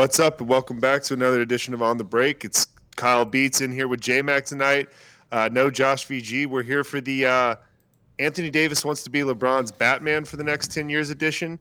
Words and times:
What's 0.00 0.18
up, 0.18 0.40
and 0.40 0.48
welcome 0.48 0.80
back 0.80 1.02
to 1.02 1.12
another 1.12 1.42
edition 1.42 1.74
of 1.74 1.82
On 1.82 1.98
the 1.98 2.04
Break. 2.04 2.42
It's 2.42 2.66
Kyle 2.96 3.26
Beats 3.26 3.60
in 3.60 3.70
here 3.70 3.86
with 3.86 4.00
J 4.00 4.22
Mac 4.22 4.46
tonight. 4.46 4.88
Uh, 5.30 5.50
no 5.52 5.70
Josh 5.70 6.06
VG. 6.06 6.46
We're 6.46 6.62
here 6.62 6.84
for 6.84 7.02
the 7.02 7.26
uh, 7.26 7.56
Anthony 8.18 8.48
Davis 8.48 8.82
wants 8.82 9.02
to 9.02 9.10
be 9.10 9.20
LeBron's 9.20 9.70
Batman 9.70 10.24
for 10.24 10.38
the 10.38 10.42
next 10.42 10.72
ten 10.72 10.88
years 10.88 11.10
edition. 11.10 11.58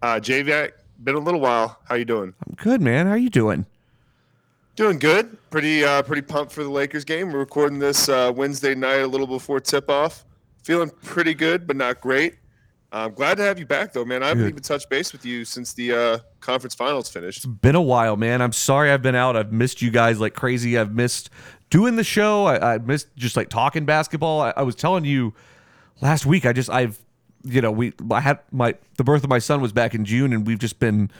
Uh, 0.00 0.20
J 0.20 0.44
Mac, 0.44 0.74
been 1.02 1.16
a 1.16 1.18
little 1.18 1.40
while. 1.40 1.76
How 1.82 1.96
you 1.96 2.04
doing? 2.04 2.32
I'm 2.46 2.54
good, 2.54 2.80
man. 2.80 3.08
How 3.08 3.14
you 3.14 3.30
doing? 3.30 3.66
Doing 4.76 5.00
good. 5.00 5.36
Pretty 5.50 5.84
uh, 5.84 6.02
pretty 6.02 6.22
pumped 6.22 6.52
for 6.52 6.62
the 6.62 6.70
Lakers 6.70 7.04
game. 7.04 7.32
We're 7.32 7.40
recording 7.40 7.80
this 7.80 8.08
uh, 8.08 8.32
Wednesday 8.32 8.76
night, 8.76 9.00
a 9.00 9.08
little 9.08 9.26
before 9.26 9.58
tip 9.58 9.90
off. 9.90 10.24
Feeling 10.62 10.92
pretty 11.02 11.34
good, 11.34 11.66
but 11.66 11.74
not 11.74 12.00
great. 12.00 12.36
I'm 12.94 13.14
glad 13.14 13.38
to 13.38 13.42
have 13.42 13.58
you 13.58 13.64
back, 13.64 13.94
though, 13.94 14.04
man. 14.04 14.22
I 14.22 14.28
haven't 14.28 14.46
even 14.46 14.62
touched 14.62 14.90
base 14.90 15.12
with 15.12 15.24
you 15.24 15.46
since 15.46 15.72
the 15.72 15.92
uh, 15.92 16.18
conference 16.40 16.74
finals 16.74 17.08
finished. 17.08 17.38
It's 17.38 17.46
been 17.46 17.74
a 17.74 17.80
while, 17.80 18.16
man. 18.16 18.42
I'm 18.42 18.52
sorry 18.52 18.90
I've 18.90 19.00
been 19.00 19.14
out. 19.14 19.34
I've 19.34 19.50
missed 19.50 19.80
you 19.80 19.90
guys 19.90 20.20
like 20.20 20.34
crazy. 20.34 20.76
I've 20.76 20.92
missed 20.92 21.30
doing 21.70 21.96
the 21.96 22.04
show. 22.04 22.44
I, 22.44 22.74
I 22.74 22.78
missed 22.78 23.08
just 23.16 23.34
like 23.34 23.48
talking 23.48 23.86
basketball. 23.86 24.42
I, 24.42 24.52
I 24.58 24.62
was 24.62 24.74
telling 24.74 25.06
you 25.06 25.32
last 26.02 26.26
week. 26.26 26.44
I 26.44 26.52
just 26.52 26.68
I've 26.68 26.98
you 27.44 27.62
know 27.62 27.72
we 27.72 27.94
I 28.10 28.20
had 28.20 28.40
my 28.52 28.74
the 28.98 29.04
birth 29.04 29.24
of 29.24 29.30
my 29.30 29.38
son 29.38 29.62
was 29.62 29.72
back 29.72 29.94
in 29.94 30.04
June, 30.04 30.34
and 30.34 30.46
we've 30.46 30.58
just 30.58 30.78
been 30.78 31.10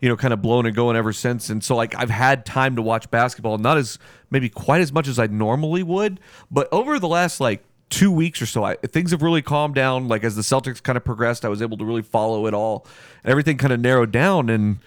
you 0.00 0.08
know 0.08 0.16
kind 0.16 0.34
of 0.34 0.42
blown 0.42 0.66
and 0.66 0.74
going 0.74 0.96
ever 0.96 1.12
since. 1.12 1.48
And 1.48 1.62
so 1.62 1.76
like 1.76 1.94
I've 1.94 2.10
had 2.10 2.44
time 2.44 2.74
to 2.74 2.82
watch 2.82 3.08
basketball, 3.08 3.58
not 3.58 3.78
as 3.78 4.00
maybe 4.30 4.48
quite 4.48 4.80
as 4.80 4.92
much 4.92 5.06
as 5.06 5.20
I 5.20 5.28
normally 5.28 5.84
would, 5.84 6.18
but 6.50 6.68
over 6.72 6.98
the 6.98 7.08
last 7.08 7.40
like 7.40 7.62
two 7.90 8.10
weeks 8.10 8.40
or 8.40 8.46
so, 8.46 8.64
I, 8.64 8.76
things 8.76 9.10
have 9.10 9.22
really 9.22 9.42
calmed 9.42 9.74
down. 9.74 10.08
Like 10.08 10.24
as 10.24 10.36
the 10.36 10.42
Celtics 10.42 10.82
kind 10.82 10.96
of 10.96 11.04
progressed, 11.04 11.44
I 11.44 11.48
was 11.48 11.60
able 11.60 11.76
to 11.78 11.84
really 11.84 12.02
follow 12.02 12.46
it 12.46 12.54
all, 12.54 12.86
and 13.22 13.30
everything 13.30 13.58
kind 13.58 13.72
of 13.72 13.80
narrowed 13.80 14.12
down. 14.12 14.48
And 14.48 14.78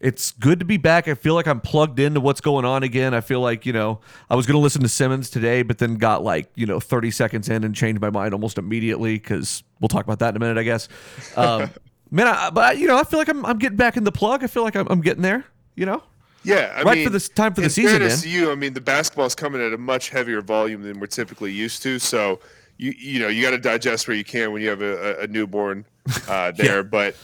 it's 0.00 0.32
good 0.32 0.58
to 0.60 0.64
be 0.64 0.78
back. 0.78 1.06
I 1.06 1.14
feel 1.14 1.34
like 1.34 1.46
I'm 1.46 1.60
plugged 1.60 2.00
into 2.00 2.20
what's 2.20 2.40
going 2.40 2.64
on 2.64 2.82
again. 2.82 3.14
I 3.14 3.20
feel 3.20 3.40
like 3.40 3.66
you 3.66 3.72
know 3.72 4.00
I 4.28 4.34
was 4.34 4.46
going 4.46 4.54
to 4.54 4.60
listen 4.60 4.82
to 4.82 4.88
Simmons 4.88 5.30
today, 5.30 5.62
but 5.62 5.78
then 5.78 5.96
got 5.96 6.24
like 6.24 6.50
you 6.54 6.66
know 6.66 6.80
30 6.80 7.10
seconds 7.10 7.48
in 7.48 7.62
and 7.62 7.74
changed 7.74 8.00
my 8.00 8.10
mind 8.10 8.32
almost 8.32 8.58
immediately 8.58 9.14
because 9.14 9.62
we'll 9.78 9.88
talk 9.88 10.04
about 10.04 10.18
that 10.20 10.30
in 10.30 10.36
a 10.36 10.40
minute, 10.40 10.58
I 10.58 10.64
guess. 10.64 10.88
Um, 11.36 11.70
man, 12.10 12.26
I, 12.26 12.50
but 12.50 12.78
you 12.78 12.88
know 12.88 12.98
I 12.98 13.04
feel 13.04 13.18
like 13.18 13.28
I'm 13.28 13.44
I'm 13.44 13.58
getting 13.58 13.76
back 13.76 13.96
in 13.96 14.04
the 14.04 14.12
plug. 14.12 14.42
I 14.42 14.46
feel 14.46 14.62
like 14.62 14.74
I'm, 14.74 14.88
I'm 14.90 15.02
getting 15.02 15.22
there. 15.22 15.44
You 15.76 15.86
know. 15.86 16.02
Yeah, 16.42 16.72
I 16.76 16.82
Right 16.82 16.96
mean, 16.98 17.06
for 17.06 17.10
this 17.10 17.28
time 17.28 17.52
for 17.54 17.60
the 17.60 17.68
season, 17.70 17.98
fairness 17.98 18.24
man. 18.24 18.32
to 18.32 18.38
you, 18.38 18.50
I 18.50 18.54
mean, 18.54 18.72
the 18.72 18.80
basketball's 18.80 19.34
coming 19.34 19.60
at 19.60 19.72
a 19.72 19.78
much 19.78 20.08
heavier 20.10 20.40
volume 20.40 20.82
than 20.82 20.98
we're 20.98 21.06
typically 21.06 21.52
used 21.52 21.82
to. 21.82 21.98
So 21.98 22.40
you 22.78 22.92
you 22.96 23.20
know 23.20 23.28
you 23.28 23.42
got 23.42 23.50
to 23.50 23.58
digest 23.58 24.08
where 24.08 24.16
you 24.16 24.24
can 24.24 24.52
when 24.52 24.62
you 24.62 24.68
have 24.70 24.80
a, 24.82 25.20
a- 25.20 25.26
newborn 25.26 25.84
uh, 26.28 26.50
there. 26.56 26.82
But 26.82 27.14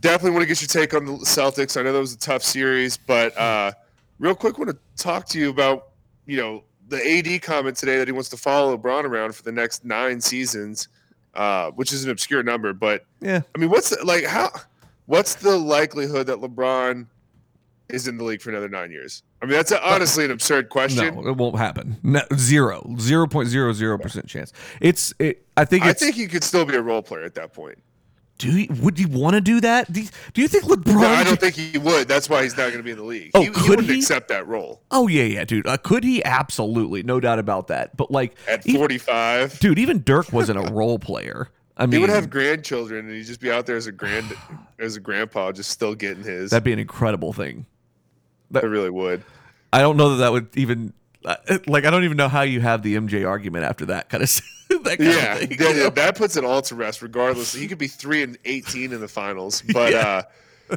definitely 0.00 0.30
want 0.30 0.42
to 0.42 0.46
get 0.46 0.60
your 0.62 0.68
take 0.68 0.94
on 0.94 1.04
the 1.04 1.12
Celtics. 1.24 1.78
I 1.78 1.82
know 1.82 1.92
that 1.92 1.98
was 1.98 2.14
a 2.14 2.18
tough 2.18 2.42
series, 2.42 2.96
but 2.96 3.36
uh, 3.36 3.72
real 4.18 4.34
quick, 4.34 4.58
want 4.58 4.70
to 4.70 4.78
talk 5.02 5.26
to 5.28 5.38
you 5.38 5.50
about 5.50 5.88
you 6.26 6.38
know 6.38 6.64
the 6.88 6.96
AD 7.18 7.42
comment 7.42 7.76
today 7.76 7.98
that 7.98 8.08
he 8.08 8.12
wants 8.12 8.28
to 8.30 8.36
follow 8.36 8.76
LeBron 8.76 9.04
around 9.04 9.34
for 9.34 9.42
the 9.42 9.52
next 9.52 9.84
nine 9.84 10.20
seasons, 10.20 10.88
uh, 11.34 11.70
which 11.72 11.92
is 11.92 12.04
an 12.04 12.10
obscure 12.10 12.42
number, 12.42 12.72
but 12.72 13.04
Yeah. 13.20 13.40
I 13.54 13.58
mean, 13.58 13.68
what's 13.70 13.90
the, 13.90 14.02
like 14.04 14.24
how? 14.24 14.50
What's 15.06 15.34
the 15.34 15.56
likelihood 15.58 16.26
that 16.28 16.38
LeBron 16.38 17.06
is 17.92 18.08
in 18.08 18.16
the 18.16 18.24
league 18.24 18.40
for 18.42 18.50
another 18.50 18.68
nine 18.68 18.90
years? 18.90 19.22
I 19.40 19.46
mean, 19.46 19.52
that's 19.52 19.70
a, 19.72 19.86
honestly 19.88 20.24
an 20.24 20.30
absurd 20.30 20.68
question. 20.68 21.14
No, 21.14 21.28
it 21.28 21.36
won't 21.36 21.56
happen. 21.58 21.96
No, 22.02 22.22
zero, 22.36 22.94
zero 22.98 23.26
point 23.26 23.48
zero 23.48 23.72
zero 23.72 23.98
percent 23.98 24.26
chance. 24.26 24.52
It's. 24.80 25.12
It, 25.18 25.46
I 25.56 25.64
think. 25.64 25.84
I 25.84 25.92
think 25.92 26.16
he 26.16 26.26
could 26.26 26.44
still 26.44 26.64
be 26.64 26.74
a 26.74 26.82
role 26.82 27.02
player 27.02 27.24
at 27.24 27.34
that 27.34 27.52
point. 27.52 27.78
Do 28.38 28.48
you, 28.50 28.66
would 28.82 28.98
you 28.98 29.06
want 29.06 29.34
to 29.34 29.40
do 29.40 29.60
that? 29.60 29.92
Do 29.92 30.00
you, 30.00 30.08
do 30.32 30.40
you 30.42 30.48
think 30.48 30.64
LeBron? 30.64 31.00
No, 31.00 31.06
I 31.06 31.22
don't 31.22 31.38
think 31.38 31.54
he 31.54 31.78
would. 31.78 32.08
That's 32.08 32.28
why 32.28 32.42
he's 32.42 32.56
not 32.56 32.72
going 32.72 32.78
to 32.78 32.82
be 32.82 32.90
in 32.90 32.96
the 32.96 33.04
league. 33.04 33.30
Oh, 33.34 33.40
he, 33.40 33.46
he 33.46 33.52
could 33.52 33.68
wouldn't 33.68 33.88
he? 33.88 33.98
accept 33.98 34.28
that 34.28 34.48
role 34.48 34.82
Oh 34.90 35.06
yeah, 35.06 35.22
yeah, 35.22 35.44
dude. 35.44 35.64
Uh, 35.66 35.76
could 35.76 36.02
he? 36.02 36.24
Absolutely, 36.24 37.04
no 37.04 37.20
doubt 37.20 37.38
about 37.38 37.68
that. 37.68 37.96
But 37.96 38.10
like, 38.10 38.34
at 38.48 38.66
e- 38.66 38.74
45. 38.74 39.60
dude, 39.60 39.78
even 39.78 40.02
Dirk 40.02 40.32
wasn't 40.32 40.58
a 40.58 40.72
role 40.72 40.98
player. 40.98 41.50
I 41.76 41.86
mean, 41.86 41.92
He 41.92 41.98
would 41.98 42.10
have 42.10 42.30
grandchildren, 42.30 43.06
and 43.06 43.14
he'd 43.14 43.24
just 43.24 43.40
be 43.40 43.50
out 43.50 43.66
there 43.66 43.76
as 43.76 43.86
a 43.86 43.92
grand, 43.92 44.26
as 44.78 44.96
a 44.96 45.00
grandpa, 45.00 45.52
just 45.52 45.70
still 45.70 45.94
getting 45.94 46.24
his. 46.24 46.50
that'd 46.50 46.64
be 46.64 46.72
an 46.72 46.78
incredible 46.80 47.32
thing. 47.32 47.64
I 48.54 48.60
really 48.60 48.90
would. 48.90 49.22
I 49.72 49.80
don't 49.80 49.96
know 49.96 50.10
that 50.10 50.16
that 50.16 50.32
would 50.32 50.48
even 50.54 50.92
uh, 51.24 51.36
like. 51.66 51.84
I 51.84 51.90
don't 51.90 52.04
even 52.04 52.16
know 52.16 52.28
how 52.28 52.42
you 52.42 52.60
have 52.60 52.82
the 52.82 52.96
MJ 52.96 53.26
argument 53.26 53.64
after 53.64 53.86
that 53.86 54.08
kind 54.10 54.22
of 54.22 54.40
that 54.84 54.98
kind 54.98 55.00
Yeah, 55.00 55.32
of 55.34 55.38
thing. 55.40 55.50
yeah, 55.58 55.68
you 55.68 55.74
know? 55.76 55.82
yeah, 55.84 55.90
that 55.90 56.16
puts 56.16 56.36
it 56.36 56.44
all 56.44 56.60
to 56.62 56.74
rest. 56.74 57.00
Regardless, 57.02 57.52
he 57.54 57.66
could 57.68 57.78
be 57.78 57.88
three 57.88 58.22
and 58.22 58.36
eighteen 58.44 58.92
in 58.92 59.00
the 59.00 59.08
finals, 59.08 59.62
but 59.72 59.92
Yeah. 59.92 60.22
uh, 60.70 60.76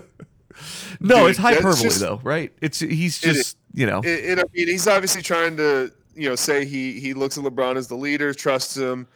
no, 0.99 1.19
dude, 1.21 1.29
it's 1.31 1.39
hyperbole 1.39 1.75
just- 1.75 1.99
though, 1.99 2.19
right? 2.23 2.51
It's 2.61 2.79
he's 2.79 3.21
It 3.23 3.33
just 3.33 3.57
you 3.73 3.85
know. 3.85 3.99
it, 3.99 4.07
it, 4.07 4.39
I 4.39 4.43
mean, 4.53 4.67
he's 4.67 4.87
obviously 4.87 5.21
trying 5.21 5.57
to, 5.57 5.91
you 6.15 6.29
know, 6.29 6.35
say 6.35 6.65
he 6.65 6.99
he 6.99 7.13
looks 7.13 7.37
at 7.37 7.43
LeBron 7.43 7.75
as 7.75 7.87
the 7.87 7.95
leader, 7.95 8.33
trusts 8.33 8.75
him. 8.77 9.07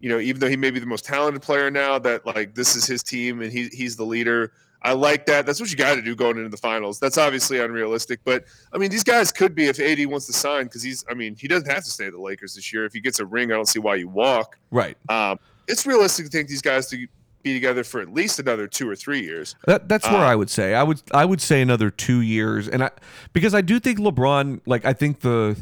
You 0.00 0.10
know, 0.10 0.18
even 0.18 0.40
though 0.40 0.48
he 0.48 0.56
may 0.56 0.70
be 0.70 0.78
the 0.78 0.86
most 0.86 1.04
talented 1.04 1.42
player 1.42 1.70
now, 1.70 1.98
that 1.98 2.26
like 2.26 2.54
this 2.54 2.76
is 2.76 2.86
his 2.86 3.02
team 3.02 3.40
and 3.42 3.52
he 3.52 3.68
he's 3.68 3.96
the 3.96 4.04
leader. 4.04 4.52
I 4.86 4.92
like 4.92 5.26
that. 5.26 5.44
That's 5.46 5.60
what 5.60 5.70
you 5.70 5.76
got 5.76 5.96
to 5.96 6.02
do 6.02 6.14
going 6.14 6.36
into 6.38 6.48
the 6.48 6.56
finals. 6.56 6.98
That's 7.00 7.18
obviously 7.18 7.58
unrealistic, 7.60 8.20
but 8.24 8.44
I 8.72 8.78
mean, 8.78 8.90
these 8.90 9.04
guys 9.04 9.32
could 9.32 9.54
be 9.54 9.66
if 9.66 9.78
AD 9.80 10.06
wants 10.06 10.26
to 10.26 10.32
sign 10.32 10.64
because 10.64 10.82
he's. 10.82 11.04
I 11.10 11.14
mean, 11.14 11.34
he 11.36 11.48
doesn't 11.48 11.68
have 11.68 11.84
to 11.84 11.90
stay 11.90 12.06
at 12.06 12.12
the 12.12 12.20
Lakers 12.20 12.54
this 12.54 12.72
year. 12.72 12.84
If 12.84 12.92
he 12.92 13.00
gets 13.00 13.18
a 13.20 13.26
ring, 13.26 13.50
I 13.52 13.56
don't 13.56 13.68
see 13.68 13.80
why 13.80 13.96
you 13.96 14.08
walk. 14.08 14.58
right. 14.70 14.96
Um, 15.08 15.38
it's 15.68 15.84
realistic 15.84 16.26
to 16.26 16.30
think 16.30 16.48
these 16.48 16.62
guys 16.62 16.86
to 16.90 17.06
be 17.42 17.52
together 17.52 17.84
for 17.84 18.00
at 18.00 18.12
least 18.12 18.38
another 18.38 18.66
two 18.68 18.88
or 18.88 18.94
three 18.96 19.20
years. 19.22 19.54
That 19.66 19.88
that's 19.88 20.06
where 20.08 20.16
Uh, 20.24 20.30
I 20.30 20.34
would 20.36 20.50
say. 20.50 20.74
I 20.74 20.82
would 20.82 21.02
I 21.12 21.24
would 21.24 21.40
say 21.40 21.60
another 21.62 21.90
two 21.90 22.20
years, 22.20 22.68
and 22.68 22.82
I 22.84 22.90
because 23.32 23.54
I 23.54 23.60
do 23.60 23.78
think 23.80 23.98
LeBron. 23.98 24.60
Like 24.66 24.84
I 24.84 24.92
think 24.92 25.20
the 25.20 25.56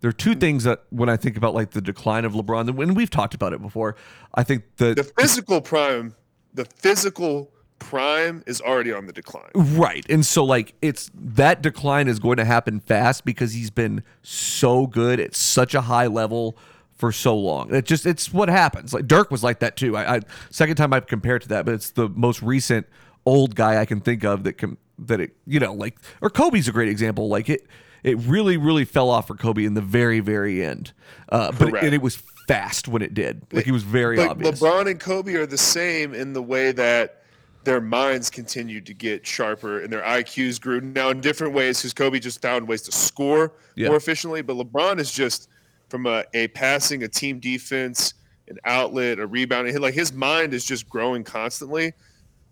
there 0.00 0.08
are 0.08 0.12
two 0.12 0.34
things 0.34 0.64
that 0.64 0.84
when 0.88 1.10
I 1.10 1.16
think 1.18 1.36
about 1.36 1.54
like 1.54 1.72
the 1.72 1.82
decline 1.82 2.24
of 2.24 2.32
LeBron, 2.32 2.68
and 2.82 2.96
we've 2.96 3.10
talked 3.10 3.34
about 3.34 3.52
it 3.52 3.60
before. 3.60 3.96
I 4.34 4.42
think 4.44 4.64
The 4.76 4.94
the 4.94 5.04
physical 5.04 5.60
prime, 5.60 6.14
the 6.54 6.64
physical 6.64 7.50
prime 7.80 8.44
is 8.46 8.60
already 8.60 8.92
on 8.92 9.06
the 9.06 9.12
decline. 9.12 9.50
right, 9.54 10.06
and 10.08 10.24
so 10.24 10.44
like 10.44 10.74
it's 10.80 11.10
that 11.14 11.60
decline 11.62 12.06
is 12.06 12.20
going 12.20 12.36
to 12.36 12.44
happen 12.44 12.78
fast 12.78 13.24
because 13.24 13.52
he's 13.52 13.70
been 13.70 14.04
so 14.22 14.86
good 14.86 15.18
at 15.18 15.34
such 15.34 15.74
a 15.74 15.80
high 15.80 16.06
level 16.06 16.56
for 17.00 17.10
so 17.10 17.36
long. 17.36 17.74
It 17.74 17.86
just 17.86 18.06
it's 18.06 18.32
what 18.32 18.48
happens. 18.48 18.94
Like 18.94 19.08
Dirk 19.08 19.30
was 19.30 19.42
like 19.42 19.58
that 19.60 19.76
too. 19.76 19.96
I, 19.96 20.16
I 20.16 20.20
second 20.50 20.76
time 20.76 20.92
I've 20.92 21.06
compared 21.06 21.42
to 21.42 21.48
that, 21.48 21.64
but 21.64 21.74
it's 21.74 21.90
the 21.90 22.08
most 22.10 22.42
recent 22.42 22.86
old 23.26 23.56
guy 23.56 23.80
I 23.80 23.86
can 23.86 24.00
think 24.00 24.22
of 24.22 24.44
that 24.44 24.54
can 24.54 24.76
that 24.98 25.20
it 25.20 25.34
you 25.46 25.58
know 25.58 25.72
like 25.72 25.98
or 26.20 26.30
Kobe's 26.30 26.68
a 26.68 26.72
great 26.72 26.88
example. 26.88 27.28
Like 27.28 27.48
it 27.48 27.66
it 28.04 28.18
really 28.18 28.56
really 28.56 28.84
fell 28.84 29.10
off 29.10 29.26
for 29.26 29.34
Kobe 29.34 29.64
in 29.64 29.74
the 29.74 29.80
very 29.80 30.20
very 30.20 30.62
end. 30.62 30.92
Uh, 31.30 31.50
but 31.52 31.68
it, 31.68 31.74
and 31.82 31.94
it 31.94 32.02
was 32.02 32.22
fast 32.46 32.88
when 32.88 33.00
it 33.00 33.14
did. 33.14 33.46
Like 33.52 33.66
it 33.66 33.72
was 33.72 33.82
very 33.82 34.16
But 34.16 34.30
obvious. 34.30 34.60
LeBron 34.60 34.90
and 34.90 35.00
Kobe 35.00 35.34
are 35.34 35.46
the 35.46 35.58
same 35.58 36.14
in 36.14 36.34
the 36.34 36.42
way 36.42 36.72
that 36.72 37.19
their 37.64 37.80
minds 37.80 38.30
continued 38.30 38.86
to 38.86 38.94
get 38.94 39.26
sharper 39.26 39.80
and 39.80 39.92
their 39.92 40.02
IQs 40.02 40.60
grew 40.60 40.80
now 40.80 41.10
in 41.10 41.20
different 41.20 41.52
ways 41.54 41.78
because 41.78 41.92
Kobe 41.92 42.18
just 42.18 42.40
found 42.40 42.66
ways 42.66 42.82
to 42.82 42.92
score 42.92 43.52
Yeah. 43.76 43.88
more 43.88 43.96
efficiently. 43.96 44.40
But 44.42 44.56
LeBron 44.56 44.98
is 44.98 45.12
just 45.12 45.48
from 45.88 46.06
a, 46.06 46.24
a 46.32 46.48
passing, 46.48 47.02
a 47.02 47.08
team 47.08 47.38
defense, 47.38 48.14
an 48.48 48.58
outlet, 48.64 49.18
a 49.18 49.26
rebounding. 49.26 49.76
Like 49.78 49.94
his 49.94 50.12
mind 50.12 50.54
is 50.54 50.64
just 50.64 50.88
growing 50.88 51.22
constantly. 51.22 51.92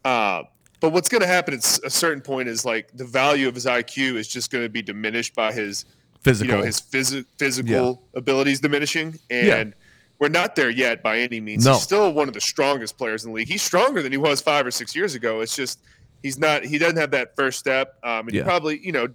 Uh, 0.05 0.43
but 0.81 0.91
what's 0.93 1.09
going 1.09 1.23
to 1.23 1.27
happen 1.27 1.55
at 1.55 1.61
a 1.85 1.91
certain 1.91 2.21
point 2.21 2.49
is 2.49 2.65
like 2.65 2.91
the 2.97 3.05
value 3.05 3.49
of 3.49 3.55
his 3.55 3.67
IQ 3.67 4.15
is 4.17 4.29
just 4.29 4.51
going 4.51 4.63
to 4.65 4.69
be 4.69 4.83
diminished 4.83 5.35
by 5.35 5.53
his 5.53 5.85
Physical. 6.23 6.53
you 6.55 6.59
know 6.61 6.67
his 6.67 6.81
phys- 6.81 7.25
physical 7.39 8.03
abilities 8.15 8.61
diminishing 8.61 9.19
and 9.31 9.47
Yeah. 9.47 9.65
We're 10.19 10.29
not 10.29 10.57
there 10.57 10.71
yet 10.71 11.03
by 11.03 11.19
any 11.19 11.41
means 11.41 11.65
No. 11.65 11.75
he's 11.75 11.83
still 11.83 12.13
one 12.13 12.29
of 12.29 12.35
the 12.35 12.41
strongest 12.41 12.99
players 12.99 13.25
in 13.25 13.31
the 13.31 13.37
league 13.37 13.49
he's 13.49 13.63
stronger 13.63 14.03
than 14.03 14.13
he 14.13 14.19
was 14.19 14.41
five 14.41 14.67
or 14.67 14.71
six 14.71 14.95
years 14.95 15.15
ago 15.15 15.41
it's 15.41 15.55
just 15.55 15.81
he's 16.23 16.39
not 16.39 16.65
he 16.65 16.79
doesn't 16.79 16.97
have 16.97 17.13
that 17.13 17.37
first 17.37 17.59
step 17.59 17.99
um 18.03 18.27
and 18.29 18.33
he 18.33 18.43
probably 18.43 18.81
you 18.85 18.93
know 18.93 19.09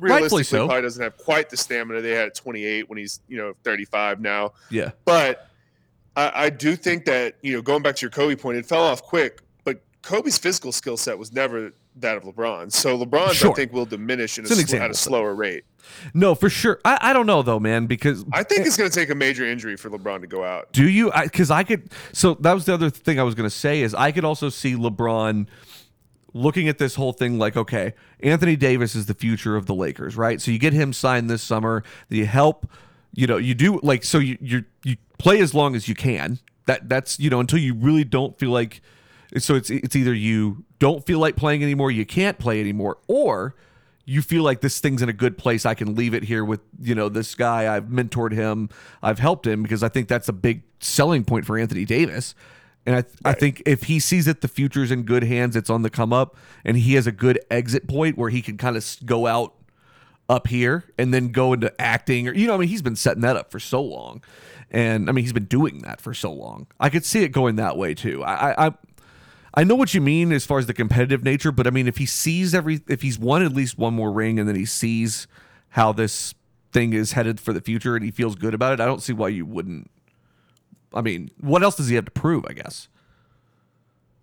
realistically 0.00 0.44
so. 0.44 0.66
probably 0.66 0.82
doesn't 0.82 1.02
have 1.02 1.16
quite 1.16 1.50
the 1.50 1.56
stamina 1.56 2.00
they 2.00 2.10
had 2.10 2.26
at 2.26 2.34
28 2.34 2.88
when 2.88 2.98
he's 2.98 3.20
you 3.28 3.36
know 3.36 3.54
35 3.64 4.20
now 4.20 4.52
yeah. 4.70 4.90
but 5.04 5.48
I, 6.16 6.44
I 6.44 6.50
do 6.50 6.76
think 6.76 7.04
that 7.06 7.36
you 7.42 7.52
know 7.54 7.62
going 7.62 7.82
back 7.82 7.96
to 7.96 8.02
your 8.02 8.10
Kobe 8.10 8.36
point, 8.36 8.58
it 8.58 8.66
fell 8.66 8.82
off 8.82 9.02
quick. 9.02 9.40
But 9.64 9.82
Kobe's 10.02 10.38
physical 10.38 10.72
skill 10.72 10.96
set 10.96 11.18
was 11.18 11.32
never 11.32 11.72
that 11.96 12.16
of 12.16 12.24
LeBron. 12.24 12.72
So 12.72 12.98
LeBron's 12.98 13.36
Sure. 13.36 13.52
I 13.52 13.54
think 13.54 13.72
will 13.72 13.86
diminish 13.86 14.38
in 14.38 14.44
a 14.44 14.48
sl- 14.48 14.76
at 14.76 14.90
a 14.90 14.94
slower 14.94 15.34
rate. 15.34 15.64
No, 16.12 16.34
for 16.34 16.48
sure. 16.50 16.80
I, 16.84 16.98
I 17.00 17.12
don't 17.12 17.26
know 17.26 17.42
though, 17.42 17.60
man, 17.60 17.86
because 17.86 18.24
I 18.32 18.42
think 18.42 18.66
it's 18.66 18.76
going 18.76 18.90
to 18.90 18.94
take 18.94 19.10
a 19.10 19.14
major 19.14 19.44
injury 19.44 19.76
for 19.76 19.90
LeBron 19.90 20.22
to 20.22 20.26
go 20.26 20.42
out. 20.44 20.72
Do 20.72 20.88
you? 20.88 21.12
Because 21.22 21.50
I, 21.50 21.62
could. 21.62 21.90
So 22.12 22.34
that 22.34 22.52
was 22.52 22.64
the 22.64 22.74
other 22.74 22.90
thing 22.90 23.20
I 23.20 23.22
was 23.22 23.34
going 23.34 23.48
to 23.48 23.54
say 23.54 23.82
is 23.82 23.94
I 23.94 24.12
could 24.12 24.24
also 24.24 24.48
see 24.48 24.74
LeBron 24.74 25.46
looking 26.32 26.68
at 26.68 26.78
this 26.78 26.96
whole 26.96 27.12
thing 27.12 27.38
like, 27.38 27.56
okay, 27.56 27.94
Anthony 28.20 28.56
Davis 28.56 28.94
is 28.94 29.06
the 29.06 29.14
future 29.14 29.56
of 29.56 29.66
the 29.66 29.74
Lakers, 29.74 30.16
right? 30.16 30.40
So 30.40 30.50
you 30.50 30.58
get 30.58 30.72
him 30.72 30.92
signed 30.92 31.30
this 31.30 31.42
summer. 31.42 31.84
You 32.08 32.26
help. 32.26 32.66
You 33.14 33.28
know, 33.28 33.36
you 33.36 33.54
do 33.54 33.78
like 33.82 34.02
so 34.02 34.18
you 34.18 34.36
you 34.40 34.64
you 34.82 34.96
play 35.18 35.40
as 35.40 35.54
long 35.54 35.76
as 35.76 35.86
you 35.88 35.94
can. 35.94 36.40
That 36.66 36.88
that's 36.88 37.20
you 37.20 37.30
know 37.30 37.40
until 37.40 37.60
you 37.60 37.74
really 37.74 38.04
don't 38.04 38.36
feel 38.36 38.50
like 38.50 38.80
So 39.38 39.54
it's 39.54 39.70
it's 39.70 39.96
either 39.96 40.14
you 40.14 40.64
don't 40.78 41.04
feel 41.04 41.18
like 41.18 41.36
playing 41.36 41.62
anymore, 41.62 41.90
you 41.90 42.06
can't 42.06 42.38
play 42.38 42.60
anymore, 42.60 42.98
or 43.08 43.54
you 44.04 44.22
feel 44.22 44.42
like 44.42 44.60
this 44.60 44.80
thing's 44.80 45.02
in 45.02 45.08
a 45.08 45.14
good 45.14 45.38
place. 45.38 45.64
I 45.64 45.74
can 45.74 45.94
leave 45.94 46.14
it 46.14 46.24
here 46.24 46.44
with 46.44 46.60
you 46.80 46.94
know 46.94 47.08
this 47.08 47.34
guy. 47.34 47.74
I've 47.74 47.84
mentored 47.84 48.32
him, 48.32 48.68
I've 49.02 49.18
helped 49.18 49.46
him 49.46 49.62
because 49.62 49.82
I 49.82 49.88
think 49.88 50.08
that's 50.08 50.28
a 50.28 50.32
big 50.32 50.62
selling 50.80 51.24
point 51.24 51.46
for 51.46 51.58
Anthony 51.58 51.84
Davis. 51.84 52.34
And 52.86 52.96
I, 52.96 53.30
I 53.30 53.32
think 53.32 53.62
if 53.64 53.84
he 53.84 53.98
sees 53.98 54.26
that 54.26 54.42
the 54.42 54.48
future's 54.48 54.90
in 54.90 55.04
good 55.04 55.24
hands, 55.24 55.56
it's 55.56 55.70
on 55.70 55.80
the 55.80 55.88
come 55.88 56.12
up, 56.12 56.36
and 56.66 56.76
he 56.76 56.94
has 56.94 57.06
a 57.06 57.12
good 57.12 57.40
exit 57.50 57.88
point 57.88 58.18
where 58.18 58.28
he 58.28 58.42
can 58.42 58.58
kind 58.58 58.76
of 58.76 58.96
go 59.06 59.26
out 59.26 59.54
up 60.28 60.46
here 60.46 60.84
and 60.98 61.12
then 61.12 61.28
go 61.28 61.52
into 61.52 61.78
acting 61.80 62.26
or 62.26 62.32
you 62.32 62.46
know 62.46 62.54
I 62.54 62.56
mean 62.56 62.68
he's 62.68 62.82
been 62.82 62.96
setting 62.96 63.20
that 63.22 63.36
up 63.36 63.50
for 63.50 63.60
so 63.60 63.82
long 63.82 64.22
and 64.70 65.08
I 65.08 65.12
mean 65.12 65.22
he's 65.22 65.34
been 65.34 65.44
doing 65.44 65.80
that 65.80 66.00
for 66.00 66.14
so 66.14 66.32
long 66.32 66.66
I 66.80 66.88
could 66.88 67.04
see 67.04 67.22
it 67.24 67.28
going 67.28 67.56
that 67.56 67.76
way 67.76 67.92
too 67.92 68.24
I 68.24 68.68
I 68.68 68.72
I 69.56 69.62
know 69.64 69.74
what 69.76 69.94
you 69.94 70.00
mean 70.00 70.32
as 70.32 70.44
far 70.44 70.58
as 70.58 70.66
the 70.66 70.74
competitive 70.74 71.22
nature 71.22 71.52
but 71.52 71.66
I 71.66 71.70
mean 71.70 71.86
if 71.86 71.96
he 71.98 72.06
sees 72.06 72.54
every 72.54 72.80
if 72.88 73.02
he's 73.02 73.18
won 73.18 73.42
at 73.42 73.52
least 73.52 73.78
one 73.78 73.94
more 73.94 74.10
ring 74.12 74.38
and 74.38 74.48
then 74.48 74.56
he 74.56 74.64
sees 74.66 75.26
how 75.70 75.92
this 75.92 76.34
thing 76.72 76.92
is 76.92 77.12
headed 77.12 77.38
for 77.40 77.52
the 77.52 77.60
future 77.60 77.94
and 77.94 78.04
he 78.04 78.10
feels 78.10 78.34
good 78.34 78.52
about 78.54 78.72
it 78.72 78.80
I 78.80 78.86
don't 78.86 79.00
see 79.02 79.12
why 79.12 79.28
you 79.28 79.46
wouldn't 79.46 79.90
I 80.92 81.00
mean 81.02 81.30
what 81.40 81.62
else 81.62 81.76
does 81.76 81.88
he 81.88 81.94
have 81.94 82.04
to 82.06 82.10
prove 82.10 82.44
I 82.48 82.52
guess 82.52 82.88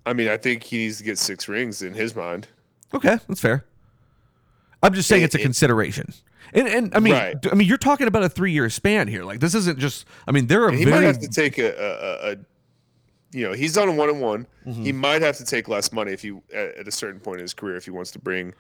I 0.06 0.14
mean 0.14 0.28
I 0.28 0.38
think 0.38 0.64
he 0.64 0.80
needs 0.80 0.98
to 0.98 1.04
get 1.04 1.18
six 1.18 1.48
rings 1.48 1.82
in 1.82 1.94
his 1.94 2.16
mind 2.16 2.48
okay 2.94 3.18
that's 3.28 3.40
fair 3.42 3.66
I'm 4.84 4.94
just 4.94 5.08
saying 5.08 5.22
It- 5.22 5.26
it's 5.26 5.36
a 5.36 5.40
it- 5.40 5.44
consideration. 5.44 6.14
And 6.54 6.68
and 6.68 6.94
I 6.96 7.00
mean 7.00 7.14
Right. 7.14 7.36
I 7.52 7.56
mean 7.56 7.68
you're 7.68 7.78
talking 7.78 8.08
about 8.08 8.24
a 8.24 8.30
3 8.30 8.52
year 8.52 8.70
span 8.70 9.08
here. 9.08 9.24
Like 9.24 9.40
this 9.40 9.56
isn't 9.56 9.80
just 9.80 10.06
I 10.28 10.32
mean 10.32 10.48
there 10.48 10.66
are 10.66 10.72
he 10.72 10.84
very 10.84 10.98
might 10.98 11.06
have 11.06 11.20
to 11.20 11.30
take 11.30 11.58
a, 11.58 11.70
a, 11.70 12.32
a 12.32 12.36
you 13.32 13.48
know, 13.48 13.54
he's 13.54 13.78
on 13.78 13.88
a 13.90 13.92
one 13.94 14.10
and 14.10 14.22
one. 14.22 14.48
Mm-hmm. 14.66 14.84
He 14.84 14.92
might 14.92 15.22
have 15.22 15.38
to 15.38 15.46
take 15.46 15.68
less 15.68 15.92
money 15.92 16.12
if 16.12 16.24
you 16.24 16.42
at, 16.54 16.76
at 16.80 16.88
a 16.88 16.92
certain 16.92 17.20
point 17.20 17.40
in 17.40 17.44
his 17.44 17.54
career 17.54 17.76
if 17.78 17.86
he 17.86 17.92
wants 17.92 18.12
to 18.12 18.20
bring, 18.20 18.54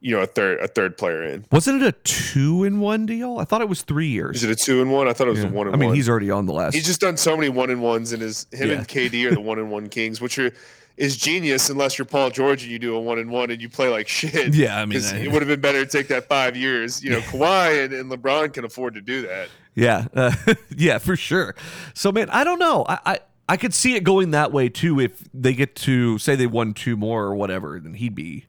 you 0.00 0.14
know, 0.16 0.22
a 0.22 0.26
third 0.26 0.60
a 0.60 0.68
third 0.68 0.96
player 0.98 1.22
in. 1.22 1.44
Wasn't 1.52 1.82
it 1.82 1.86
a 1.88 1.92
2 1.92 2.64
in 2.64 2.80
1 2.80 3.06
deal? 3.06 3.38
I 3.38 3.44
thought 3.44 3.60
it 3.60 3.68
was 3.68 3.82
3 3.82 4.06
years. 4.08 4.36
Is 4.36 4.44
it 4.44 4.50
a 4.50 4.56
two 4.56 4.80
and 4.82 4.90
one? 4.92 5.08
I 5.08 5.12
thought 5.12 5.26
it 5.28 5.30
was 5.30 5.40
Yeah. 5.40 5.48
a 5.48 5.52
one 5.52 5.66
and 5.66 5.72
one. 5.72 5.74
I 5.74 5.76
mean 5.78 5.88
one. 5.90 5.96
he's 5.96 6.08
already 6.08 6.30
on 6.30 6.46
the 6.46 6.52
last. 6.52 6.74
he's 6.74 6.86
just 6.86 7.00
done 7.00 7.16
so 7.16 7.36
many 7.36 7.48
one 7.48 7.70
and 7.70 7.82
ones, 7.82 8.12
and 8.12 8.22
his 8.22 8.46
him 8.52 8.70
and 8.70 8.86
KD 8.88 9.24
are 9.30 9.34
the 9.34 9.40
one 9.40 9.58
and 9.58 9.70
one 9.70 9.88
kings, 9.88 10.20
which 10.20 10.38
are 10.38 10.50
is 10.98 11.16
genius 11.16 11.70
unless 11.70 11.96
you're 11.98 12.04
Paul 12.04 12.28
George 12.30 12.62
and 12.64 12.70
you 12.70 12.78
do 12.78 12.94
a 12.94 13.00
one 13.00 13.18
and 13.18 13.30
one 13.30 13.50
and 13.50 13.62
you 13.62 13.68
play 13.70 13.88
like 13.88 14.06
shit. 14.08 14.54
Yeah, 14.54 14.78
I 14.78 14.84
mean, 14.84 14.98
'Cause 15.00 15.12
I- 15.14 15.18
it 15.18 15.32
would 15.32 15.40
have 15.40 15.48
been 15.48 15.60
better 15.60 15.84
to 15.84 15.90
take 15.90 16.08
that 16.08 16.28
five 16.28 16.54
years. 16.56 17.02
You 17.02 17.10
know, 17.10 17.20
Kawhi 17.30 17.84
and, 17.84 17.94
and 17.94 18.10
LeBron 18.10 18.52
can 18.52 18.64
afford 18.66 18.94
to 18.94 19.00
do 19.00 19.22
that. 19.22 19.48
Yeah, 19.74 20.06
uh, 20.14 20.32
yeah, 20.76 20.98
for 20.98 21.16
sure. 21.16 21.54
So, 21.94 22.12
man, 22.12 22.28
I 22.28 22.44
don't 22.44 22.58
know. 22.58 22.84
I, 22.86 22.98
I 23.06 23.18
I 23.48 23.56
could 23.56 23.74
see 23.74 23.94
it 23.96 24.04
going 24.04 24.30
that 24.30 24.52
way 24.52 24.68
too. 24.68 25.00
If 25.00 25.24
they 25.34 25.52
get 25.52 25.74
to 25.76 26.18
say 26.18 26.36
they 26.36 26.46
won 26.46 26.74
two 26.74 26.96
more 26.96 27.24
or 27.24 27.34
whatever, 27.34 27.78
then 27.82 27.94
he'd 27.94 28.14
be, 28.14 28.46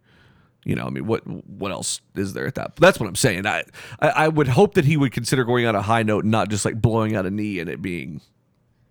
you 0.64 0.76
know, 0.76 0.86
I 0.86 0.90
mean, 0.90 1.06
what 1.08 1.26
what 1.28 1.72
else 1.72 2.00
is 2.16 2.34
there 2.34 2.48
at 2.48 2.56
that? 2.56 2.76
That's 2.78 3.00
what 3.00 3.08
I'm 3.08 3.16
saying. 3.16 3.46
I 3.46 3.64
I, 4.00 4.10
I 4.10 4.28
would 4.28 4.48
hope 4.50 4.76
that 4.76 4.86
he 4.86 4.96
would 4.98 5.12
consider 5.12 5.44
going 5.44 5.66
on 5.66 5.76
a 5.76 5.82
high 5.82 6.04
note, 6.04 6.24
and 6.24 6.32
not 6.32 6.50
just 6.50 6.64
like 6.64 6.82
blowing 6.82 7.16
out 7.16 7.26
a 7.26 7.32
knee 7.32 7.60
and 7.60 7.70
it 7.70 7.82
being 7.82 8.22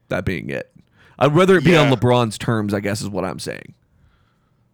that 0.09 0.25
being 0.25 0.51
it. 0.51 0.71
I'd 1.19 1.35
rather 1.35 1.57
it 1.57 1.65
be 1.65 1.77
on 1.77 1.89
LeBron's 1.91 2.37
terms. 2.37 2.75
I 2.75 2.81
guess 2.81 3.01
is 3.01 3.09
what 3.09 3.25
I'm 3.25 3.39
saying. 3.39 3.75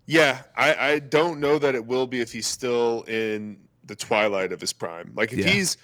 Yeah, 0.06 0.40
I, 0.56 0.74
I 0.74 0.98
don't 1.00 1.38
know 1.38 1.58
that 1.58 1.74
it 1.74 1.84
will 1.84 2.06
be 2.06 2.20
if 2.20 2.32
he's 2.32 2.46
still 2.46 3.02
in 3.02 3.58
the 3.84 3.94
twilight 3.94 4.52
of 4.52 4.60
his 4.60 4.72
prime. 4.72 5.12
Like 5.14 5.32
if 5.34 5.40
Yeah. 5.40 5.48
he's 5.50 5.76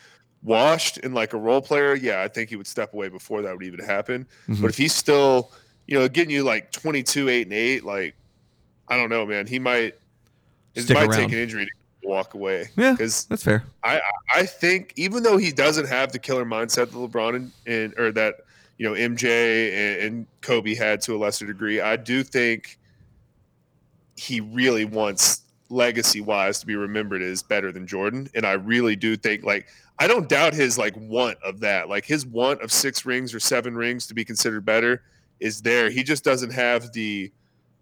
washed 0.44 0.98
and 0.98 1.14
like 1.14 1.32
a 1.32 1.36
role 1.38 1.60
player, 1.60 1.94
yeah, 1.94 2.22
I 2.22 2.28
think 2.28 2.50
he 2.50 2.56
would 2.56 2.66
step 2.66 2.92
away 2.92 3.08
before 3.08 3.42
that 3.42 3.56
would 3.56 3.64
even 3.64 3.80
happen. 3.80 4.26
Mm-hmm. 4.48 4.62
But 4.62 4.70
if 4.70 4.76
he's 4.76 4.94
still, 4.94 5.50
you 5.86 5.98
know, 5.98 6.08
getting 6.08 6.30
you 6.30 6.44
like 6.44 6.70
22, 6.70 7.28
8, 7.28 7.42
and 7.46 7.52
8, 7.52 7.84
like, 7.84 8.14
I 8.88 8.96
don't 8.96 9.08
know, 9.08 9.24
man. 9.26 9.46
He 9.46 9.58
might, 9.58 9.94
it 10.74 10.88
might 10.90 11.08
around. 11.08 11.12
take 11.12 11.32
an 11.32 11.38
injury 11.38 11.66
to 11.66 12.08
walk 12.08 12.34
away. 12.34 12.68
Yeah, 12.76 12.92
Because 12.92 13.24
that's 13.24 13.42
fair. 13.42 13.64
I, 13.82 14.00
I 14.34 14.44
think 14.44 14.92
even 14.96 15.22
though 15.22 15.38
he 15.38 15.50
doesn't 15.50 15.88
have 15.88 16.12
the 16.12 16.18
killer 16.18 16.44
mindset 16.44 16.90
that 16.90 16.92
LeBron 16.92 17.36
and, 17.36 17.52
and 17.66 17.98
or 17.98 18.12
that, 18.12 18.36
you 18.76 18.86
know, 18.86 18.94
MJ 18.94 19.72
and, 19.72 20.02
and 20.02 20.26
Kobe 20.42 20.74
had 20.74 21.00
to 21.02 21.16
a 21.16 21.18
lesser 21.18 21.46
degree, 21.46 21.80
I 21.80 21.96
do 21.96 22.22
think 22.22 22.78
he 24.16 24.40
really 24.40 24.84
wants 24.84 25.43
legacy 25.74 26.20
wise 26.20 26.60
to 26.60 26.66
be 26.66 26.76
remembered 26.76 27.20
is 27.22 27.42
better 27.42 27.72
than 27.72 27.86
Jordan. 27.86 28.28
And 28.34 28.46
I 28.46 28.52
really 28.52 28.96
do 28.96 29.16
think 29.16 29.44
like 29.44 29.66
I 29.98 30.06
don't 30.06 30.28
doubt 30.28 30.54
his 30.54 30.78
like 30.78 30.94
want 30.96 31.38
of 31.44 31.60
that. 31.60 31.88
Like 31.88 32.04
his 32.04 32.24
want 32.26 32.62
of 32.62 32.72
six 32.72 33.04
rings 33.04 33.34
or 33.34 33.40
seven 33.40 33.74
rings 33.76 34.06
to 34.06 34.14
be 34.14 34.24
considered 34.24 34.64
better 34.64 35.02
is 35.40 35.60
there. 35.62 35.90
He 35.90 36.02
just 36.02 36.24
doesn't 36.24 36.52
have 36.52 36.92
the 36.92 37.30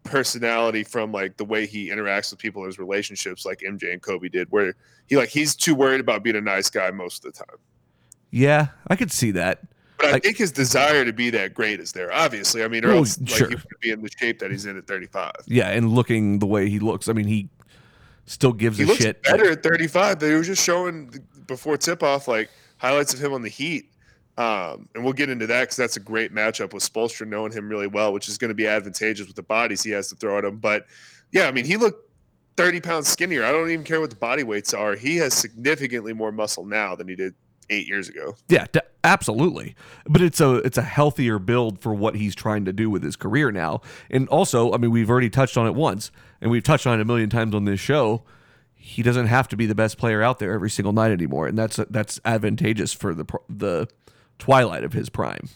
personality 0.04 0.82
from 0.82 1.12
like 1.12 1.36
the 1.36 1.44
way 1.44 1.64
he 1.66 1.88
interacts 1.90 2.30
with 2.32 2.40
people 2.40 2.62
in 2.62 2.66
his 2.66 2.78
relationships 2.78 3.46
like 3.46 3.60
MJ 3.60 3.92
and 3.92 4.02
Kobe 4.02 4.28
did 4.28 4.50
where 4.50 4.74
he 5.06 5.16
like 5.16 5.28
he's 5.28 5.54
too 5.54 5.74
worried 5.74 6.00
about 6.00 6.22
being 6.24 6.36
a 6.36 6.40
nice 6.40 6.68
guy 6.70 6.90
most 6.90 7.24
of 7.24 7.32
the 7.32 7.38
time. 7.38 7.56
Yeah, 8.30 8.68
I 8.88 8.96
could 8.96 9.12
see 9.12 9.30
that. 9.32 9.60
But 9.98 10.06
I 10.06 10.12
Like- 10.12 10.22
think 10.24 10.38
his 10.38 10.50
desire 10.50 11.04
to 11.04 11.12
be 11.12 11.30
that 11.30 11.54
great 11.54 11.78
is 11.78 11.92
there. 11.92 12.12
Obviously, 12.12 12.64
I 12.64 12.68
mean, 12.68 12.84
or 12.84 12.88
Well, 12.88 12.96
else 12.98 13.20
like, 13.20 13.28
sure. 13.28 13.48
he 13.50 13.54
would 13.54 13.64
be 13.80 13.90
in 13.90 14.02
the 14.02 14.10
shape 14.18 14.38
that 14.40 14.50
he's 14.50 14.66
in 14.66 14.76
at 14.76 14.86
35. 14.86 15.32
Yeah, 15.46 15.68
and 15.68 15.90
looking 15.90 16.38
the 16.40 16.46
way 16.46 16.68
he 16.68 16.78
looks, 16.80 17.08
I 17.08 17.12
mean, 17.12 17.26
he 17.28 17.48
still 18.26 18.52
gives 18.52 18.78
He 18.78 18.84
a 18.84 18.86
looks 18.86 19.00
shit. 19.00 19.22
better 19.22 19.50
at 19.50 19.62
35. 19.62 20.18
They 20.18 20.34
were 20.34 20.42
just 20.42 20.64
showing 20.64 21.12
before 21.46 21.76
tip 21.76 22.02
off 22.02 22.28
like 22.28 22.50
highlights 22.78 23.14
of 23.14 23.22
him 23.22 23.32
on 23.32 23.42
the 23.42 23.48
Heat. 23.48 23.86
Um, 24.38 24.88
and 24.94 25.04
we'll 25.04 25.12
get 25.12 25.28
into 25.28 25.46
that 25.48 25.60
because 25.62 25.76
that's 25.76 25.96
a 25.98 26.00
great 26.00 26.34
matchup 26.34 26.72
with 26.72 26.82
Spoelstra 26.82 27.26
knowing 27.28 27.52
him 27.52 27.68
really 27.68 27.86
well, 27.86 28.12
which 28.14 28.28
is 28.28 28.38
going 28.38 28.48
to 28.48 28.54
be 28.54 28.66
advantageous 28.66 29.26
with 29.26 29.36
the 29.36 29.42
bodies 29.42 29.82
he 29.82 29.90
has 29.90 30.08
to 30.08 30.16
throw 30.16 30.38
at 30.38 30.44
him. 30.44 30.56
But 30.56 30.86
yeah, 31.32 31.46
I 31.48 31.52
mean, 31.52 31.66
he 31.66 31.76
looked 31.76 32.10
30 32.56 32.80
pounds 32.80 33.08
skinnier. 33.08 33.44
I 33.44 33.52
don't 33.52 33.70
even 33.70 33.84
care 33.84 34.00
what 34.00 34.10
the 34.10 34.16
body 34.16 34.42
weights 34.42 34.72
are. 34.72 34.94
He 34.96 35.16
has 35.18 35.34
significantly 35.34 36.14
more 36.14 36.32
muscle 36.32 36.64
now 36.64 36.94
than 36.94 37.08
he 37.08 37.14
did 37.14 37.34
eight 37.72 37.88
years 37.88 38.08
ago. 38.08 38.36
Yeah, 38.48 38.66
d- 38.70 38.80
absolutely. 39.02 39.74
But 40.06 40.22
it's 40.22 40.40
a 40.40 40.56
it's 40.56 40.78
a 40.78 40.82
healthier 40.82 41.38
build 41.38 41.80
for 41.80 41.94
what 41.94 42.14
he's 42.14 42.34
trying 42.34 42.64
to 42.66 42.72
do 42.72 42.90
with 42.90 43.02
his 43.02 43.16
career 43.16 43.50
now. 43.50 43.80
And 44.10 44.28
also, 44.28 44.72
I 44.72 44.76
mean, 44.76 44.90
we've 44.90 45.10
already 45.10 45.30
touched 45.30 45.56
on 45.56 45.66
it 45.66 45.74
once, 45.74 46.10
and 46.40 46.50
we've 46.50 46.62
touched 46.62 46.86
on 46.86 46.98
it 46.98 47.02
a 47.02 47.04
million 47.04 47.30
times 47.30 47.54
on 47.54 47.64
this 47.64 47.80
show. 47.80 48.22
He 48.74 49.02
doesn't 49.02 49.26
have 49.26 49.48
to 49.48 49.56
be 49.56 49.66
the 49.66 49.74
best 49.74 49.96
player 49.96 50.22
out 50.22 50.38
there 50.38 50.52
every 50.52 50.70
single 50.70 50.92
night 50.92 51.12
anymore, 51.12 51.46
and 51.46 51.58
that's 51.58 51.76
that's 51.90 52.20
advantageous 52.24 52.92
for 52.92 53.14
the 53.14 53.24
the 53.48 53.88
twilight 54.38 54.84
of 54.84 54.92
his 54.92 55.08
prime. 55.08 55.48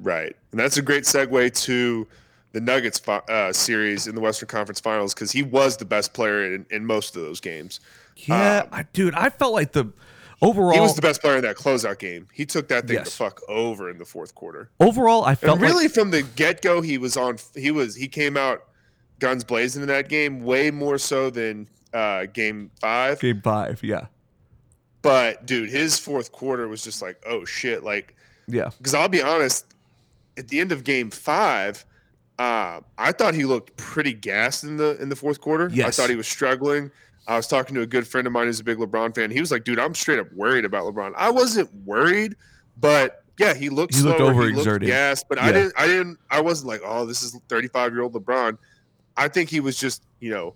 Right. 0.00 0.34
And 0.50 0.58
that's 0.60 0.76
a 0.76 0.82
great 0.82 1.04
segue 1.04 1.54
to 1.64 2.08
the 2.52 2.60
Nuggets 2.60 3.00
uh, 3.08 3.52
series 3.52 4.06
in 4.06 4.14
the 4.14 4.20
Western 4.20 4.48
Conference 4.48 4.80
Finals 4.80 5.14
because 5.14 5.32
he 5.32 5.42
was 5.42 5.76
the 5.76 5.84
best 5.84 6.12
player 6.12 6.54
in, 6.54 6.66
in 6.70 6.84
most 6.84 7.16
of 7.16 7.22
those 7.22 7.40
games. 7.40 7.80
Yeah, 8.16 8.66
I, 8.70 8.84
dude, 8.92 9.14
I 9.14 9.30
felt 9.30 9.52
like 9.54 9.72
the 9.72 9.86
overall 10.42 10.74
He 10.74 10.80
was 10.80 10.94
the 10.94 11.00
best 11.02 11.22
player 11.22 11.36
in 11.36 11.42
that 11.42 11.56
closeout 11.56 11.98
game. 11.98 12.28
He 12.34 12.44
took 12.44 12.68
that 12.68 12.86
thing 12.86 12.96
Yes. 12.96 13.06
the 13.06 13.10
fuck 13.24 13.40
over 13.48 13.88
in 13.88 13.96
the 13.98 14.04
fourth 14.04 14.34
quarter. 14.34 14.68
overall 14.80 15.24
I 15.24 15.34
felt 15.34 15.54
And 15.54 15.62
like- 15.62 15.70
really, 15.70 15.88
from 15.88 16.10
the 16.10 16.22
get 16.22 16.60
go, 16.60 16.80
he 16.82 16.98
was 16.98 17.16
on. 17.16 17.38
He 17.54 17.70
was. 17.70 17.94
He 17.94 18.08
came 18.08 18.36
out 18.36 18.64
guns 19.20 19.44
blazing 19.44 19.80
in 19.82 19.88
that 19.88 20.08
game, 20.08 20.40
way 20.42 20.70
more 20.70 20.98
so 20.98 21.30
than 21.30 21.68
uh, 21.94 22.26
game 22.26 22.70
five. 22.80 23.20
game 23.20 23.40
five. 23.42 23.80
Yeah, 23.82 24.06
But 25.02 25.46
dude, 25.46 25.70
his 25.70 25.98
fourth 25.98 26.32
quarter 26.32 26.68
was 26.68 26.82
just 26.84 27.02
like, 27.02 27.22
oh 27.26 27.44
shit, 27.44 27.82
like 27.84 28.16
yeah, 28.48 28.70
because 28.78 28.94
I'll 28.94 29.08
be 29.08 29.22
honest, 29.22 29.66
at 30.36 30.48
the 30.48 30.58
end 30.60 30.72
of 30.72 30.84
game 30.84 31.10
five, 31.10 31.84
uh, 32.38 32.80
I 32.98 33.12
thought 33.12 33.34
he 33.34 33.44
looked 33.44 33.76
pretty 33.76 34.12
gassed 34.12 34.64
in 34.64 34.76
the 34.76 35.00
in 35.00 35.08
the 35.08 35.16
fourth 35.16 35.40
quarter. 35.40 35.70
Yes. 35.72 35.86
I 35.98 36.02
thought 36.02 36.10
he 36.10 36.16
was 36.16 36.26
struggling. 36.28 36.90
I 37.26 37.36
was 37.36 37.46
talking 37.46 37.74
to 37.76 37.82
a 37.82 37.86
good 37.86 38.06
friend 38.06 38.26
of 38.26 38.32
mine 38.32 38.46
who's 38.46 38.60
a 38.60 38.64
big 38.64 38.78
LeBron 38.78 39.14
fan. 39.14 39.30
He 39.30 39.40
was 39.40 39.50
like, 39.50 39.64
"Dude, 39.64 39.78
I'm 39.78 39.94
straight 39.94 40.18
up 40.18 40.32
worried 40.32 40.64
about 40.64 40.84
LeBron." 40.84 41.12
I 41.16 41.30
wasn't 41.30 41.72
worried, 41.84 42.34
but 42.78 43.22
yeah, 43.38 43.54
he 43.54 43.68
looked 43.68 43.94
He 43.94 44.02
looked 44.02 44.18
slower, 44.18 44.34
overexerted. 44.34 44.56
Looked 44.56 44.86
gassed, 44.86 45.26
but 45.28 45.38
Yeah. 45.38 45.46
I 45.46 45.52
didn't. 45.52 45.74
I 45.76 45.86
didn't. 45.86 46.18
I 46.30 46.40
wasn't 46.40 46.68
like, 46.68 46.80
"Oh, 46.84 47.06
this 47.06 47.22
is 47.22 47.36
35 47.48 47.92
year 47.92 48.02
old 48.02 48.14
LeBron." 48.14 48.58
I 49.16 49.28
think 49.28 49.50
he 49.50 49.60
was 49.60 49.78
just 49.78 50.02
you 50.20 50.30
know 50.30 50.54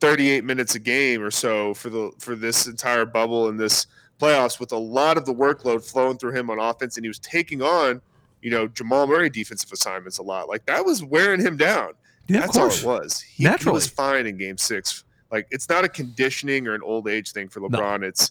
38 0.00 0.44
minutes 0.44 0.74
a 0.74 0.80
game 0.80 1.22
or 1.22 1.30
so 1.30 1.74
for 1.74 1.88
the 1.88 2.10
for 2.18 2.34
this 2.34 2.66
entire 2.66 3.04
bubble 3.04 3.48
and 3.48 3.58
this 3.58 3.86
playoffs 4.20 4.58
with 4.58 4.72
a 4.72 4.76
lot 4.76 5.16
of 5.16 5.24
the 5.26 5.32
workload 5.34 5.88
flowing 5.88 6.18
through 6.18 6.32
him 6.32 6.50
on 6.50 6.58
offense 6.58 6.96
and 6.96 7.04
he 7.04 7.08
was 7.08 7.20
taking 7.20 7.62
on 7.62 8.00
you 8.40 8.50
know 8.50 8.66
Jamal 8.66 9.06
Murray 9.06 9.30
defensive 9.30 9.70
assignments 9.72 10.18
a 10.18 10.22
lot 10.22 10.48
like 10.48 10.66
that 10.66 10.84
was 10.84 11.04
wearing 11.04 11.40
him 11.40 11.56
down 11.56 11.92
yeah. 12.26 12.40
that's 12.40 12.56
all 12.56 12.68
it 12.68 12.82
was 12.84 13.20
he, 13.20 13.48
he 13.48 13.70
was 13.70 13.86
fine 13.86 14.26
in 14.26 14.36
game 14.36 14.58
six 14.58 15.04
like 15.32 15.48
it's 15.50 15.68
not 15.68 15.84
a 15.84 15.88
conditioning 15.88 16.68
or 16.68 16.74
an 16.74 16.82
old 16.82 17.08
age 17.08 17.32
thing 17.32 17.48
for 17.48 17.60
LeBron 17.60 18.04
it's 18.04 18.30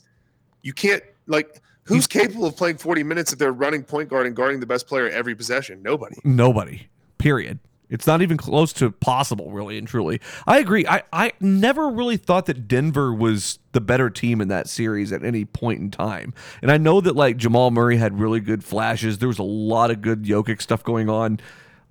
you 0.61 0.71
can't 0.71 1.03
like 1.27 1.61
who's 1.83 2.07
capable 2.07 2.45
of 2.45 2.55
playing 2.55 2.77
40 2.77 3.03
minutes 3.03 3.33
if 3.33 3.39
they're 3.39 3.51
running 3.51 3.83
point 3.83 4.07
guard 4.07 4.25
and 4.25 4.35
guarding 4.35 4.59
the 4.59 4.65
best 4.65 4.87
player 4.87 5.09
every 5.09 5.35
possession 5.35 5.81
nobody 5.83 6.15
Nobody. 6.23 6.87
Period. 7.17 7.59
It's 7.89 8.07
not 8.07 8.21
even 8.21 8.37
close 8.37 8.71
to 8.73 8.89
possible, 8.89 9.51
really 9.51 9.77
and 9.77 9.85
truly. 9.85 10.21
I 10.47 10.59
agree. 10.59 10.87
I, 10.87 11.03
I 11.11 11.33
never 11.41 11.89
really 11.89 12.15
thought 12.15 12.45
that 12.45 12.67
Denver 12.67 13.13
was 13.13 13.59
the 13.73 13.81
better 13.81 14.09
team 14.09 14.39
in 14.39 14.47
that 14.47 14.69
series 14.69 15.11
at 15.11 15.25
any 15.25 15.43
point 15.43 15.81
in 15.81 15.91
time. 15.91 16.33
And 16.61 16.71
I 16.71 16.77
know 16.77 17.01
that 17.01 17.17
like 17.17 17.35
Jamal 17.35 17.69
Murray 17.69 17.97
had 17.97 18.17
really 18.17 18.39
good 18.39 18.63
flashes. 18.63 19.17
There 19.17 19.27
was 19.27 19.39
a 19.39 19.43
lot 19.43 19.91
of 19.91 20.01
good 20.01 20.23
Jokic 20.23 20.61
stuff 20.61 20.83
going 20.83 21.09
on. 21.09 21.41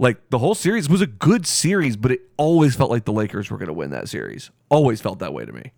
Like 0.00 0.30
the 0.30 0.38
whole 0.38 0.54
series 0.54 0.88
was 0.88 1.02
a 1.02 1.06
good 1.06 1.46
series, 1.46 1.94
but 1.94 2.10
it 2.10 2.22
always 2.38 2.74
felt 2.74 2.90
like 2.90 3.04
the 3.04 3.12
Lakers 3.12 3.50
were 3.50 3.58
going 3.58 3.66
to 3.66 3.74
win 3.74 3.90
that 3.90 4.08
series. 4.08 4.50
Always 4.70 4.98
felt 4.98 5.18
that 5.18 5.34
way 5.34 5.44
to 5.44 5.52
me. 5.52 5.72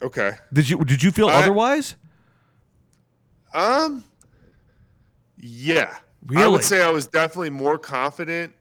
Okay. 0.00 0.32
Did 0.54 0.70
you 0.70 0.82
did 0.82 1.02
you 1.02 1.10
feel 1.10 1.28
I- 1.28 1.34
otherwise? 1.42 1.96
Um. 3.52 4.04
Yeah. 5.38 5.98
I 6.34 6.48
would 6.48 6.64
say 6.64 6.82
I 6.82 6.88
was 6.88 7.06
definitely 7.06 7.50
more 7.50 7.76
confident 7.76 8.54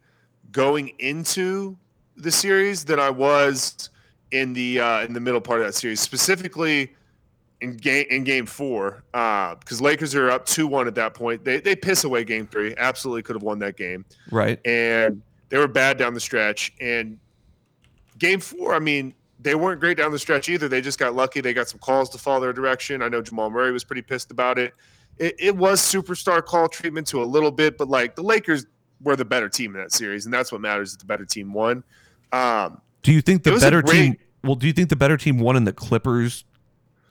going 0.52 0.90
into 1.00 1.78
the 2.18 2.32
series 2.32 2.84
than 2.84 3.00
I 3.00 3.12
was 3.12 3.90
in 4.32 4.52
the 4.52 4.82
uh, 4.82 5.06
in 5.06 5.14
the 5.14 5.22
middle 5.22 5.40
part 5.40 5.62
of 5.62 5.68
that 5.68 5.74
series, 5.74 6.02
specifically 6.02 6.94
in 7.62 7.78
game 7.78 8.06
in 8.10 8.24
game 8.24 8.46
four, 8.46 9.04
because 9.12 9.82
Lakers 9.82 10.14
are 10.16 10.30
up 10.30 10.46
two 10.46 10.68
one 10.68 10.88
at 10.88 10.96
that 10.96 11.14
point. 11.14 11.44
They 11.46 11.60
they 11.60 11.76
piss 11.76 12.04
away 12.04 12.24
game 12.24 12.48
three. 12.48 12.74
Absolutely 12.78 13.24
could 13.24 13.36
have 13.36 13.44
won 13.44 13.60
that 13.60 13.78
game, 13.78 14.04
Right. 14.32 14.60
and 14.66 15.22
they 15.50 15.58
were 15.58 15.68
bad 15.68 15.98
down 15.98 16.14
the 16.14 16.20
stretch. 16.20 16.74
And 16.82 17.18
game 18.18 18.40
four, 18.40 18.74
I 18.74 18.80
mean. 18.80 19.14
They 19.44 19.56
weren't 19.56 19.80
great 19.80 19.98
down 19.98 20.12
the 20.12 20.20
stretch 20.20 20.50
either. 20.50 20.68
They 20.68 20.82
just 20.82 21.00
got 21.00 21.16
lucky. 21.16 21.42
They 21.42 21.52
got 21.52 21.68
some 21.68 21.80
calls 21.80 22.12
to 22.12 22.20
fall 22.20 22.40
their 22.40 22.54
direction. 22.54 23.02
I 23.02 23.08
know 23.08 23.24
Jamal 23.24 23.50
Murray 23.50 23.72
was 23.72 23.84
pretty 23.84 24.04
pissed 24.04 24.30
about 24.30 24.60
it 24.60 24.72
it, 25.18 25.36
it 25.40 25.56
was 25.58 25.82
superstar 25.82 26.46
call 26.46 26.68
treatment 26.68 27.08
to 27.08 27.24
a 27.24 27.26
little 27.26 27.50
bit, 27.50 27.76
but 27.78 27.88
like 27.88 28.16
the 28.16 28.22
Lakers 28.22 28.68
were 29.02 29.16
the 29.16 29.26
better 29.26 29.50
team 29.50 29.76
in 29.76 29.82
that 29.82 29.92
series, 29.94 30.26
and 30.26 30.34
that's 30.34 30.52
what 30.52 30.62
matters. 30.62 30.92
Is 30.92 30.98
the 30.98 31.06
better 31.06 31.26
team 31.26 31.54
won. 31.54 31.84
Um, 32.32 32.82
Do 33.02 33.12
you 33.12 33.22
think 33.22 33.42
the 33.42 33.58
better 33.58 33.82
great- 33.82 33.94
team? 33.94 34.18
Well, 34.44 34.54
do 34.56 34.68
you 34.68 34.74
think 34.74 34.90
the 34.90 34.96
better 34.96 35.18
team 35.18 35.40
won 35.40 35.56
in 35.56 35.64
the 35.64 35.74
Clippers 35.74 36.44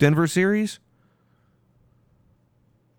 Denver 0.00 0.26
series? 0.26 0.80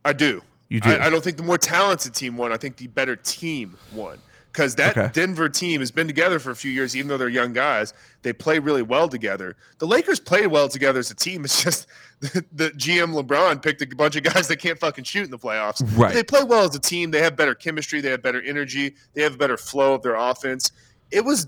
I 0.06 0.14
do. 0.14 0.42
You 0.70 0.80
do. 0.80 0.90
I, 0.92 1.08
I 1.08 1.10
don't 1.10 1.24
think 1.24 1.36
the 1.36 1.44
more 1.44 1.58
talented 1.58 2.14
team 2.14 2.38
won. 2.38 2.54
I 2.54 2.58
think 2.58 2.78
the 2.78 2.88
better 2.88 3.16
team 3.18 3.76
won 3.94 4.20
because 4.52 4.76
that 4.76 4.98
Okay. 4.98 5.10
Denver 5.14 5.50
team 5.50 5.80
has 5.80 5.92
been 5.92 6.08
together 6.08 6.38
for 6.40 6.52
a 6.52 6.56
few 6.56 6.72
years, 6.72 6.96
even 6.96 7.10
though 7.10 7.18
they're 7.18 7.28
young 7.28 7.54
guys. 7.54 7.94
They 8.22 8.34
play 8.34 8.60
really 8.60 8.84
well 8.84 9.10
together. 9.10 9.56
The 9.80 9.88
Lakers 9.88 10.20
played 10.20 10.48
well 10.48 10.70
together 10.70 11.00
as 11.00 11.12
a 11.12 11.16
team. 11.16 11.44
It's 11.46 11.64
just 11.64 11.88
the, 12.22 12.46
the 12.54 12.70
GM 12.70 13.20
LeBron 13.20 13.62
picked 13.64 13.82
a 13.82 13.88
bunch 13.96 14.16
of 14.16 14.24
guys 14.24 14.48
that 14.48 14.58
can't 14.58 14.80
fucking 14.80 15.04
shoot 15.04 15.26
in 15.26 15.32
the 15.32 15.40
playoffs. 15.40 15.82
Right. 15.98 16.14
They 16.14 16.24
play 16.24 16.44
well 16.44 16.64
as 16.64 16.76
a 16.76 16.80
team. 16.80 17.10
They 17.12 17.22
have 17.22 17.36
better 17.36 17.56
chemistry. 17.56 18.00
They 18.00 18.12
have 18.12 18.22
better 18.22 18.42
energy. 18.42 18.94
They 19.16 19.24
have 19.24 19.34
a 19.34 19.38
better 19.38 19.58
flow 19.58 19.96
of 19.96 20.04
their 20.04 20.16
offense. 20.16 20.72
It 21.10 21.26
was 21.26 21.48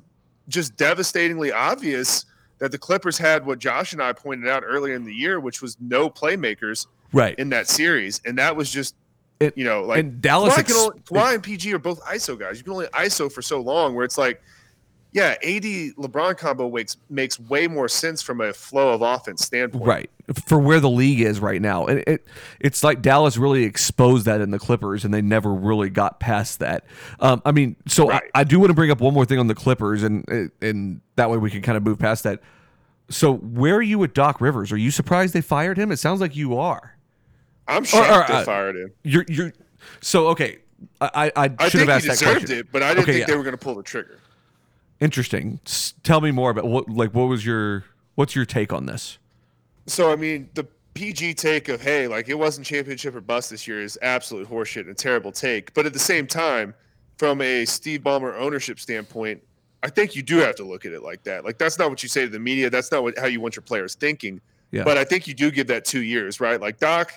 just 0.50 0.76
devastatingly 0.76 1.52
obvious 1.52 2.26
that 2.60 2.72
the 2.72 2.78
Clippers 2.78 3.18
had 3.18 3.46
what 3.46 3.60
Josh 3.60 3.94
and 3.94 4.02
I 4.02 4.14
pointed 4.14 4.48
out 4.50 4.64
earlier 4.66 4.96
in 4.96 5.04
the 5.04 5.14
year, 5.14 5.40
which 5.40 5.62
was 5.62 5.78
no 5.80 6.10
playmakers 6.10 6.88
right. 7.12 7.38
in 7.38 7.50
that 7.50 7.68
series, 7.68 8.22
and 8.26 8.38
that 8.38 8.56
was 8.56 8.70
just 8.72 8.96
It- 9.40 9.58
you 9.58 9.66
know 9.66 9.84
like 9.84 10.00
and 10.00 10.22
Dallas 10.22 10.54
Kawhi, 10.54 10.60
ex- 10.60 10.76
only, 10.78 11.00
Kawhi 11.02 11.34
and 11.36 11.44
PG 11.44 11.74
are 11.74 11.80
both 11.80 12.02
ISO 12.06 12.38
guys. 12.40 12.58
You 12.58 12.64
can 12.64 12.74
only 12.74 12.88
ISO 12.88 13.32
for 13.32 13.42
so 13.42 13.60
long, 13.62 13.96
where 13.96 14.06
it's 14.06 14.18
like, 14.18 14.42
yeah, 15.14 15.36
AD 15.44 15.64
LeBron 15.64 16.38
combo 16.38 16.70
makes 16.70 16.98
makes 17.10 17.40
way 17.40 17.68
more 17.68 17.88
sense 17.88 18.22
from 18.22 18.42
a 18.42 18.52
flow 18.52 18.94
of 18.94 19.02
offense 19.04 19.46
standpoint. 19.46 19.86
Right. 19.86 20.10
For 20.48 20.58
where 20.60 20.80
the 20.80 20.90
league 20.90 21.22
is 21.22 21.40
right 21.40 21.62
now. 21.62 21.86
And 21.86 22.04
it 22.08 22.26
it's 22.60 22.84
like 22.84 23.02
Dallas 23.02 23.38
really 23.38 23.64
exposed 23.64 24.26
that 24.26 24.42
in 24.42 24.50
the 24.52 24.58
Clippers 24.60 25.06
and 25.06 25.14
they 25.14 25.22
never 25.22 25.54
really 25.54 25.90
got 25.92 26.20
past 26.20 26.60
that. 26.60 26.84
Um, 27.20 27.42
I 27.46 27.52
mean, 27.52 27.76
so 27.88 28.08
Right. 28.08 28.24
I, 28.34 28.42
I 28.42 28.44
do 28.44 28.60
want 28.60 28.72
to 28.72 28.74
bring 28.74 28.90
up 28.90 29.02
one 29.02 29.14
more 29.14 29.26
thing 29.26 29.38
on 29.38 29.48
the 29.48 29.56
Clippers 29.56 30.02
and 30.02 30.52
and 30.62 31.02
that 31.16 31.30
way 31.30 31.38
we 31.38 31.52
can 31.52 31.62
kind 31.62 31.78
of 31.78 31.84
move 31.84 32.00
past 32.00 32.24
that. 32.24 32.40
So 33.10 33.36
where 33.36 33.76
are 33.76 33.82
you 33.84 34.00
with 34.00 34.14
Doc 34.14 34.42
Rivers? 34.42 34.72
Are 34.72 34.78
you 34.78 34.90
surprised 34.90 35.34
they 35.36 35.42
fired 35.42 35.78
him? 35.78 35.92
It 35.92 35.98
sounds 35.98 36.22
like 36.22 36.36
you 36.36 36.58
are. 36.58 36.98
I'm 37.68 37.84
shocked 37.84 38.10
or, 38.30 38.34
they 38.34 38.40
uh, 38.42 38.46
fired 38.46 38.76
him. 38.78 38.92
You're 39.04 39.26
you're 39.28 39.54
so 40.02 40.28
okay. 40.30 40.60
I 41.02 41.32
I, 41.36 41.52
I 41.60 41.70
should 41.70 41.82
have 41.82 41.90
asked 41.90 42.06
that 42.08 42.14
deserved 42.14 42.40
question. 42.40 42.58
it, 42.60 42.72
but 42.72 42.82
I 42.82 42.90
didn't 42.90 43.04
Okay, 43.04 43.12
think 43.14 43.20
yeah. 43.28 43.34
they 43.34 43.38
were 43.38 43.44
going 43.44 43.54
to 43.58 43.64
pull 43.64 43.76
the 43.76 43.84
trigger. 43.84 44.18
Interesting. 45.00 45.60
S- 45.66 45.94
Tell 46.04 46.22
me 46.22 46.32
more 46.32 46.50
about 46.50 46.66
what 46.66 46.90
like 46.90 47.14
what 47.14 47.26
was 47.26 47.46
your 47.46 47.86
what's 48.16 48.36
your 48.36 48.46
take 48.46 48.72
on 48.72 48.86
this? 48.86 49.18
So 49.88 50.12
I 50.12 50.16
mean, 50.16 50.50
the 50.54 50.66
PG 50.94 51.34
take 51.36 51.70
of 51.70 51.82
hey, 51.82 52.08
like 52.08 52.30
it 52.30 52.36
wasn't 52.38 52.66
championship 52.68 53.16
or 53.16 53.22
bust 53.22 53.50
this 53.50 53.68
year 53.68 53.82
is 53.82 53.98
absolute 54.02 54.50
horseshit 54.50 54.82
and 54.82 54.92
a 54.92 54.94
terrible 54.94 55.32
take. 55.32 55.74
But 55.74 55.86
at 55.86 55.94
the 55.94 56.00
same 56.00 56.28
time, 56.28 56.74
from 57.18 57.42
a 57.42 57.66
Steve 57.66 58.02
Ballmer 58.02 58.38
ownership 58.40 58.80
standpoint, 58.80 59.42
I 59.82 59.90
think 59.90 60.16
you 60.16 60.22
do 60.24 60.38
have 60.38 60.56
to 60.56 60.64
look 60.64 60.86
at 60.86 60.94
it 60.94 61.04
like 61.04 61.24
that. 61.24 61.44
Like 61.44 61.58
that's 61.58 61.78
not 61.78 61.90
what 61.90 62.04
you 62.04 62.10
say 62.10 62.24
to 62.24 62.30
the 62.30 62.40
media. 62.40 62.70
That's 62.70 62.92
not 62.92 63.04
what, 63.04 63.18
how 63.18 63.28
you 63.28 63.42
want 63.42 63.56
your 63.56 63.64
players 63.64 63.96
thinking. 63.96 64.40
Yeah. 64.72 64.84
But 64.84 64.98
I 64.98 65.04
think 65.04 65.28
you 65.28 65.34
do 65.34 65.52
give 65.52 65.68
that 65.68 65.86
two 65.86 66.02
years, 66.02 66.40
right? 66.40 66.60
Like 66.60 66.80
Doc, 66.80 67.14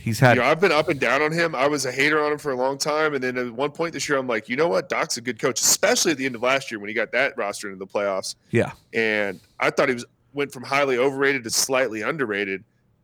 He's 0.00 0.20
had 0.20 0.36
you 0.36 0.42
know, 0.42 0.48
I've 0.48 0.60
been 0.60 0.72
up 0.72 0.88
and 0.88 0.98
down 0.98 1.22
on 1.22 1.32
him. 1.32 1.54
I 1.54 1.66
was 1.66 1.84
a 1.84 1.92
hater 1.92 2.24
on 2.24 2.32
him 2.32 2.38
for 2.38 2.52
a 2.52 2.56
long 2.56 2.78
time, 2.78 3.14
and 3.14 3.22
then 3.22 3.36
at 3.36 3.52
one 3.52 3.70
point 3.70 3.92
this 3.92 4.08
year, 4.08 4.18
I'm 4.18 4.26
like, 4.26 4.48
you 4.48 4.56
know 4.56 4.68
what? 4.68 4.88
Doc's 4.88 5.16
a 5.16 5.20
good 5.20 5.38
coach, 5.38 5.60
especially 5.60 6.12
at 6.12 6.18
the 6.18 6.26
end 6.26 6.34
of 6.34 6.42
last 6.42 6.70
year 6.70 6.80
when 6.80 6.88
he 6.88 6.94
got 6.94 7.12
that 7.12 7.36
roster 7.36 7.68
into 7.68 7.78
the 7.78 7.86
playoffs 7.86 8.36
yeah. 8.50 8.72
and 8.94 9.40
I 9.58 9.70
thought 9.70 9.88
he 9.88 9.94
was 9.94 10.04
went 10.32 10.52
from 10.52 10.62
highly 10.62 10.98
overrated 10.98 11.44
to 11.44 11.50
slightly 11.50 12.02
underrated. 12.02 12.62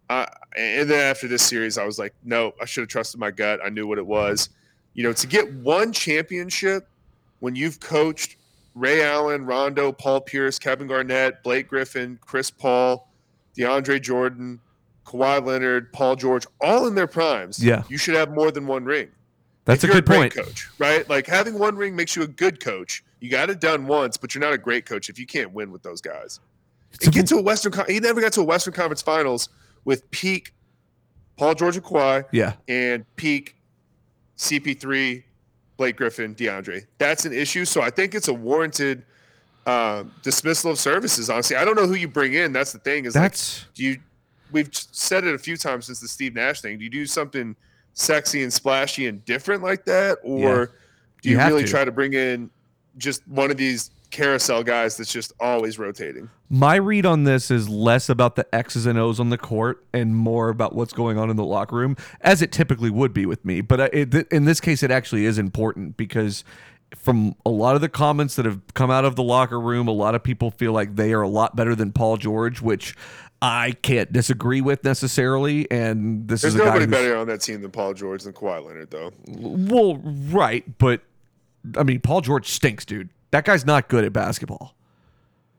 Uh, 0.08 0.26
and 0.56 0.88
then 0.88 1.00
after 1.00 1.26
this 1.26 1.42
series, 1.42 1.78
I 1.78 1.84
was 1.84 1.98
like, 1.98 2.14
no, 2.22 2.52
I 2.60 2.64
should 2.64 2.82
have 2.82 2.88
trusted 2.88 3.18
my 3.18 3.30
gut. 3.30 3.60
I 3.64 3.70
knew 3.70 3.86
what 3.86 3.98
it 3.98 4.06
was. 4.06 4.50
You 4.92 5.02
know, 5.02 5.12
to 5.12 5.26
get 5.26 5.52
one 5.54 5.92
championship 5.92 6.86
when 7.40 7.56
you've 7.56 7.80
coached 7.80 8.36
Ray 8.74 9.02
Allen, 9.02 9.46
Rondo, 9.46 9.92
Paul 9.92 10.20
Pierce, 10.20 10.58
Kevin 10.58 10.86
Garnett, 10.86 11.42
Blake 11.42 11.68
Griffin, 11.68 12.18
Chris 12.20 12.50
Paul, 12.50 13.08
DeAndre 13.56 14.00
Jordan, 14.00 14.60
Kawhi 15.04 15.44
Leonard, 15.44 15.92
Paul 15.92 16.16
George, 16.16 16.46
all 16.60 16.86
in 16.86 16.94
their 16.94 17.06
primes. 17.06 17.62
Yeah. 17.62 17.82
you 17.88 17.98
should 17.98 18.14
have 18.14 18.30
more 18.32 18.50
than 18.50 18.66
one 18.66 18.84
ring. 18.84 19.08
That's 19.66 19.82
If 19.84 19.90
a 19.90 19.92
good 19.94 20.06
point. 20.06 20.34
great 20.34 20.44
coach, 20.46 20.68
right? 20.78 21.08
Like 21.08 21.26
having 21.26 21.58
one 21.58 21.76
ring 21.76 21.96
makes 21.96 22.14
you 22.16 22.22
a 22.22 22.26
good 22.26 22.60
coach. 22.62 23.02
You 23.20 23.30
got 23.30 23.48
it 23.48 23.60
done 23.60 23.86
once, 23.86 24.16
but 24.18 24.34
you're 24.34 24.40
not 24.42 24.52
a 24.52 24.58
great 24.58 24.84
coach 24.84 25.08
if 25.08 25.18
you 25.18 25.26
can't 25.26 25.52
win 25.52 25.70
with 25.72 25.82
those 25.82 26.00
guys. 26.02 26.40
So- 27.00 27.06
And 27.06 27.14
get 27.14 27.26
to 27.28 27.36
a 27.36 27.42
Western. 27.42 27.72
He 27.88 27.98
never 28.00 28.20
got 28.20 28.32
to 28.34 28.40
a 28.42 28.44
Western 28.44 28.74
Conference 28.74 29.00
Finals 29.02 29.48
with 29.84 30.10
peak 30.10 30.52
Paul 31.36 31.54
George 31.54 31.76
and 31.76 31.84
Kawhi 31.84 32.24
Yeah. 32.30 32.52
and 32.68 33.04
peak 33.16 33.56
CP3, 34.36 35.24
Blake 35.76 35.96
Griffin, 35.96 36.34
DeAndre. 36.34 36.86
That's 36.98 37.24
an 37.24 37.32
issue. 37.32 37.64
So 37.64 37.80
I 37.82 37.90
think 37.90 38.14
it's 38.14 38.28
a 38.28 38.34
warranted 38.34 39.04
um, 39.66 40.12
dismissal 40.22 40.70
of 40.70 40.78
services. 40.78 41.30
Honestly, 41.30 41.56
I 41.56 41.64
don't 41.64 41.74
know 41.76 41.86
who 41.86 41.94
you 41.94 42.06
bring 42.08 42.34
in. 42.34 42.52
That's 42.52 42.72
the 42.72 42.78
thing. 42.78 43.06
Is 43.06 43.14
like, 43.14 43.22
That's 43.32 43.64
do 43.74 43.82
you? 43.84 43.98
We've 44.54 44.70
said 44.72 45.24
it 45.24 45.34
a 45.34 45.38
few 45.38 45.56
times 45.58 45.86
since 45.86 46.00
the 46.00 46.08
Steve 46.08 46.34
Nash 46.34 46.60
thing. 46.62 46.78
Do 46.78 46.84
you 46.84 46.90
do 46.90 47.04
something 47.06 47.54
sexy 47.92 48.42
and 48.42 48.52
splashy 48.52 49.06
and 49.06 49.22
different 49.24 49.62
like 49.62 49.84
that, 49.84 50.18
or 50.22 50.38
Yeah. 50.38 50.66
do 51.22 51.30
You 51.30 51.38
you, 51.40 51.44
really 51.46 51.64
to. 51.64 51.68
try 51.70 51.84
to 51.84 51.92
bring 51.92 52.14
in 52.14 52.50
just 52.96 53.26
one 53.28 53.50
of 53.50 53.56
these 53.56 53.90
carousel 54.10 54.62
guys 54.62 54.96
that's 54.96 55.12
just 55.12 55.32
always 55.40 55.78
rotating? 55.78 56.30
My 56.48 56.76
read 56.76 57.04
on 57.04 57.24
this 57.24 57.50
is 57.50 57.68
less 57.68 58.08
about 58.08 58.36
the 58.36 58.46
X's 58.54 58.86
and 58.86 58.96
O's 58.98 59.18
on 59.18 59.30
the 59.30 59.38
court 59.38 59.84
and 59.92 60.14
more 60.16 60.48
about 60.50 60.74
what's 60.74 60.92
going 60.92 61.18
on 61.18 61.30
in 61.30 61.36
the 61.36 61.44
locker 61.44 61.74
room, 61.76 61.96
as 62.20 62.40
it 62.40 62.52
typically 62.52 62.90
would 62.90 63.12
be 63.12 63.26
with 63.26 63.44
me. 63.44 63.60
But 63.60 63.92
it, 63.94 64.14
in 64.32 64.44
this 64.44 64.60
case, 64.60 64.82
it 64.84 64.90
actually 64.92 65.24
is 65.24 65.36
important 65.36 65.96
because 65.96 66.44
from 66.94 67.34
a 67.44 67.50
lot 67.50 67.74
of 67.74 67.80
the 67.80 67.88
comments 67.88 68.36
that 68.36 68.44
have 68.44 68.60
come 68.74 68.88
out 68.90 69.04
of 69.04 69.16
the 69.16 69.22
locker 69.24 69.60
room, 69.60 69.88
a 69.88 69.92
lot 69.92 70.14
of 70.14 70.22
people 70.22 70.52
feel 70.52 70.72
like 70.72 70.94
they 70.94 71.12
are 71.12 71.22
a 71.22 71.28
lot 71.28 71.56
better 71.56 71.74
than 71.74 71.90
Paul 71.90 72.16
George, 72.18 72.62
which 72.62 72.94
I 73.42 73.72
can't 73.72 74.12
disagree 74.12 74.60
with 74.60 74.84
necessarily. 74.84 75.70
And 75.70 76.28
this 76.28 76.42
There's 76.42 76.54
is 76.54 76.60
nobody 76.60 76.86
better 76.86 77.16
on 77.16 77.26
that 77.26 77.40
team 77.40 77.60
than 77.60 77.70
Paul 77.70 77.94
George 77.94 78.22
than 78.22 78.32
Kawhi 78.32 78.64
Leonard, 78.64 78.90
though. 78.90 79.12
well, 79.26 79.96
right, 79.96 80.64
but 80.78 81.02
I 81.76 81.82
mean, 81.82 82.00
Paul 82.00 82.20
George 82.20 82.48
stinks, 82.48 82.84
dude. 82.84 83.10
That 83.30 83.44
guy's 83.44 83.66
not 83.66 83.88
good 83.88 84.04
at 84.04 84.12
basketball. 84.12 84.74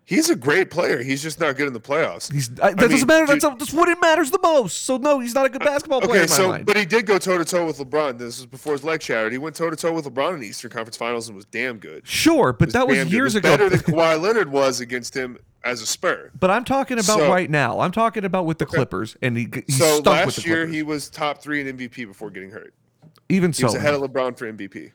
He's 0.07 0.29
a 0.29 0.35
great 0.35 0.69
player. 0.69 1.01
He's 1.01 1.23
just 1.23 1.39
not 1.39 1.55
good 1.57 1.65
in 1.65 1.73
the 1.73 1.79
playoffs. 1.79 2.31
He's 2.31 2.51
I, 2.61 2.69
that 2.73 2.77
mean, 2.81 2.89
doesn't 2.91 3.07
matter. 3.07 3.25
That's, 3.25 3.43
dude- 3.43 3.57
that's 3.59 3.73
what 3.73 3.89
it 3.89 3.97
matters 3.99 4.29
the 4.29 4.37
most. 4.43 4.83
So 4.83 4.97
no, 4.97 5.19
he's 5.19 5.33
not 5.33 5.47
a 5.47 5.49
good 5.49 5.63
uh, 5.63 5.65
basketball 5.65 5.99
player. 6.01 6.11
Okay, 6.21 6.23
in 6.25 6.29
my 6.29 6.35
so 6.35 6.47
mind. 6.49 6.65
but 6.67 6.77
he 6.77 6.85
did 6.85 7.07
go 7.07 7.17
toe 7.17 7.39
to 7.39 7.45
toe 7.45 7.65
with 7.65 7.79
LeBron. 7.79 8.19
This 8.19 8.37
was 8.37 8.45
before 8.45 8.73
his 8.73 8.83
leg 8.83 9.01
shattered. 9.01 9.31
He 9.31 9.39
went 9.39 9.55
toe 9.55 9.69
to 9.71 9.75
toe 9.75 9.91
with 9.93 10.05
LeBron 10.05 10.35
in 10.35 10.39
the 10.41 10.47
Eastern 10.47 10.69
Conference 10.69 10.95
Finals 10.95 11.27
and 11.27 11.35
was 11.35 11.45
damn 11.45 11.79
good. 11.79 12.07
sure, 12.07 12.53
but 12.53 12.71
that 12.73 12.87
was 12.87 13.11
years 13.11 13.33
It 13.33 13.39
ago. 13.39 13.57
Better 13.57 13.69
than 13.69 13.79
Kawhi 13.95 14.21
Leonard 14.21 14.51
was 14.51 14.79
against 14.79 15.15
him 15.15 15.39
as 15.63 15.81
a 15.81 15.87
Spur. 15.87 16.29
but 16.39 16.51
I'm 16.51 16.65
talking 16.65 16.99
about 16.99 17.17
So- 17.17 17.27
right 17.29 17.49
now. 17.49 17.79
I'm 17.79 17.91
talking 17.91 18.25
about 18.25 18.45
with 18.45 18.59
the 18.59 18.67
Clippers, 18.67 19.17
and 19.23 19.35
he, 19.35 19.47
he 19.65 19.71
So 19.71 20.01
last 20.05 20.45
year 20.45 20.67
he 20.67 20.83
was 20.83 21.09
top 21.09 21.41
three 21.41 21.67
in 21.67 21.75
MVP 21.77 22.05
before 22.05 22.29
getting 22.29 22.51
hurt. 22.51 22.75
Even 23.27 23.49
He 23.51 23.55
so, 23.61 23.65
was 23.67 23.73
ahead 23.75 23.95
of 23.95 24.01
LeBron 24.01 24.37
for 24.37 24.45
MVP. 24.53 24.91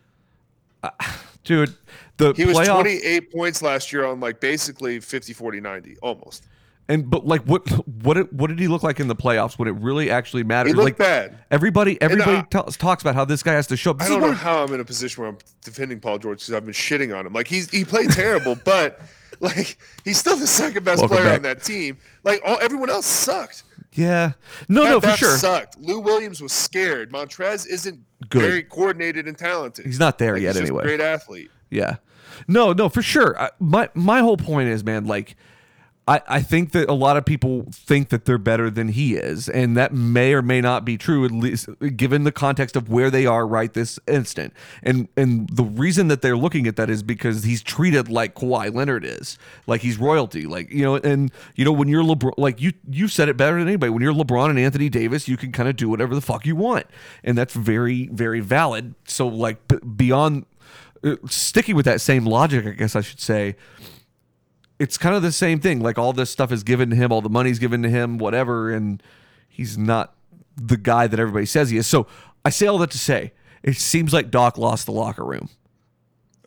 Uh, 0.85 0.91
dude, 1.45 1.75
the 2.21 2.33
He 2.35 2.45
was 2.45 2.57
playoff 2.57 2.81
28 2.83 3.33
points 3.33 3.63
last 3.63 3.93
year 3.93 4.05
on 4.05 4.21
like 4.21 4.41
basically 4.41 5.01
50, 5.01 5.33
40, 5.33 5.61
90, 5.61 5.97
almost. 6.03 6.47
and 6.89 7.09
but 7.11 7.27
like 7.27 7.43
what 7.43 7.69
what 8.03 8.17
it, 8.17 8.33
what 8.33 8.49
did 8.49 8.59
he 8.59 8.69
look 8.69 8.83
like 8.83 9.01
in 9.01 9.09
the 9.09 9.17
playoffs 9.17 9.59
when 9.59 9.69
it 9.69 9.73
really 9.73 10.11
actually 10.11 10.43
mattered? 10.45 10.69
He 10.69 10.75
looked 10.75 10.85
like 10.85 10.99
bad. 10.99 11.39
everybody 11.51 12.01
everybody 12.01 12.39
uh, 12.39 12.43
t- 12.65 12.73
talks 12.79 13.03
about 13.03 13.15
how 13.15 13.25
this 13.25 13.43
guy 13.43 13.53
has 13.53 13.67
to 13.69 13.77
show 13.77 13.91
up. 13.93 13.99
This 13.99 14.09
I 14.09 14.11
don't 14.11 14.21
know 14.21 14.33
how 14.33 14.63
I'm 14.65 14.73
in 14.75 14.81
a 14.81 14.85
position 14.85 15.23
where 15.23 15.31
I'm 15.31 15.39
defending 15.65 16.01
Paul 16.01 16.19
George 16.19 16.41
because 16.41 16.55
I've 16.55 16.65
been 16.65 16.75
shitting 16.75 17.17
on 17.17 17.27
him. 17.27 17.33
Like 17.33 17.49
he's 17.49 17.71
he 17.71 17.85
played 17.85 18.11
terrible, 18.11 18.57
but 18.65 19.01
like 19.41 19.79
he's 20.05 20.19
still 20.19 20.37
the 20.37 20.47
second 20.47 20.85
best 20.85 21.01
Welcome 21.01 21.17
player 21.17 21.29
back. 21.31 21.37
on 21.37 21.43
that 21.43 21.63
team. 21.63 21.97
Like 22.25 22.41
all 22.45 22.59
everyone 22.61 22.91
else 22.91 23.07
sucked. 23.07 23.63
Yeah. 23.93 24.33
No, 24.69 24.85
That- 24.85 24.91
no, 24.91 25.01
for 25.01 25.17
sure. 25.17 25.37
Sucked. 25.37 25.79
Lou 25.79 26.01
Williams 26.01 26.41
was 26.41 26.53
scared. 26.53 27.11
Montrez 27.13 27.67
isn't 27.67 28.01
Good. 28.29 28.43
very 28.43 28.63
coordinated 28.63 29.27
and 29.27 29.37
talented. 29.37 29.85
He's 29.87 29.99
not 29.99 30.19
there 30.19 30.35
Like, 30.35 30.43
yet 30.43 30.49
he's 30.55 30.61
just 30.61 30.71
a 30.71 30.75
anyway. 30.75 30.85
Great 30.85 31.01
athlete. 31.01 31.51
Yeah. 31.71 31.97
No, 32.49 32.73
no, 32.73 32.89
for 32.89 33.03
sure. 33.03 33.39
I, 33.41 33.51
my 33.59 33.89
my 33.95 34.21
whole 34.21 34.37
point 34.37 34.69
is, 34.69 34.85
man, 34.85 35.07
like 35.07 35.37
I, 36.11 36.23
I 36.27 36.43
think 36.43 36.73
that 36.73 36.91
a 36.91 36.93
lot 36.93 37.17
of 37.17 37.25
people 37.25 37.67
think 37.71 38.09
that 38.09 38.25
they're 38.25 38.37
better 38.37 38.69
than 38.69 38.89
he 38.89 39.15
is, 39.15 39.49
and 39.49 39.77
that 39.77 39.95
may 39.95 40.35
or 40.35 40.43
may 40.43 40.61
not 40.61 40.85
be 40.85 40.99
true, 40.99 41.25
at 41.25 41.31
least 41.31 41.69
given 41.97 42.25
the 42.25 42.33
context 42.33 42.75
of 42.75 42.89
where 42.89 43.13
they 43.13 43.27
are 43.27 43.47
right 43.47 43.73
this 43.73 44.01
instant. 44.09 44.53
And 44.83 45.07
and 45.17 45.49
the 45.51 45.63
reason 45.63 46.09
that 46.09 46.21
they're 46.21 46.37
looking 46.37 46.67
at 46.67 46.75
that 46.75 46.91
is 46.91 47.05
because 47.05 47.45
he's 47.45 47.63
treated 47.63 48.09
like 48.09 48.35
Kawhi 48.35 48.75
Leonard 48.75 49.05
is, 49.05 49.39
like 49.69 49.83
he's 49.83 49.99
royalty, 49.99 50.47
like 50.47 50.73
you 50.73 50.83
know. 50.83 50.97
And 50.97 51.31
you 51.55 51.65
know 51.65 51.71
when 51.71 51.87
you're 51.87 52.03
LeBron, 52.03 52.35
like 52.37 52.61
you 52.61 52.73
you 52.91 53.07
said 53.07 53.29
it 53.29 53.37
better 53.37 53.61
than 53.61 53.69
anybody. 53.69 53.91
When 53.91 54.03
you're 54.03 54.13
LeBron 54.13 54.51
and 54.51 54.59
Anthony 54.59 54.89
Davis, 54.89 55.29
you 55.29 55.37
can 55.37 55.53
kind 55.53 55.69
of 55.69 55.77
do 55.77 55.89
whatever 55.89 56.17
the 56.17 56.21
fuck 56.21 56.45
you 56.45 56.57
want, 56.57 56.87
and 57.23 57.39
that's 57.39 57.55
very 57.55 58.09
very 58.09 58.41
valid. 58.41 58.97
So 59.07 59.29
like 59.29 59.69
b- 59.69 59.79
beyond 59.79 60.47
uh, 61.05 61.15
sticking 61.29 61.77
with 61.77 61.85
that 61.85 62.01
same 62.01 62.25
logic, 62.27 62.67
I 62.67 62.71
guess 62.71 62.97
I 62.97 63.01
should 63.01 63.21
say, 63.21 63.55
it's 64.81 64.99
kind 64.99 65.15
of 65.15 65.23
the 65.23 65.31
same 65.31 65.61
thing. 65.61 65.81
Like 65.81 65.97
all 65.99 66.13
this 66.13 66.31
stuff 66.31 66.51
is 66.51 66.65
given 66.65 66.91
to 66.91 66.97
him, 66.97 67.13
all 67.13 67.21
the 67.21 67.29
money's 67.29 67.61
given 67.61 67.83
to 67.85 67.89
him, 67.89 68.19
whatever, 68.19 68.71
and 68.73 69.01
he's 69.49 69.79
not 69.79 70.15
the 70.57 70.77
guy 70.77 71.07
that 71.07 71.21
everybody 71.21 71.47
says 71.47 71.71
he 71.71 71.77
is. 71.77 71.87
So 71.87 72.07
I 72.45 72.51
say 72.51 72.67
all 72.67 72.79
that 72.79 72.91
to 72.91 72.99
say, 72.99 73.33
it 73.63 73.77
seems 73.77 74.13
like 74.13 74.31
Doc 74.31 74.59
lost 74.59 74.87
the 74.87 74.93
locker 74.93 75.25
room, 75.25 75.49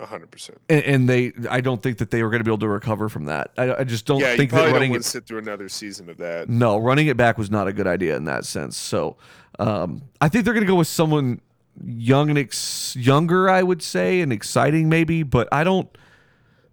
hundred 0.01 0.31
percent. 0.31 0.57
and, 0.67 0.83
and 0.83 1.09
they. 1.09 1.31
I 1.49 1.61
don't 1.61 1.81
think 1.81 1.99
that 1.99 2.11
they 2.11 2.23
were 2.23 2.29
going 2.29 2.39
to 2.41 2.43
be 2.43 2.49
able 2.49 2.57
to 2.59 2.67
recover 2.67 3.07
from 3.07 3.25
that. 3.25 3.51
I, 3.57 3.75
I 3.75 3.83
just 3.85 4.05
don't 4.05 4.19
Yeah, 4.19 4.31
you 4.31 4.37
think 4.37 4.51
that 4.51 4.57
probably 4.57 4.79
don't 4.79 4.89
want 4.89 4.99
it. 5.01 5.03
to 5.03 5.09
sit 5.09 5.25
through 5.27 5.37
another 5.39 5.69
season 5.69 6.09
of 6.09 6.17
that. 6.17 6.49
No, 6.49 6.77
running 6.77 7.07
it 7.07 7.15
back 7.15 7.37
was 7.37 7.49
not 7.51 7.67
a 7.67 7.73
good 7.73 7.87
idea 7.87 8.17
in 8.17 8.25
that 8.25 8.43
sense. 8.45 8.75
So 8.75 9.15
um, 9.59 10.01
I 10.19 10.27
think 10.27 10.43
they're 10.43 10.53
going 10.55 10.65
to 10.65 10.71
go 10.71 10.75
with 10.75 10.87
someone 10.87 11.39
young 11.85 12.29
and 12.29 12.37
ex- 12.39 12.95
younger, 12.95 13.49
I 13.49 13.63
would 13.63 13.81
say, 13.81 14.19
and 14.21 14.33
exciting 14.33 14.89
maybe. 14.89 15.23
But 15.23 15.47
I 15.51 15.63
don't, 15.63 15.87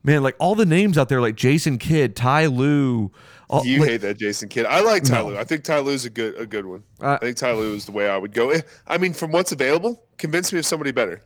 man. 0.02 0.22
Like 0.22 0.36
all 0.38 0.54
the 0.54 0.66
names 0.66 0.96
out 0.98 1.08
there, 1.08 1.20
like 1.20 1.36
Jason 1.36 1.78
Kidd, 1.78 2.16
Ty 2.16 2.46
Lue. 2.46 3.10
All, 3.48 3.66
You 3.66 3.80
like- 3.80 3.88
hate 3.88 3.96
that 4.02 4.18
Jason 4.18 4.48
Kidd. 4.48 4.64
I 4.66 4.80
like 4.80 5.02
Ty 5.04 5.22
No. 5.22 5.28
Lue. 5.28 5.36
I 5.38 5.44
think 5.44 5.64
Ty 5.64 5.80
Lue's 5.80 6.04
a 6.04 6.10
good 6.10 6.36
a 6.38 6.46
good 6.46 6.66
one. 6.66 6.84
Uh, 7.00 7.14
I 7.20 7.24
think 7.24 7.36
Ty 7.36 7.52
Lue 7.52 7.74
is 7.74 7.84
the 7.86 7.92
way 7.92 8.08
I 8.08 8.16
would 8.16 8.32
go. 8.32 8.50
Eh, 8.50 8.60
I 8.86 8.96
mean, 8.98 9.12
from 9.12 9.32
what's 9.32 9.50
available, 9.52 10.04
convince 10.18 10.52
me 10.52 10.60
of 10.60 10.66
somebody 10.66 10.92
better. 10.92 11.22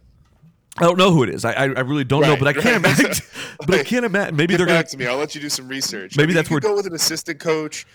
I 0.79 0.85
don't 0.85 0.99
know 0.99 1.13
who 1.13 1.23
it 1.23 1.29
is. 1.29 1.45
I 1.45 1.53
I, 1.53 1.65
really 1.67 2.03
don't 2.03 2.23
know, 2.23 2.37
but 2.37 2.49
I 2.49 2.53
can't 2.55 2.85
right. 2.85 2.99
imagine. 2.99 3.25
but 3.67 3.75
I 3.79 3.85
can't 3.85 4.05
imagine. 4.05 4.35
Maybe 4.37 4.55
Get 4.55 4.59
they're 4.59 4.67
back 4.67 4.87
gonna. 4.87 4.91
to 4.91 4.97
me. 4.99 5.07
I'll 5.07 5.19
let 5.19 5.35
you 5.35 5.41
do 5.41 5.49
some 5.49 5.69
research. 5.69 6.17
Maybe 6.17 6.25
I 6.25 6.27
mean, 6.29 6.35
that's 6.37 6.51
you 6.51 6.55
where- 6.55 6.61
go 6.61 6.75
with 6.75 6.87
an 6.87 6.95
assistant 6.95 7.39
coach, 7.39 7.87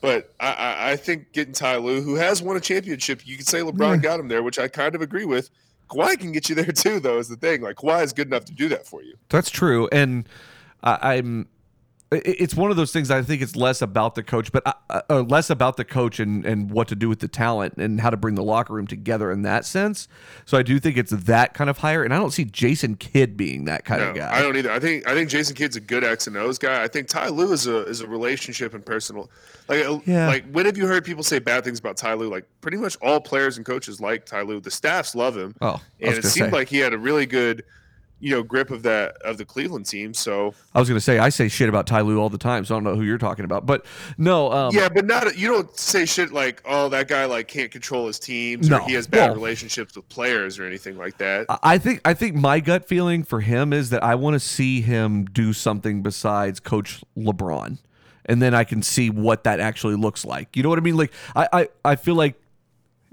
but 0.00 0.32
I, 0.38 0.52
I, 0.52 0.90
I 0.92 0.96
think 0.96 1.32
getting 1.32 1.52
Ty 1.54 1.78
Lue, 1.78 2.00
who 2.02 2.14
has 2.14 2.40
won 2.40 2.56
a 2.56 2.60
championship, 2.60 3.26
you 3.26 3.36
could 3.38 3.48
say 3.48 3.58
LeBron 3.60 4.02
got 4.02 4.20
him 4.20 4.28
there, 4.28 4.42
which 4.44 4.58
I 4.58 4.68
kind 4.68 4.94
of 4.94 5.00
agree 5.02 5.24
with. 5.24 5.50
Kawhi 5.88 6.18
can 6.18 6.32
get 6.32 6.48
you 6.48 6.54
there 6.54 6.72
too, 6.72 7.00
though. 7.00 7.18
Is 7.18 7.28
the 7.28 7.36
thing 7.36 7.62
like 7.62 7.76
Kawhi 7.76 8.04
is 8.04 8.12
good 8.12 8.28
enough 8.28 8.44
to 8.46 8.52
do 8.52 8.68
that 8.68 8.86
for 8.86 9.02
you. 9.02 9.14
That's 9.28 9.50
true, 9.50 9.88
and 9.92 10.28
I, 10.82 11.16
I'm. 11.16 11.48
It- 12.10 12.22
It's 12.40 12.54
one 12.54 12.70
of 12.70 12.76
those 12.76 12.92
things. 12.92 13.10
I 13.10 13.20
think 13.22 13.42
it's 13.42 13.54
less 13.56 13.82
about 13.82 14.14
the 14.14 14.22
coach, 14.22 14.50
but 14.52 14.62
uh, 14.66 15.00
uh, 15.10 15.20
less 15.22 15.50
about 15.50 15.76
the 15.76 15.84
coach 15.84 16.18
and 16.20 16.44
and 16.46 16.70
what 16.70 16.88
to 16.88 16.94
do 16.96 17.08
with 17.08 17.20
the 17.20 17.28
talent 17.28 17.74
and 17.76 18.00
how 18.00 18.08
to 18.10 18.16
bring 18.16 18.34
the 18.34 18.42
locker 18.42 18.72
room 18.74 18.86
together 18.86 19.30
in 19.30 19.42
that 19.42 19.64
sense. 19.66 20.08
So 20.46 20.56
I 20.56 20.62
do 20.62 20.78
think 20.78 20.96
it's 20.96 21.10
that 21.10 21.52
kind 21.54 21.68
of 21.68 21.78
hire, 21.78 22.02
and 22.04 22.14
I 22.14 22.16
don't 22.18 22.30
see 22.30 22.44
Jason 22.44 22.94
Kidd 22.96 23.36
being 23.36 23.66
that 23.66 23.84
kind 23.84 24.00
No, 24.00 24.10
of 24.10 24.16
guy. 24.16 24.34
I 24.38 24.40
don't 24.40 24.56
either. 24.56 24.70
I 24.72 24.78
think 24.78 25.06
I 25.06 25.12
think 25.14 25.28
Jason 25.28 25.54
Kidd's 25.54 25.76
a 25.76 25.80
good 25.80 26.02
X 26.04 26.26
and 26.26 26.36
O's 26.36 26.58
guy. 26.58 26.82
I 26.82 26.88
think 26.88 27.08
Ty 27.08 27.28
Lue 27.28 27.52
is 27.52 27.66
a 27.66 27.84
is 27.84 28.00
a 28.00 28.06
relationship 28.06 28.72
and 28.74 28.84
personal. 28.86 29.30
Like 29.68 29.84
uh, 29.84 29.98
Yeah. 30.06 30.28
like 30.28 30.50
when 30.50 30.64
have 30.66 30.78
you 30.78 30.86
heard 30.86 31.04
people 31.04 31.22
say 31.22 31.38
bad 31.38 31.62
things 31.64 31.78
about 31.78 31.96
Ty 31.98 32.14
Lue? 32.14 32.30
Like 32.30 32.46
pretty 32.62 32.78
much 32.78 32.96
all 33.02 33.20
players 33.20 33.56
and 33.58 33.66
coaches 33.66 34.00
like 34.00 34.24
Ty 34.24 34.42
Lue. 34.42 34.60
The 34.60 34.70
staffs 34.70 35.14
love 35.14 35.36
him. 35.36 35.54
Oh, 35.60 35.80
and 36.00 36.14
it 36.14 36.24
seemed 36.24 36.50
say. 36.50 36.56
like 36.56 36.68
he 36.68 36.78
had 36.78 36.94
a 36.94 36.98
really 36.98 37.26
good, 37.26 37.64
you 38.20 38.30
know, 38.30 38.42
grip 38.42 38.70
of 38.70 38.82
that 38.82 39.16
of 39.22 39.38
the 39.38 39.44
Cleveland 39.44 39.86
team. 39.86 40.12
So 40.14 40.54
I 40.74 40.80
was 40.80 40.88
going 40.88 40.96
to 40.96 41.00
say 41.04 41.18
I 41.18 41.28
say 41.28 41.48
shit 41.48 41.68
about 41.68 41.86
Ty 41.86 42.00
Lue 42.00 42.18
all 42.20 42.28
the 42.28 42.38
time, 42.38 42.64
so 42.64 42.74
I 42.74 42.76
don't 42.76 42.84
know 42.84 42.96
who 42.96 43.02
you're 43.02 43.18
talking 43.18 43.44
about. 43.44 43.64
But 43.66 43.86
no, 44.16 44.50
um, 44.52 44.74
yeah, 44.74 44.88
but 44.88 45.04
not 45.06 45.36
you 45.38 45.48
don't 45.48 45.76
say 45.78 46.04
shit 46.06 46.32
like 46.32 46.62
oh 46.64 46.88
that 46.88 47.06
guy 47.08 47.24
like 47.26 47.46
can't 47.48 47.70
control 47.70 48.06
his 48.06 48.18
teams 48.18 48.68
No. 48.68 48.78
or 48.78 48.80
he 48.88 48.94
has 48.94 49.06
bad 49.06 49.28
Well- 49.28 49.34
relationships 49.36 49.94
with 49.96 50.08
players 50.08 50.58
or 50.58 50.64
anything 50.64 50.96
like 50.98 51.18
that. 51.18 51.46
I- 51.48 51.58
I 51.62 51.78
think 51.78 52.00
I 52.04 52.14
think 52.14 52.34
my 52.34 52.60
gut 52.60 52.88
feeling 52.88 53.22
for 53.22 53.40
him 53.40 53.72
is 53.72 53.90
that 53.90 54.02
I 54.02 54.14
want 54.16 54.34
to 54.34 54.40
see 54.40 54.80
him 54.80 55.24
do 55.26 55.52
something 55.52 56.02
besides 56.02 56.58
coach 56.60 57.02
LeBron, 57.16 57.78
and 58.26 58.42
then 58.42 58.54
I 58.54 58.64
can 58.64 58.82
see 58.82 59.10
what 59.10 59.44
that 59.44 59.60
actually 59.60 59.94
looks 59.96 60.24
like. 60.24 60.56
You 60.56 60.62
know 60.62 60.68
what 60.70 60.78
I 60.78 60.82
mean? 60.82 60.96
Like 60.96 61.12
I 61.36 61.48
I, 61.52 61.68
I 61.84 61.96
feel 61.96 62.14
like 62.14 62.34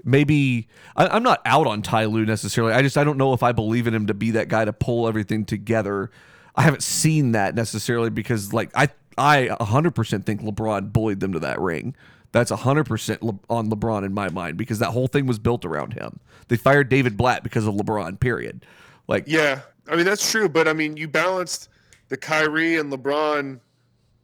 maybe 0.06 0.68
I, 0.94 1.08
I'm 1.08 1.22
not 1.22 1.42
out 1.44 1.66
on 1.66 1.82
Ty 1.82 2.06
Lue 2.06 2.24
necessarily. 2.24 2.72
I 2.72 2.80
just 2.80 2.96
I 2.96 3.04
don't 3.04 3.18
know 3.18 3.32
if 3.32 3.42
I 3.42 3.52
believe 3.52 3.86
in 3.86 3.94
him 3.94 4.06
to 4.06 4.14
be 4.14 4.30
that 4.32 4.48
guy 4.48 4.64
to 4.64 4.72
pull 4.72 5.08
everything 5.08 5.44
together. 5.44 6.10
I 6.54 6.62
haven't 6.62 6.82
seen 6.82 7.32
that 7.32 7.54
necessarily 7.54 8.08
because 8.08 8.52
like 8.52 8.70
I 8.74 8.88
I 9.18 9.48
100% 9.60 10.24
think 10.24 10.42
LeBron 10.42 10.92
bullied 10.92 11.20
them 11.20 11.32
to 11.32 11.38
that 11.40 11.60
ring. 11.60 11.94
That's 12.32 12.50
100% 12.50 13.22
Le- 13.22 13.38
on 13.48 13.70
LeBron 13.70 14.04
in 14.04 14.12
my 14.12 14.28
mind 14.28 14.58
because 14.58 14.78
that 14.78 14.90
whole 14.90 15.06
thing 15.06 15.26
was 15.26 15.38
built 15.38 15.64
around 15.64 15.94
him. 15.94 16.20
They 16.48 16.56
fired 16.56 16.88
David 16.88 17.16
Blatt 17.16 17.42
because 17.42 17.66
of 17.66 17.74
LeBron, 17.74 18.20
period. 18.20 18.64
Like 19.08 19.24
Yeah, 19.26 19.60
I 19.88 19.96
mean 19.96 20.06
that's 20.06 20.30
true, 20.30 20.48
but 20.48 20.68
I 20.68 20.72
mean 20.72 20.96
you 20.96 21.08
balanced 21.08 21.68
the 22.08 22.16
Kyrie 22.16 22.76
and 22.76 22.92
LeBron, 22.92 23.60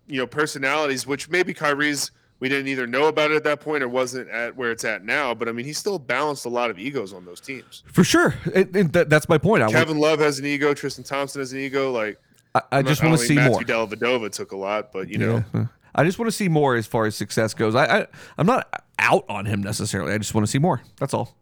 you 0.07 0.18
know, 0.18 0.27
personalities, 0.27 1.07
which 1.07 1.29
maybe 1.29 1.53
Kyrie's 1.53 2.11
we 2.42 2.48
didn't 2.48 2.66
either 2.66 2.88
know 2.88 3.07
about 3.07 3.31
it 3.31 3.37
at 3.37 3.44
that 3.44 3.61
point 3.61 3.85
or 3.85 3.88
wasn't 3.88 4.28
at 4.28 4.57
where 4.57 4.72
it's 4.72 4.85
at 4.85 5.05
now. 5.05 5.33
But 5.33 5.48
I 5.48 5.52
mean, 5.52 5.64
he 5.64 5.72
still 5.72 5.96
balanced 6.00 6.44
a 6.44 6.48
lot 6.48 6.70
of 6.70 6.78
egos 6.78 7.12
on 7.12 7.24
those 7.24 7.40
teams. 7.40 7.85
for 7.87 8.02
sure. 8.02 8.35
And, 8.52 8.74
and 8.74 8.92
that, 8.94 9.09
that's 9.09 9.28
my 9.28 9.38
point. 9.38 9.62
Kevin 9.70 9.96
Love 9.96 10.18
has 10.18 10.40
an 10.40 10.46
ego. 10.46 10.74
Tristan 10.74 11.05
Thompson 11.05 11.40
has 11.40 11.52
an 11.52 11.61
ego. 11.61 11.92
Like 11.92 12.20
I, 12.57 12.62
I 12.72 12.83
just 12.83 13.00
want 13.00 13.16
to 13.16 13.24
see 13.24 13.37
more. 13.37 13.61
Matthew 13.61 13.66
Dellavedova 13.66 14.33
took 14.33 14.50
a 14.50 14.57
lot, 14.57 14.90
but 14.90 15.09
you 15.09 15.18
know, 15.18 15.44
Yeah. 15.55 15.66
I 15.94 16.02
just 16.02 16.18
want 16.18 16.26
to 16.33 16.37
see 16.37 16.48
more 16.48 16.74
as 16.74 16.85
far 16.85 17.07
as 17.07 17.14
success 17.14 17.55
goes. 17.55 17.76
I, 17.76 17.85
I 17.85 18.07
I'm 18.37 18.46
not 18.46 18.83
out 18.98 19.24
on 19.28 19.46
him 19.46 19.62
necessarily. 19.62 20.12
I 20.12 20.18
just 20.18 20.35
want 20.35 20.44
to 20.44 20.50
see 20.50 20.59
more. 20.59 20.83
That's 20.98 21.14
all. 21.14 21.37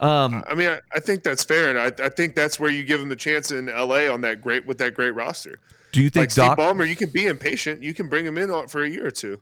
Um, 0.00 0.42
I 0.48 0.54
mean, 0.54 0.70
I, 0.70 0.80
I 0.94 1.00
think 1.00 1.24
that's 1.24 1.44
fair, 1.44 1.68
and 1.68 1.78
I, 1.78 2.06
I 2.06 2.08
think 2.08 2.34
that's 2.34 2.58
where 2.58 2.70
you 2.70 2.84
give 2.84 3.02
him 3.02 3.10
the 3.10 3.16
chance 3.16 3.50
in 3.50 3.66
LA 3.66 4.10
on 4.10 4.22
that 4.22 4.40
great 4.40 4.64
with 4.66 4.78
that 4.78 4.94
great 4.94 5.10
roster. 5.10 5.58
do 5.92 6.00
you 6.00 6.08
think 6.08 6.22
Like 6.22 6.30
Steve 6.30 6.56
Ballmer, 6.56 6.88
you 6.88 6.96
can 6.96 7.10
be 7.10 7.26
impatient. 7.26 7.82
You 7.82 7.92
can 7.92 8.08
bring 8.08 8.24
him 8.24 8.38
in 8.38 8.48
for 8.68 8.82
a 8.82 8.88
year 8.88 9.06
or 9.06 9.10
two. 9.10 9.38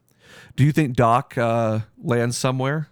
Do 0.56 0.64
you 0.64 0.72
think 0.72 0.96
Doc 0.96 1.36
uh, 1.38 1.80
lands 2.02 2.36
somewhere? 2.36 2.88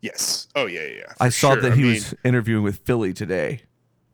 Yes. 0.00 0.48
Oh 0.54 0.66
yeah, 0.66 0.80
yeah. 0.80 0.88
yeah, 0.96 1.12
I 1.20 1.28
saw 1.28 1.52
sure. 1.52 1.62
that 1.62 1.72
I 1.72 1.76
he 1.76 1.82
mean, 1.82 1.92
was 1.94 2.14
interviewing 2.24 2.64
with 2.64 2.78
Philly 2.78 3.12
today. 3.12 3.62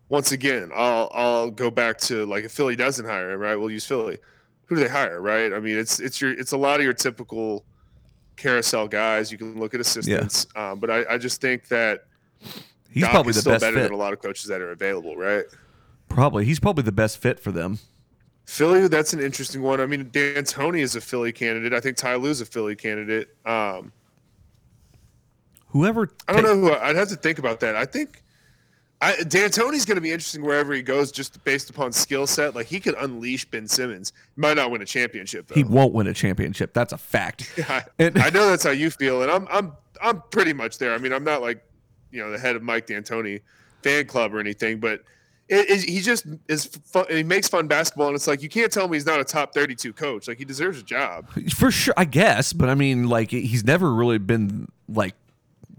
once 0.09 0.33
again, 0.33 0.71
I'll 0.75 1.11
I'll 1.15 1.51
go 1.51 1.71
back 1.71 1.99
to 2.01 2.27
like 2.27 2.45
if 2.45 2.53
Philly 2.53 2.77
doesn't 2.77 3.07
hire 3.07 3.31
him, 3.33 3.41
right? 3.41 3.57
We'll 3.57 3.71
use 3.71 3.87
Philly. 3.87 4.19
Who 4.67 4.75
do 4.77 4.83
they 4.83 4.89
hire, 4.89 5.21
right? 5.21 5.53
I 5.53 5.61
mean, 5.61 5.79
it's 5.79 5.99
it's 5.99 6.21
your 6.21 6.33
it's 6.33 6.53
a 6.53 6.59
lot 6.59 6.79
of 6.81 6.85
your 6.85 6.93
typical 6.93 7.65
carousel 8.37 8.87
guys. 8.87 9.33
You 9.33 9.39
can 9.39 9.59
look 9.59 9.73
at 9.75 9.81
assistants, 9.81 10.47
um, 10.57 10.79
but 10.79 10.91
I, 10.91 11.05
I 11.15 11.19
just 11.19 11.41
think 11.41 11.69
that 11.69 12.05
He's 12.91 13.03
Doc 13.03 13.13
probably 13.13 13.33
the 13.33 13.41
still 13.41 13.53
best 13.53 13.63
better 13.63 13.77
fit. 13.77 13.83
than 13.85 13.93
a 13.93 13.97
lot 13.97 14.13
of 14.13 14.21
coaches 14.21 14.45
that 14.49 14.61
are 14.61 14.73
available, 14.73 15.17
right? 15.17 15.45
Probably 16.09 16.45
he's 16.45 16.61
probably 16.61 16.85
the 16.85 16.93
best 16.93 17.19
fit 17.19 17.41
for 17.41 17.51
them. 17.53 17.79
Philly, 18.49 18.89
that's 18.89 19.13
an 19.13 19.21
interesting 19.21 19.61
one. 19.61 19.79
I 19.79 19.85
mean, 19.85 20.05
D'Antoni 20.09 20.81
is 20.81 20.97
a 20.97 21.03
Philly 21.03 21.33
candidate. 21.33 21.75
I 21.75 21.81
think 21.81 21.99
Ty 21.99 22.15
Lue's 22.15 22.41
a 22.41 22.47
Philly 22.47 22.75
candidate. 22.75 23.29
Um, 23.45 23.93
Whoever 25.69 26.09
I 26.27 26.33
don't 26.33 26.45
know 26.45 26.57
who 26.57 26.73
I'd 26.73 26.97
have 26.97 27.09
to 27.09 27.17
think 27.17 27.39
about 27.39 27.61
that. 27.61 27.77
I 27.77 27.85
think 27.85 28.23
I, 29.03 29.13
D'Antoni's 29.17 29.85
going 29.85 29.97
to 29.97 30.01
be 30.01 30.11
interesting 30.11 30.43
wherever 30.43 30.73
he 30.73 30.81
goes, 30.81 31.13
just 31.13 31.45
based 31.45 31.69
upon 31.69 31.93
skill 31.93 32.27
set. 32.27 32.55
Like 32.55 32.67
he 32.67 32.81
could 32.81 32.95
unleash 32.95 33.45
Ben 33.45 33.69
Simmons. 33.69 34.15
Might 34.37 34.57
not 34.57 34.71
win 34.71 34.81
a 34.81 34.87
championship 34.87 35.47
though. 35.49 35.55
he 35.55 35.63
won't 35.65 35.93
win 35.93 36.07
a 36.07 36.15
championship. 36.15 36.73
That's 36.73 36.95
a 36.95 36.99
fact. 36.99 37.53
I, 37.69 37.85
And- 37.99 38.19
I 38.19 38.31
know 38.31 38.49
that's 38.49 38.65
how 38.65 38.71
you 38.71 38.89
feel, 38.91 39.21
and 39.23 39.31
I'm 39.31 39.47
I'm 39.51 39.73
I'm 40.03 40.23
pretty 40.31 40.55
much 40.55 40.79
there. 40.79 40.95
I 40.95 40.99
mean, 40.99 41.13
I'm 41.13 41.23
not 41.25 41.43
like 41.43 41.63
you 42.11 42.23
know 42.23 42.31
the 42.31 42.39
head 42.39 42.57
of 42.57 42.63
Mike 42.63 42.87
D'Antoni 42.87 43.43
fan 43.83 44.07
club 44.07 44.35
or 44.35 44.41
anything, 44.41 44.81
but 44.81 45.03
it, 45.49 45.71
it, 45.71 45.89
he 45.89 46.01
just 46.01 46.27
is 46.49 46.67
fun, 46.67 47.07
he 47.09 47.23
makes 47.23 47.49
fun 47.49 47.67
basketball, 47.69 48.09
and 48.09 48.17
it's 48.17 48.27
like 48.27 48.43
you 48.43 48.49
can't 48.49 48.73
tell 48.73 48.87
me 48.89 48.97
he's 48.97 49.07
not 49.07 49.21
a 49.21 49.25
top 49.25 49.55
32 49.55 49.93
coach. 49.93 50.29
Like 50.29 50.39
he 50.39 50.45
deserves 50.45 50.79
a 50.81 50.83
job. 50.83 51.27
For 51.55 51.71
sure, 51.71 51.95
I 51.97 52.05
guess, 52.05 52.53
but 52.53 52.69
I 52.69 52.75
mean, 52.75 53.09
like 53.09 53.31
he's 53.31 53.65
never 53.65 53.93
really 53.93 54.19
been 54.19 54.69
like 54.89 55.15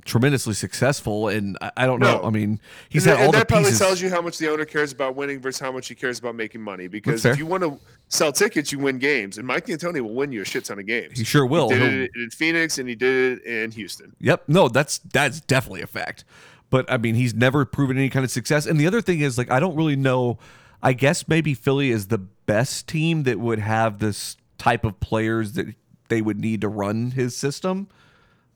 tremendously 0.06 0.56
successful, 0.56 1.28
and 1.28 1.56
I, 1.62 1.72
I 1.78 1.86
don't 1.86 2.00
know. 2.00 2.22
I 2.24 2.32
mean, 2.32 2.60
he's 2.90 3.06
and 3.06 3.12
had 3.12 3.20
that, 3.20 3.26
all 3.28 3.32
that 3.34 3.48
probably 3.48 3.66
pieces. 3.66 3.80
tells 3.80 4.02
you 4.02 4.10
how 4.10 4.22
much 4.22 4.40
the 4.40 4.50
owner 4.50 4.66
cares 4.66 4.92
about 4.92 5.16
winning 5.16 5.40
versus 5.40 5.60
how 5.60 5.72
much 5.72 5.88
he 5.88 5.94
cares 5.94 6.18
about 6.18 6.36
making 6.36 6.62
money. 6.62 6.88
Because 6.88 7.24
if 7.26 7.38
you 7.38 7.46
want 7.46 7.62
to 7.64 7.78
sell 8.08 8.32
tickets, 8.32 8.72
you 8.72 8.80
win 8.80 8.98
games, 8.98 9.38
and 9.38 9.46
Mike 9.46 9.66
D'Antoni 9.68 10.02
will 10.02 10.16
win 10.16 10.32
you 10.32 10.42
a 10.42 10.46
shit 10.46 10.66
ton 10.66 10.80
of 10.80 10.88
games. 10.88 11.18
He 11.20 11.24
sure 11.24 11.46
will. 11.46 11.70
He 11.70 11.78
did 11.78 11.92
He'll- 11.92 12.02
it 12.06 12.12
in 12.16 12.30
Phoenix, 12.32 12.80
and 12.80 12.90
he 12.90 12.96
did 12.96 13.40
it 13.40 13.46
in 13.46 13.72
Houston. 13.72 14.16
Yep. 14.20 14.46
No, 14.48 14.68
that's 14.68 14.98
that's 14.98 15.42
definitely 15.42 15.82
a 15.84 15.88
fact. 15.88 16.24
But 16.70 16.92
I 16.92 16.98
mean, 16.98 17.16
he's 17.16 17.34
never 17.34 17.66
proven 17.66 17.98
any 17.98 18.10
kind 18.10 18.24
of 18.24 18.32
success. 18.32 18.66
And 18.66 18.80
the 18.80 18.88
other 18.88 19.02
thing 19.02 19.20
is, 19.22 19.38
like, 19.38 19.50
I 19.50 19.60
don't 19.60 19.76
really 19.76 19.96
know. 19.96 20.38
I 20.82 20.94
guess 20.94 21.28
maybe 21.28 21.54
Philly 21.54 21.90
is 21.92 22.08
the 22.08 22.18
best 22.20 22.88
team 22.88 23.24
that 23.24 23.40
would 23.40 23.60
have 23.60 24.00
this 24.00 24.38
type 24.58 24.86
of 24.86 25.00
players 25.00 25.54
that 25.54 25.74
they 26.10 26.22
would 26.22 26.40
need 26.40 26.62
to 26.62 26.68
run 26.68 27.12
his 27.12 27.36
system. 27.36 27.88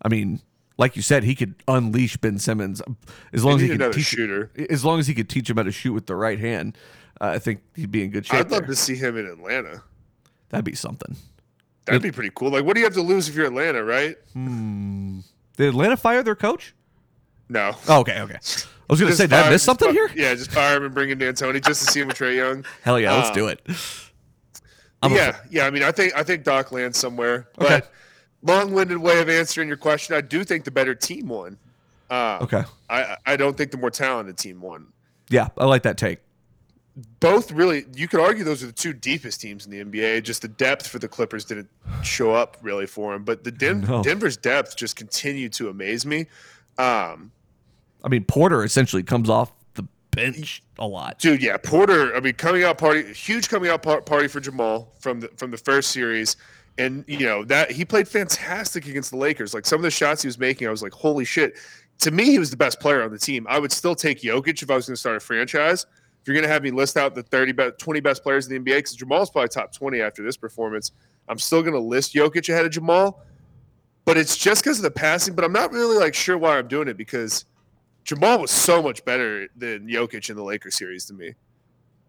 I 0.01 0.09
mean, 0.09 0.41
like 0.77 0.95
you 0.95 1.01
said, 1.01 1.23
he 1.23 1.35
could 1.35 1.55
unleash 1.67 2.17
Ben 2.17 2.39
Simmons 2.39 2.81
as 3.31 3.43
long 3.43 3.55
as 3.55 3.61
he 3.61 3.77
could 3.77 3.93
teach 3.93 4.05
shooter. 4.05 4.51
as 4.69 4.83
long 4.83 4.99
as 4.99 5.07
he 5.07 5.13
could 5.13 5.29
teach 5.29 5.49
him 5.49 5.57
how 5.57 5.63
to 5.63 5.71
shoot 5.71 5.93
with 5.93 6.07
the 6.07 6.15
right 6.15 6.39
hand. 6.39 6.77
Uh, 7.21 7.27
I 7.27 7.39
think 7.39 7.61
he'd 7.75 7.91
be 7.91 8.03
in 8.03 8.11
good 8.11 8.25
shape. 8.25 8.39
I'd 8.39 8.51
love 8.51 8.61
there. 8.61 8.69
to 8.69 8.75
see 8.75 8.95
him 8.95 9.17
in 9.17 9.25
Atlanta. 9.25 9.83
That'd 10.49 10.65
be 10.65 10.75
something. 10.75 11.15
That'd 11.85 12.01
be 12.01 12.11
pretty 12.11 12.31
cool. 12.33 12.49
Like, 12.51 12.65
what 12.65 12.73
do 12.75 12.79
you 12.79 12.85
have 12.85 12.93
to 12.95 13.01
lose 13.01 13.27
if 13.27 13.35
you're 13.35 13.45
Atlanta, 13.45 13.83
right? 13.83 14.15
Did 15.57 15.67
Atlanta 15.69 15.97
fire 15.97 16.23
their 16.23 16.35
coach? 16.35 16.73
No. 17.49 17.73
Oh, 17.87 17.99
okay, 18.01 18.19
okay. 18.21 18.35
I 18.35 18.39
was 18.93 18.99
gonna 18.99 19.11
Just 19.11 19.17
say, 19.19 19.25
did 19.27 19.33
I 19.33 19.41
fire- 19.43 19.51
miss 19.51 19.63
something 19.63 19.87
fi- 19.89 19.93
here? 19.93 20.09
Yeah, 20.15 20.35
just 20.35 20.51
fire 20.51 20.77
him 20.77 20.85
and 20.85 20.93
bring 20.93 21.09
in 21.09 21.17
D'Antoni 21.17 21.63
just 21.63 21.85
to 21.85 21.91
see 21.91 22.01
him 22.01 22.07
with 22.07 22.17
Trae 22.17 22.35
Young. 22.35 22.65
Hell 22.83 22.99
yeah, 22.99 23.13
let's 23.15 23.29
Um, 23.29 23.35
do 23.35 23.47
it. 23.47 23.61
I'm 25.01 25.11
a- 25.11 25.15
yeah, 25.15 25.37
yeah. 25.49 25.65
I 25.65 25.69
mean, 25.69 25.83
I 25.83 25.91
think 25.91 26.13
I 26.15 26.23
think 26.23 26.43
Doc 26.43 26.71
lands 26.71 26.97
somewhere. 26.97 27.47
Okay. 27.59 27.79
But 27.81 27.91
long-winded 28.41 28.97
way 28.97 29.19
of 29.21 29.29
answering 29.29 29.67
your 29.67 29.77
question. 29.77 30.15
I 30.15 30.21
do 30.21 30.43
think 30.43 30.63
the 30.65 30.71
better 30.71 30.95
team 30.95 31.27
won. 31.29 31.57
Uh, 32.09 32.39
Okay. 32.41 32.63
I 32.89 33.17
I 33.25 33.35
don't 33.35 33.57
think 33.57 33.71
the 33.71 33.77
more 33.77 33.89
talented 33.91 34.37
team 34.37 34.61
won. 34.61 34.87
Yeah, 35.29 35.47
I 35.57 35.65
like 35.65 35.83
that 35.83 35.97
take. 35.97 36.19
Both 37.19 37.51
really, 37.51 37.85
you 37.95 38.07
could 38.07 38.19
argue 38.19 38.43
those 38.43 38.61
are 38.61 38.67
the 38.67 38.71
two 38.71 38.93
deepest 38.93 39.41
teams 39.41 39.65
in 39.65 39.71
the 39.71 39.83
NBA. 39.83 40.21
Just 40.23 40.43
the 40.43 40.47
depth 40.47 40.85
for 40.87 40.99
the 40.99 41.07
Clippers 41.07 41.43
didn't 41.43 41.69
show 42.03 42.33
up 42.33 42.57
really 42.61 42.85
for 42.85 43.13
them, 43.13 43.23
but 43.23 43.43
the 43.43 43.51
Den- 43.51 43.81
No. 43.87 44.03
Denver's 44.03 44.37
depth 44.37 44.75
just 44.75 44.95
continued 44.95 45.53
to 45.53 45.69
amaze 45.69 46.05
me. 46.05 46.27
Um, 46.77 47.31
I 48.03 48.09
mean, 48.09 48.23
Porter 48.25 48.63
essentially 48.63 49.03
comes 49.03 49.29
off 49.29 49.51
the 49.75 49.85
bench 50.11 50.63
a 50.77 50.87
lot. 50.87 51.19
Dude, 51.19 51.41
yeah, 51.41 51.57
Porter. 51.57 52.15
I 52.15 52.19
mean, 52.19 52.33
coming 52.33 52.63
out 52.63 52.77
party, 52.77 53.13
huge 53.13 53.49
coming 53.49 53.69
out 53.69 53.83
party 53.83 54.27
for 54.27 54.39
Jamal 54.39 54.93
from 54.99 55.19
the 55.21 55.29
from 55.37 55.51
the 55.51 55.57
first 55.57 55.91
series, 55.91 56.35
and 56.77 57.05
you 57.07 57.19
know 57.19 57.43
that 57.45 57.71
he 57.71 57.85
played 57.85 58.07
fantastic 58.07 58.87
against 58.87 59.11
the 59.11 59.17
Lakers. 59.17 59.53
Like 59.53 59.65
some 59.65 59.77
of 59.77 59.83
the 59.83 59.91
shots 59.91 60.21
he 60.21 60.27
was 60.27 60.39
making, 60.39 60.67
I 60.67 60.71
was 60.71 60.83
like, 60.83 60.93
holy 60.93 61.25
shit. 61.25 61.57
To 61.99 62.11
me, 62.11 62.25
he 62.25 62.39
was 62.39 62.49
the 62.49 62.57
best 62.57 62.79
player 62.79 63.03
on 63.03 63.11
the 63.11 63.19
team. 63.19 63.45
I 63.47 63.59
would 63.59 63.71
still 63.71 63.95
take 63.95 64.21
Jokic 64.21 64.61
if 64.61 64.69
I 64.69 64.75
was 64.75 64.87
going 64.87 64.95
to 64.95 64.99
start 64.99 65.15
a 65.15 65.19
franchise. 65.19 65.85
If 66.23 66.27
you're 66.27 66.33
going 66.33 66.43
to 66.43 66.49
have 66.49 66.63
me 66.63 66.71
list 66.71 66.97
out 66.97 67.15
the 67.15 67.23
30 67.23 67.51
best, 67.51 67.79
20 67.79 67.99
best 67.99 68.23
players 68.23 68.47
in 68.47 68.63
the 68.63 68.71
NBA, 68.71 68.77
because 68.77 68.95
Jamal's 68.95 69.29
probably 69.29 69.49
top 69.49 69.73
20 69.73 70.01
after 70.01 70.23
this 70.23 70.35
performance, 70.35 70.91
I'm 71.29 71.37
still 71.37 71.61
going 71.61 71.73
to 71.73 71.79
list 71.79 72.13
Jokic 72.13 72.49
ahead 72.49 72.65
of 72.65 72.71
Jamal. 72.71 73.21
But 74.05 74.17
it's 74.17 74.35
just 74.37 74.63
because 74.63 74.77
of 74.79 74.83
the 74.83 74.91
passing. 74.91 75.33
But 75.35 75.45
I'm 75.45 75.53
not 75.53 75.71
really 75.71 75.97
like 75.97 76.13
sure 76.13 76.37
why 76.37 76.57
I'm 76.57 76.67
doing 76.67 76.87
it 76.87 76.97
because 76.97 77.45
Jamal 78.03 78.39
was 78.39 78.51
so 78.51 78.81
much 78.83 79.03
better 79.05 79.47
than 79.55 79.87
Jokic 79.87 80.29
in 80.29 80.35
the 80.35 80.43
Lakers 80.43 80.75
series 80.75 81.05
to 81.05 81.13
me. 81.13 81.35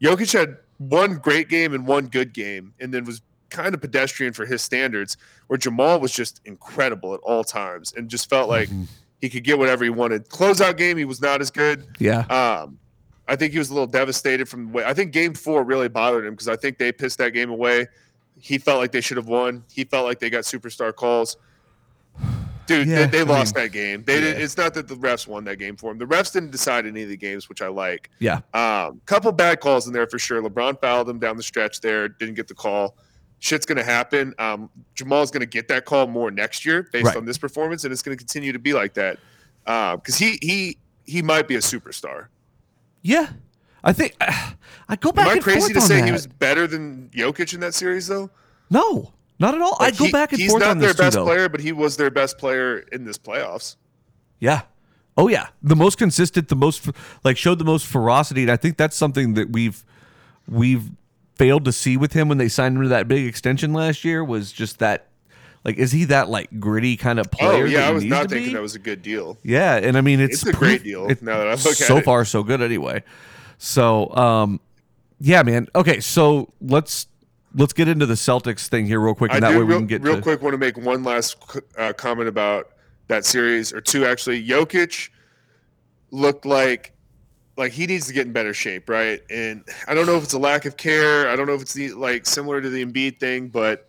Jokic 0.03 0.33
had 0.33 0.57
one 0.79 1.17
great 1.19 1.49
game 1.49 1.73
and 1.73 1.87
one 1.87 2.07
good 2.07 2.33
game, 2.33 2.75
and 2.81 2.93
then 2.93 3.05
was 3.05 3.23
kind 3.51 3.75
of 3.75 3.81
pedestrian 3.81 4.33
for 4.33 4.45
his 4.45 4.61
standards, 4.61 5.17
where 5.47 5.57
Jamal 5.57 6.01
was 6.01 6.13
just 6.13 6.41
incredible 6.45 7.15
at 7.15 7.21
all 7.21 7.45
times 7.45 7.93
and 7.97 8.09
just 8.09 8.29
felt 8.29 8.49
like 8.49 8.69
Mhm. 8.69 8.89
he 9.21 9.31
could 9.31 9.45
get 9.45 9.57
whatever 9.59 9.85
he 9.85 9.91
wanted. 9.91 10.29
Closeout 10.29 10.77
game, 10.77 10.97
he 10.97 11.05
was 11.05 11.21
not 11.21 11.41
as 11.41 11.53
good. 11.53 11.87
Yeah. 12.01 12.21
Um, 12.27 12.79
I 13.29 13.37
think 13.37 13.53
he 13.53 13.59
was 13.61 13.71
a 13.71 13.73
little 13.73 13.87
devastated 13.87 14.49
from 14.49 14.67
the 14.67 14.73
way. 14.73 14.85
I 14.85 14.93
think 14.93 15.13
Game 15.13 15.33
Four 15.35 15.63
really 15.63 15.89
bothered 15.89 16.27
him 16.27 16.33
because 16.35 16.49
I 16.49 16.57
think 16.57 16.79
they 16.79 16.91
pissed 16.91 17.19
that 17.19 17.31
game 17.33 17.51
away. 17.51 17.87
He 18.39 18.59
felt 18.59 18.81
like 18.81 18.91
they 18.91 19.01
should 19.01 19.17
have 19.17 19.29
won. 19.29 19.63
He 19.73 19.85
felt 19.85 20.05
like 20.05 20.19
they 20.19 20.29
got 20.29 20.43
superstar 20.43 20.93
calls. 20.95 21.37
Dude, 22.67 22.89
Yeah, 22.89 23.07
they, 23.07 23.19
they 23.19 23.25
lost 23.25 23.55
mean, 23.55 23.65
that 23.65 23.73
game. 23.73 24.05
They 24.05 24.21
did, 24.21 24.37
yeah. 24.39 24.43
It's 24.45 24.57
not 24.57 24.75
that 24.75 24.89
the 24.89 24.95
refs 24.97 25.27
won 25.27 25.45
that 25.45 25.59
game 25.59 25.77
for 25.77 25.91
him. 25.91 25.99
The 25.99 26.07
refs 26.07 26.33
didn't 26.33 26.51
decide 26.51 26.87
any 26.87 27.03
of 27.03 27.09
the 27.09 27.17
games, 27.17 27.49
which 27.49 27.61
I 27.63 27.69
like. 27.69 28.11
Yeah. 28.19 28.41
Um, 28.55 29.01
couple 29.07 29.31
bad 29.33 29.61
calls 29.61 29.87
in 29.87 29.93
there 29.93 30.07
for 30.07 30.19
sure. 30.19 30.43
LeBron 30.43 30.81
fouled 30.81 31.09
him 31.09 31.19
down 31.19 31.37
the 31.37 31.43
stretch 31.43 31.81
there. 31.81 32.09
Didn't 32.09 32.35
get 32.35 32.49
the 32.49 32.55
call. 32.55 32.97
Shit's 33.41 33.67
gonna 33.67 33.85
happen. 33.85 34.33
Um, 34.39 34.71
Jamal's 34.95 35.31
gonna 35.31 35.45
get 35.45 35.69
that 35.69 35.85
call 35.85 36.07
more 36.07 36.31
next 36.31 36.65
year 36.65 36.89
based 36.93 37.07
Right. 37.07 37.17
on 37.17 37.27
this 37.27 37.37
performance, 37.37 37.85
and 37.85 37.93
it's 37.93 38.01
gonna 38.03 38.17
continue 38.17 38.53
to 38.53 38.59
be 38.59 38.73
like 38.73 38.95
that. 38.95 39.19
Because 39.65 40.17
he 40.17 40.39
he 40.41 40.79
he 41.05 41.21
might 41.21 41.47
be 41.47 41.55
a 41.57 41.61
superstar. 41.61 42.29
Yeah. 43.03 43.29
I 43.83 43.93
think 43.93 44.17
I 44.21 44.97
go 44.99 45.13
back 45.13 45.27
Am 45.29 45.37
I 45.37 45.41
crazy 45.41 45.75
to 45.75 45.81
say 45.83 45.97
that. 46.01 46.07
he 46.07 46.13
was 46.13 46.27
better 46.27 46.67
than 46.67 47.11
Jokic 47.15 47.53
in 47.53 47.61
that 47.61 47.75
series 47.75 48.07
though? 48.07 48.31
No, 48.71 49.13
not 49.45 49.55
at 49.55 49.61
all. 49.63 49.77
Like, 49.81 49.93
I'd 49.95 49.99
go 49.99 50.05
he- 50.07 50.13
back 50.13 50.33
and 50.33 50.43
forth 50.49 50.63
not 50.63 50.71
on 50.71 50.79
their 50.79 50.89
this 50.89 50.97
too, 50.97 51.03
best 51.03 51.15
though. 51.17 51.25
player, 51.25 51.49
but 51.49 51.61
he 51.61 51.73
was 51.73 51.97
their 51.97 52.11
best 52.11 52.39
player 52.39 52.79
in 52.93 53.05
this 53.05 53.19
playoffs. 53.19 53.77
Yeah. 54.41 54.63
Oh 55.17 55.29
yeah. 55.29 55.49
The 55.63 55.77
most 55.77 55.97
consistent, 55.99 56.49
the 56.49 56.57
most 56.57 56.89
like 57.23 57.37
showed 57.37 57.59
the 57.59 57.65
most 57.65 57.87
ferocity, 57.87 58.43
and 58.43 58.51
I 58.51 58.57
think 58.57 58.77
that's 58.77 58.97
something 58.97 59.35
that 59.35 59.51
we've 59.51 59.85
we've 60.49 60.91
failed 61.37 61.65
to 61.65 61.73
see 61.73 61.97
with 61.97 62.13
him 62.13 62.29
when 62.29 62.39
they 62.39 62.49
signed 62.49 62.77
him 62.77 62.83
to 62.83 62.89
that 62.89 63.09
big 63.09 63.27
extension 63.27 63.73
last 63.73 64.05
year 64.05 64.23
was 64.25 64.53
just 64.53 64.79
that 64.81 65.09
like 65.65 65.77
is 65.79 65.91
he 65.93 66.05
that 66.05 66.29
like 66.29 66.61
gritty 66.61 66.97
kind 66.97 67.19
of 67.19 67.31
player? 67.31 67.65
oh 67.65 67.67
yeah, 67.67 67.81
that 67.83 67.89
I 67.89 67.93
was 67.93 68.05
not 68.05 68.29
thinking 68.29 68.51
be? 68.51 68.55
that 68.55 68.63
was 68.63 68.75
a 68.75 68.79
good 68.81 69.03
deal. 69.03 69.39
Yeah, 69.43 69.77
and 69.77 69.97
I 69.97 70.01
mean 70.01 70.21
it's, 70.21 70.43
It's 70.43 70.51
a 70.51 70.53
great 70.53 70.83
deal 70.83 71.09
it- 71.11 71.23
now 71.23 71.39
that 71.39 71.47
I 71.49 71.51
look 71.53 71.67
at 71.67 71.75
so 71.77 72.01
far 72.01 72.25
so 72.25 72.43
good 72.43 72.61
anyway. 72.63 73.03
So 73.59 74.15
um 74.17 74.61
yeah, 75.21 75.43
man. 75.43 75.69
Okay, 75.75 76.01
so 76.01 76.53
let's 76.61 77.07
let's 77.55 77.73
get 77.73 77.89
into 77.89 78.07
the 78.07 78.15
Celtics 78.15 78.69
thing 78.69 78.87
here 78.87 79.01
real 79.01 79.15
quick, 79.15 79.33
I 79.33 79.37
and 79.37 79.45
that 79.45 79.51
do 79.51 79.59
way 79.59 79.65
we 79.65 79.71
real, 79.71 79.79
can 79.79 79.87
get 79.87 80.03
real 80.03 80.17
to 80.17 80.23
quick 80.23 80.43
want 80.43 80.55
to 80.55 80.59
make 80.59 80.77
one 80.77 81.05
last 81.05 81.37
uh, 81.79 81.93
comment 81.93 82.29
about 82.29 82.71
that 83.09 83.25
series 83.25 83.73
or 83.73 83.81
two 83.81 84.05
actually. 84.05 84.47
Jokic 84.47 85.11
looked 86.11 86.47
like 86.47 86.93
like 87.57 87.73
he 87.73 87.87
needs 87.87 88.07
to 88.09 88.13
get 88.13 88.27
in 88.27 88.33
better 88.33 88.55
shape, 88.55 88.89
right? 88.89 89.21
And 89.31 89.65
I 89.87 89.95
don't 89.95 90.07
know 90.07 90.17
if 90.17 90.25
it's 90.25 90.33
a 90.33 90.39
lack 90.39 90.65
of 90.65 90.77
care. 90.77 91.29
I 91.29 91.37
don't 91.37 91.47
know 91.47 91.55
if 91.55 91.63
it's 91.63 91.75
the 91.75 91.93
like 91.93 92.27
similar 92.27 92.61
to 92.61 92.69
the 92.69 92.85
Embiid 92.85 93.21
thing, 93.21 93.49
but 93.49 93.89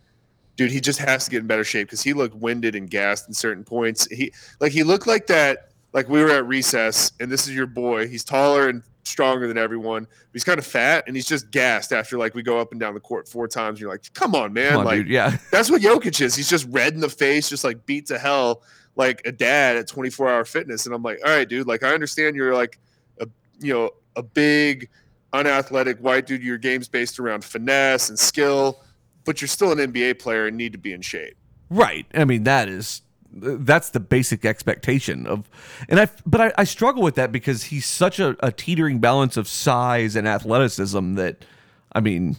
dude, 0.56 0.72
he 0.72 0.80
just 0.80 1.00
has 1.00 1.26
to 1.26 1.32
get 1.32 1.42
in 1.42 1.48
better 1.48 1.64
shape 1.64 1.88
because 1.88 2.04
he 2.04 2.14
looked 2.14 2.36
winded 2.36 2.76
and 2.76 2.90
gassed 2.90 3.28
in 3.28 3.34
certain 3.34 3.64
points. 3.64 4.08
He 4.08 4.32
like 4.60 4.72
he 4.72 4.84
looked 4.84 5.08
like 5.08 5.28
that. 5.28 5.70
Like 5.94 6.10
we 6.10 6.22
were 6.22 6.32
at 6.32 6.46
recess, 6.46 7.14
and 7.20 7.32
this 7.32 7.48
is 7.48 7.56
your 7.56 7.68
boy. 7.68 8.08
He's 8.08 8.24
taller 8.24 8.68
and 8.68 8.84
stronger 9.06 9.48
than 9.48 9.58
everyone. 9.58 10.08
He's 10.34 10.44
kind 10.44 10.60
of 10.60 10.66
fat, 10.66 11.06
and 11.08 11.16
he's 11.16 11.26
just 11.26 11.52
gassed 11.52 11.94
after 11.94 12.18
like 12.18 12.34
we 12.34 12.44
go 12.44 12.60
up 12.60 12.72
and 12.72 12.80
down 12.80 12.94
the 12.94 13.00
court 13.00 13.28
four 13.28 13.48
times. 13.48 13.80
You're 13.80 13.90
like, 13.90 14.12
come 14.14 14.36
on, 14.36 14.54
man! 14.54 14.72
Come 14.72 14.80
on, 14.80 14.86
like 14.86 14.98
dude. 15.00 15.10
Yeah. 15.10 15.38
that's 15.52 15.70
what 15.70 15.82
Jokic 15.82 16.20
is. 16.22 16.36
He's 16.36 16.50
just 16.50 16.68
red 16.70 16.94
in 16.94 17.00
the 17.00 17.10
face, 17.10 17.50
just 17.50 17.64
like 17.64 17.86
beat 17.86 18.08
to 18.08 18.18
hell, 18.18 18.64
like 18.96 19.22
a 19.26 19.32
dad 19.32 19.78
at 19.78 19.88
24 19.88 20.30
hour 20.30 20.46
fitness. 20.46 20.86
And 20.86 20.94
I'm 20.94 21.04
like, 21.04 21.20
all 21.24 21.32
right, 21.32 21.48
dude, 21.48 21.68
like 21.68 21.84
I 21.84 21.94
understand 21.94 22.36
you're 22.36 22.54
like 22.54 22.80
a 23.20 23.28
you 23.60 23.74
know, 23.74 23.92
a 24.16 24.24
big, 24.24 24.90
unathletic 25.34 26.00
white 26.00 26.26
dude. 26.26 26.44
Your 26.44 26.58
game's 26.58 26.88
based 26.88 27.20
around 27.20 27.44
finesse 27.44 28.10
and 28.10 28.18
skill, 28.18 28.84
but 29.24 29.42
you're 29.42 29.48
still 29.48 29.72
an 29.72 29.80
NBA 29.80 30.20
player 30.20 30.48
and 30.48 30.58
need 30.58 30.72
to 30.74 30.80
be 30.80 30.94
in 30.94 31.02
shape. 31.02 31.36
Right. 31.70 32.06
I 32.14 32.26
mean, 32.26 32.44
that 32.44 32.70
is 32.70 33.02
that's 33.36 33.90
the 33.90 34.00
basic 34.00 34.46
expectation 34.46 35.28
of, 35.28 35.50
and 35.90 36.00
I 36.00 36.08
but 36.26 36.42
I, 36.42 36.54
I 36.58 36.64
struggle 36.64 37.04
with 37.04 37.16
that 37.16 37.32
because 37.32 37.66
he's 37.66 37.86
such 37.86 38.20
a, 38.20 38.36
a 38.40 38.52
teetering 38.52 39.00
balance 39.00 39.38
of 39.38 39.48
size 39.48 40.16
and 40.16 40.28
athleticism 40.28 41.16
that, 41.16 41.44
I 41.92 42.00
mean, 42.00 42.38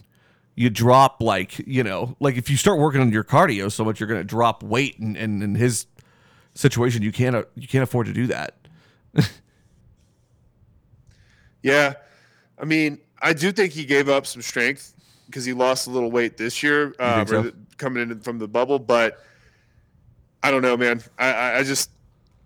you 0.55 0.69
drop 0.69 1.21
like 1.21 1.59
you 1.67 1.83
know 1.83 2.15
like 2.19 2.35
if 2.35 2.49
you 2.49 2.57
start 2.57 2.79
working 2.79 2.99
on 2.99 3.11
your 3.11 3.23
cardio 3.23 3.71
so 3.71 3.85
much 3.85 3.99
you're 3.99 4.09
going 4.09 4.19
to 4.19 4.23
drop 4.23 4.63
weight 4.63 4.97
and, 4.97 5.15
and 5.15 5.43
in 5.43 5.53
his 5.53 5.85
situation 6.55 7.03
you 7.03 7.11
can't 7.11 7.45
you 7.53 7.67
can't 7.67 7.83
afford 7.83 8.07
to 8.07 8.13
do 8.13 8.27
that. 8.27 8.55
Yeah. 11.67 11.95
I 12.59 12.65
mean, 12.65 12.99
I 13.21 13.33
do 13.33 13.51
think 13.51 13.73
he 13.73 13.85
gave 13.85 14.09
up 14.09 14.25
some 14.25 14.41
strength 14.41 14.93
because 15.25 15.43
he 15.43 15.53
lost 15.53 15.87
a 15.87 15.89
little 15.89 16.09
weight 16.09 16.37
this 16.37 16.63
year 16.63 16.95
uh, 16.99 17.25
so? 17.25 17.51
coming 17.77 18.09
in 18.09 18.19
from 18.21 18.39
the 18.39 18.47
bubble. 18.47 18.79
But 18.79 19.21
I 20.43 20.51
don't 20.51 20.61
know, 20.61 20.77
man. 20.77 21.01
I, 21.17 21.31
I, 21.31 21.57
I 21.59 21.63
just, 21.63 21.91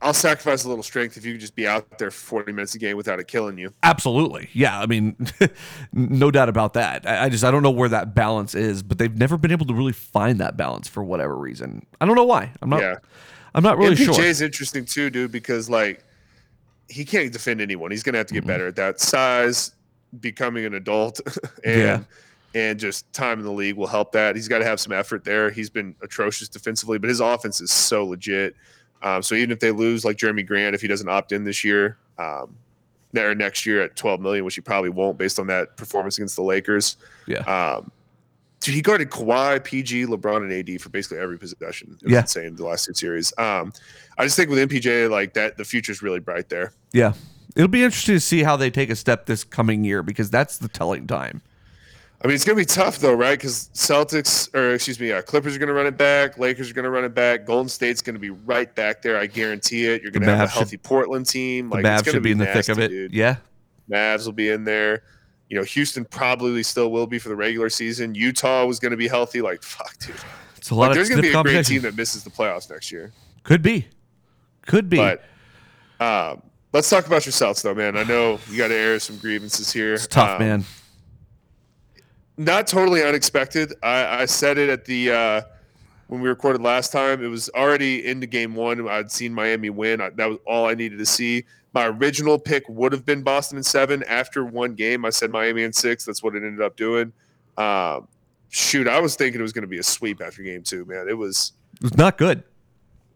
I'll 0.02 0.14
sacrifice 0.14 0.64
a 0.64 0.70
little 0.70 0.84
strength 0.84 1.18
if 1.18 1.26
you 1.26 1.34
could 1.34 1.42
just 1.42 1.56
be 1.56 1.68
out 1.68 2.00
there 2.00 2.10
for 2.10 2.40
40 2.40 2.54
minutes 2.54 2.74
a 2.74 2.80
game 2.80 2.98
without 2.98 3.20
it 3.20 3.28
killing 3.28 3.58
you. 3.58 3.74
Absolutely. 3.84 4.50
Yeah. 4.54 4.80
I 4.80 4.88
mean, 4.88 5.16
no 5.94 6.32
doubt 6.32 6.50
about 6.50 6.74
that. 6.74 7.08
I, 7.08 7.26
I 7.26 7.30
just, 7.30 7.44
I 7.44 7.52
don't 7.52 7.62
know 7.62 7.72
where 7.72 7.90
that 7.90 8.16
balance 8.16 8.56
is, 8.56 8.82
but 8.82 8.98
they've 8.98 9.16
never 9.16 9.38
been 9.38 9.52
able 9.52 9.66
to 9.68 9.74
really 9.74 9.94
find 9.94 10.40
that 10.40 10.58
balance 10.58 10.88
for 10.88 11.04
whatever 11.04 11.36
reason. 11.36 11.86
I 12.00 12.06
don't 12.06 12.16
know 12.16 12.24
why. 12.24 12.52
I'm 12.62 12.70
not, 12.70 12.82
yeah. 12.82 12.98
I'm 13.54 13.64
not 13.64 13.78
really 13.78 13.96
MPJ 13.96 14.16
sure. 14.16 14.24
is 14.24 14.42
interesting 14.42 14.86
too, 14.86 15.10
dude, 15.10 15.32
because 15.32 15.70
like 15.70 16.04
he 16.90 17.06
can't 17.06 17.32
defend 17.32 17.62
anyone. 17.62 17.92
He's 17.92 18.04
gonna 18.04 18.18
have 18.18 18.28
to 18.28 18.34
get 18.34 18.42
mm-hmm. 18.42 18.48
better 18.48 18.68
at 18.68 18.76
that. 18.78 19.00
Size, 19.00 19.74
becoming 20.20 20.66
an 20.66 20.74
adult, 20.74 21.20
and 21.64 21.82
Yeah. 21.82 22.00
And 22.54 22.80
just 22.80 23.12
time 23.14 23.40
in 23.40 23.46
the 23.46 23.52
league 23.52 23.76
will 23.78 23.88
help 23.88 24.12
that. 24.12 24.36
He's 24.36 24.48
got 24.48 24.60
to 24.60 24.66
have 24.66 24.80
some 24.80 24.92
effort 24.92 25.24
there. 25.24 25.50
He's 25.50 25.70
been 25.70 25.96
atrocious 26.02 26.50
defensively, 26.50 26.98
but 26.98 27.10
his 27.10 27.20
offense 27.22 27.62
is 27.62 27.72
so 27.72 28.06
legit. 28.06 28.56
Um, 29.02 29.22
so 29.24 29.36
even 29.36 29.52
if 29.52 29.60
they 29.60 29.72
lose 29.72 30.04
like 30.04 30.18
Jerami 30.18 30.46
Grant, 30.46 30.76
if 30.76 30.82
he 30.82 30.88
doesn't 30.88 31.08
opt 31.08 31.32
in 31.32 31.44
this 31.44 31.64
year, 31.64 31.98
um, 32.20 32.56
there 33.14 33.34
next 33.36 33.66
year 33.66 33.82
at 33.82 33.96
12 33.96 34.20
million, 34.22 34.46
which 34.46 34.56
he 34.56 34.62
probably 34.62 34.90
won't 34.90 35.18
based 35.18 35.40
on 35.40 35.48
that 35.48 35.76
performance 35.78 36.18
against 36.18 36.36
the 36.36 36.44
Lakers. 36.44 36.98
Yeah. 37.26 37.40
Um, 37.40 37.92
dude, 38.60 38.76
he 38.76 38.82
guarded 38.82 39.10
Kawhi, 39.10 39.64
PG, 39.64 40.06
LeBron, 40.06 40.38
and 40.44 40.52
AD 40.70 40.82
for 40.82 40.90
basically 40.90 41.18
every 41.20 41.38
possession. 41.38 41.98
It 42.02 42.04
was 42.06 42.12
Yeah. 42.14 42.22
insane 42.22 42.56
the 42.56 42.66
last 42.66 42.86
two 42.86 42.94
series. 42.94 43.34
Um, 43.38 43.74
I 44.18 44.24
just 44.26 44.36
think 44.38 44.50
with 44.50 44.60
MPJ 44.60 45.10
like 45.10 45.34
that, 45.34 45.58
the 45.58 45.66
future's 45.66 46.02
really 46.02 46.20
bright 46.20 46.50
there. 46.50 46.74
Yeah. 46.94 47.14
It'll 47.56 47.68
be 47.68 47.84
interesting 47.84 48.16
to 48.16 48.20
see 48.22 48.44
how 48.44 48.56
they 48.56 48.70
take 48.70 48.90
a 48.90 48.96
step 48.96 49.26
this 49.26 49.44
coming 49.44 49.84
year 49.84 50.04
because 50.04 50.30
that's 50.30 50.58
the 50.58 50.68
telling 50.70 51.08
time. 51.08 51.42
I 52.24 52.28
mean, 52.28 52.36
it's 52.36 52.46
gonna 52.46 52.56
be 52.56 52.66
tough 52.66 53.00
though, 53.00 53.14
right? 53.14 53.38
Because 53.38 53.70
Celtics, 53.74 54.54
or 54.54 54.74
excuse 54.76 55.00
me, 55.00 55.12
uh, 55.12 55.22
Clippers 55.24 55.56
are 55.56 55.60
gonna 55.60 55.74
run 55.74 55.88
it 55.88 55.98
back. 55.98 56.38
Lakers 56.38 56.70
are 56.70 56.74
gonna 56.74 56.90
run 56.92 57.04
it 57.04 57.16
back. 57.16 57.46
Golden 57.46 57.68
State's 57.68 58.02
gonna 58.02 58.20
be 58.20 58.30
right 58.30 58.74
back 58.76 59.02
there. 59.02 59.18
I 59.18 59.26
guarantee 59.26 59.86
it. 59.88 60.02
You're 60.04 60.12
gonna 60.12 60.26
have 60.28 60.36
a 60.40 60.44
Mavs 60.44 60.50
should- 60.50 60.58
healthy 60.60 60.78
Portland 60.78 61.26
team. 61.26 61.70
The 61.70 61.76
Like 61.78 61.86
it's 61.86 62.04
Mavs 62.08 62.12
should 62.12 62.24
be 62.24 62.32
in 62.32 62.38
the 62.38 62.46
thick 62.46 62.70
of 62.70 62.80
it. 62.80 62.90
dude. 62.90 63.12
Yeah. 63.14 63.38
Mavs 63.90 64.26
will 64.26 64.34
be 64.34 64.50
in 64.50 64.64
there. 64.64 65.04
You 65.50 65.58
know, 65.58 65.64
Houston 65.64 66.06
probably 66.06 66.64
still 66.64 66.92
will 66.92 67.08
be 67.08 67.20
for 67.20 67.28
the 67.30 67.36
regular 67.36 67.70
season. 67.70 68.16
Utah 68.16 68.64
was 68.66 68.80
going 68.80 68.92
to 68.92 68.98
be 68.98 69.10
healthy. 69.10 69.42
Like, 69.42 69.62
fuck, 69.64 69.98
dude. 70.00 70.16
It's 70.56 70.70
a 70.70 70.76
lot 70.76 70.84
Like, 70.84 70.90
of 70.92 70.96
there's 70.96 71.10
going 71.10 71.22
to 71.22 71.28
be 71.30 71.34
a 71.38 71.44
great 71.44 71.66
team 71.66 71.82
that 71.82 71.98
misses 71.98 72.24
the 72.24 72.30
playoffs 72.30 72.70
next 72.70 72.90
year. 72.90 73.12
Could 73.44 73.62
be. 73.62 73.86
Could 74.66 74.90
be. 74.90 74.96
But 74.96 75.24
um, 76.00 76.42
let's 76.72 76.90
talk 76.90 77.06
about 77.06 77.26
your 77.26 77.34
Celtics, 77.34 77.64
though, 77.64 77.74
man. 77.76 77.98
I 77.98 78.04
know 78.04 78.40
you 78.50 78.58
got 78.58 78.70
to 78.70 78.76
air 78.76 78.98
some 79.00 79.18
grievances 79.18 79.74
here. 79.74 79.96
it's 79.96 80.08
tough, 80.08 80.40
Um, 80.40 80.48
man. 80.48 80.66
Not 82.42 82.66
totally 82.66 83.04
unexpected. 83.04 83.72
I, 83.84 84.22
I 84.22 84.26
said 84.26 84.58
it 84.58 84.68
at 84.68 84.86
the 84.86 85.12
uh, 85.12 85.42
when 86.08 86.22
we 86.22 86.30
recorded 86.30 86.64
last 86.64 86.92
time. 86.92 87.24
It 87.24 87.28
was 87.28 87.50
already 87.50 88.08
into 88.08 88.26
game 88.26 88.56
one. 88.56 88.90
I'd 88.90 89.12
seen 89.12 89.32
Miami 89.32 89.70
win. 89.70 90.02
I, 90.02 90.10
that 90.10 90.28
was 90.28 90.40
all 90.48 90.66
I 90.66 90.74
needed 90.74 90.98
to 90.98 91.06
see. 91.06 91.46
My 91.74 91.86
original 91.86 92.40
pick 92.40 92.64
would 92.68 92.94
have 92.94 93.06
been 93.06 93.22
Boston 93.22 93.60
in 93.60 93.64
seven. 93.64 94.02
After 94.08 94.44
one 94.44 94.74
game, 94.74 95.06
I 95.06 95.12
said 95.12 95.30
Miami 95.30 95.62
in 95.62 95.72
six. 95.72 96.04
That's 96.04 96.24
what 96.24 96.36
it 96.36 96.44
ended 96.44 96.66
up 96.66 96.76
doing. 96.76 97.14
Um, 97.58 98.08
shoot, 98.50 98.88
I 98.88 99.00
was 99.00 99.16
thinking 99.16 99.40
it 99.40 99.44
was 99.44 99.54
going 99.54 99.62
to 99.62 99.68
be 99.68 99.78
a 99.78 99.84
sweep 99.84 100.20
after 100.20 100.42
game 100.42 100.64
two. 100.64 100.84
Man, 100.86 101.08
it 101.08 101.18
was. 101.18 101.54
It 101.76 101.84
was 101.84 101.98
not 101.98 102.18
good. 102.18 102.44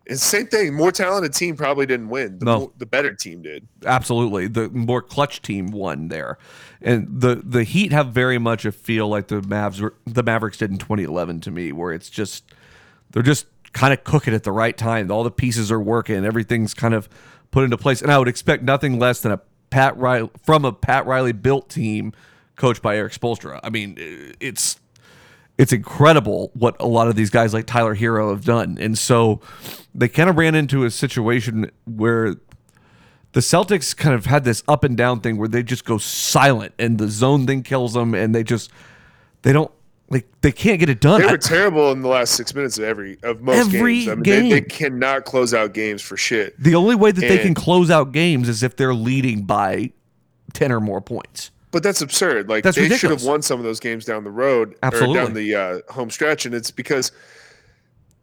It's 0.05 0.21
the 0.21 0.27
same 0.27 0.47
thing. 0.47 0.73
More 0.75 0.91
talented 0.91 1.33
team 1.33 1.55
probably 1.57 1.85
didn't 1.85 2.09
win. 2.09 2.39
The, 2.39 2.45
No. 2.45 2.59
more, 2.59 2.71
the 2.77 2.85
better 2.85 3.13
team 3.13 3.41
did. 3.41 3.67
Absolutely, 3.85 4.47
the 4.47 4.69
more 4.69 5.01
clutch 5.01 5.41
team 5.41 5.71
won 5.71 6.09
there, 6.09 6.37
and 6.81 7.07
the 7.09 7.41
the 7.43 7.63
Heat 7.63 7.91
have 7.91 8.07
very 8.09 8.37
much 8.37 8.65
a 8.65 8.71
feel 8.71 9.07
like 9.07 9.27
the 9.27 9.41
Mavs 9.41 9.81
were, 9.81 9.95
the 10.05 10.21
Mavericks 10.23 10.57
did 10.57 10.69
in 10.71 10.77
2011 10.77 11.41
to 11.41 11.51
me, 11.51 11.71
where 11.71 11.91
it's 11.91 12.09
just 12.09 12.43
they're 13.11 13.23
just 13.23 13.47
kind 13.73 13.93
of 13.93 14.03
cooking 14.03 14.33
at 14.33 14.43
the 14.43 14.51
right 14.51 14.77
time. 14.77 15.09
All 15.11 15.23
the 15.23 15.31
pieces 15.31 15.71
are 15.71 15.81
working, 15.81 16.23
everything's 16.23 16.73
kind 16.73 16.93
of 16.93 17.09
put 17.51 17.63
into 17.63 17.77
place, 17.77 18.01
and 18.01 18.11
I 18.11 18.19
would 18.19 18.27
expect 18.27 18.63
nothing 18.63 18.99
less 18.99 19.21
than 19.21 19.31
a 19.31 19.41
Pat 19.71 19.97
Riley 19.97 20.29
from 20.43 20.65
a 20.65 20.71
Pat 20.71 21.05
Riley 21.07 21.31
built 21.31 21.69
team 21.69 22.13
coached 22.55 22.81
by 22.81 22.95
Erik 22.95 23.11
Spoelstra. 23.13 23.59
I 23.63 23.69
mean, 23.71 23.95
it's 24.39 24.79
it's 25.57 25.71
incredible 25.73 26.51
what 26.53 26.75
a 26.81 26.87
lot 26.87 27.07
of 27.07 27.15
these 27.15 27.29
guys 27.29 27.53
like 27.53 27.65
Tyler 27.65 27.95
Herro 27.95 28.31
have 28.31 28.43
done. 28.43 28.77
And 28.79 28.97
so 28.97 29.39
they 29.93 30.07
kind 30.09 30.29
of 30.29 30.37
ran 30.37 30.55
into 30.55 30.83
a 30.83 30.91
situation 30.91 31.71
where 31.85 32.35
the 33.31 33.39
Celtics 33.39 33.95
kind 33.95 34.15
of 34.15 34.25
had 34.25 34.43
this 34.43 34.63
up 34.67 34.83
and 34.83 34.95
down 34.97 35.21
thing 35.21 35.37
where 35.37 35.47
they 35.47 35.63
just 35.63 35.85
go 35.85 35.97
silent 35.97 36.73
and 36.79 36.97
the 36.97 37.07
zone 37.07 37.45
thing 37.45 37.63
kills 37.63 37.93
them 37.93 38.13
and 38.13 38.33
they 38.33 38.43
just 38.43 38.71
they 39.43 39.53
don't 39.53 39.71
like 40.09 40.27
they 40.41 40.51
can't 40.51 40.79
get 40.79 40.89
it 40.89 41.01
done. 41.01 41.21
They 41.21 41.27
were 41.27 41.37
terrible 41.37 41.91
in 41.91 42.01
the 42.01 42.07
last 42.07 42.33
six 42.33 42.53
minutes 42.53 42.77
of 42.77 42.83
every 42.83 43.17
of 43.23 43.41
most 43.41 43.73
Every 43.73 44.05
games. 44.05 44.07
I 44.09 44.15
mean, 44.15 44.23
They, 44.23 44.49
they 44.49 44.61
cannot 44.61 45.25
close 45.25 45.53
out 45.53 45.73
games 45.73 46.01
for 46.01 46.15
shit. 46.17 46.57
the 46.61 46.75
only 46.75 46.95
way 46.95 47.11
that 47.11 47.21
they 47.21 47.39
can 47.39 47.53
close 47.53 47.89
out 47.89 48.11
games 48.11 48.47
is 48.49 48.61
if 48.61 48.75
they're 48.75 48.93
leading 48.93 49.43
by 49.43 49.91
10 50.53 50.71
or 50.71 50.79
more 50.79 51.01
points. 51.01 51.51
But 51.75 51.83
that's 51.83 52.01
absurd. 52.01 52.47
Like 52.47 52.63
That's 52.63 52.77
they 52.77 52.87
should 52.95 53.11
have 53.11 53.25
won 53.25 53.41
some 53.41 53.59
of 53.59 53.65
those 53.65 53.81
games 53.81 54.05
down 54.05 54.23
the 54.23 54.31
road 54.31 54.77
Absolutely. 54.81 55.19
or 55.19 55.25
down 55.25 55.33
the 55.33 55.55
uh, 55.55 55.79
home 55.91 56.09
stretch, 56.09 56.45
and 56.45 56.55
it's 56.55 56.71
because 56.71 57.11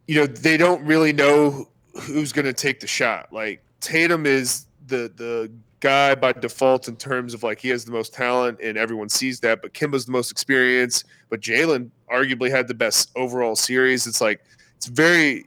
you 0.09 0.15
know 0.15 0.27
they 0.27 0.57
don't 0.57 0.83
really 0.87 1.13
know 1.13 1.69
who's 2.01 2.33
going 2.33 2.47
to 2.47 2.55
take 2.55 2.81
the 2.81 2.87
shot. 2.87 3.31
Like 3.31 3.63
Tatum 3.83 4.25
is 4.25 4.65
the 4.87 5.13
the 5.17 5.53
guy 5.81 6.15
by 6.15 6.33
default 6.33 6.89
in 6.89 6.97
terms 6.97 7.35
of 7.35 7.43
like 7.43 7.61
he 7.61 7.69
has 7.69 7.85
the 7.85 7.93
most 7.93 8.15
talent 8.15 8.59
and 8.63 8.79
everyone 8.79 9.11
sees 9.11 9.39
that. 9.41 9.61
But 9.61 9.75
Kemba's 9.75 10.07
the 10.07 10.13
most 10.13 10.31
experienced. 10.31 11.05
But 11.29 11.43
Jalen 11.43 11.91
arguably 12.11 12.51
had 12.51 12.69
the 12.69 12.75
best 12.75 13.11
overall 13.17 13.55
series. 13.55 14.07
It's 14.07 14.23
like 14.23 14.43
it's 14.79 14.87
very. 14.87 15.45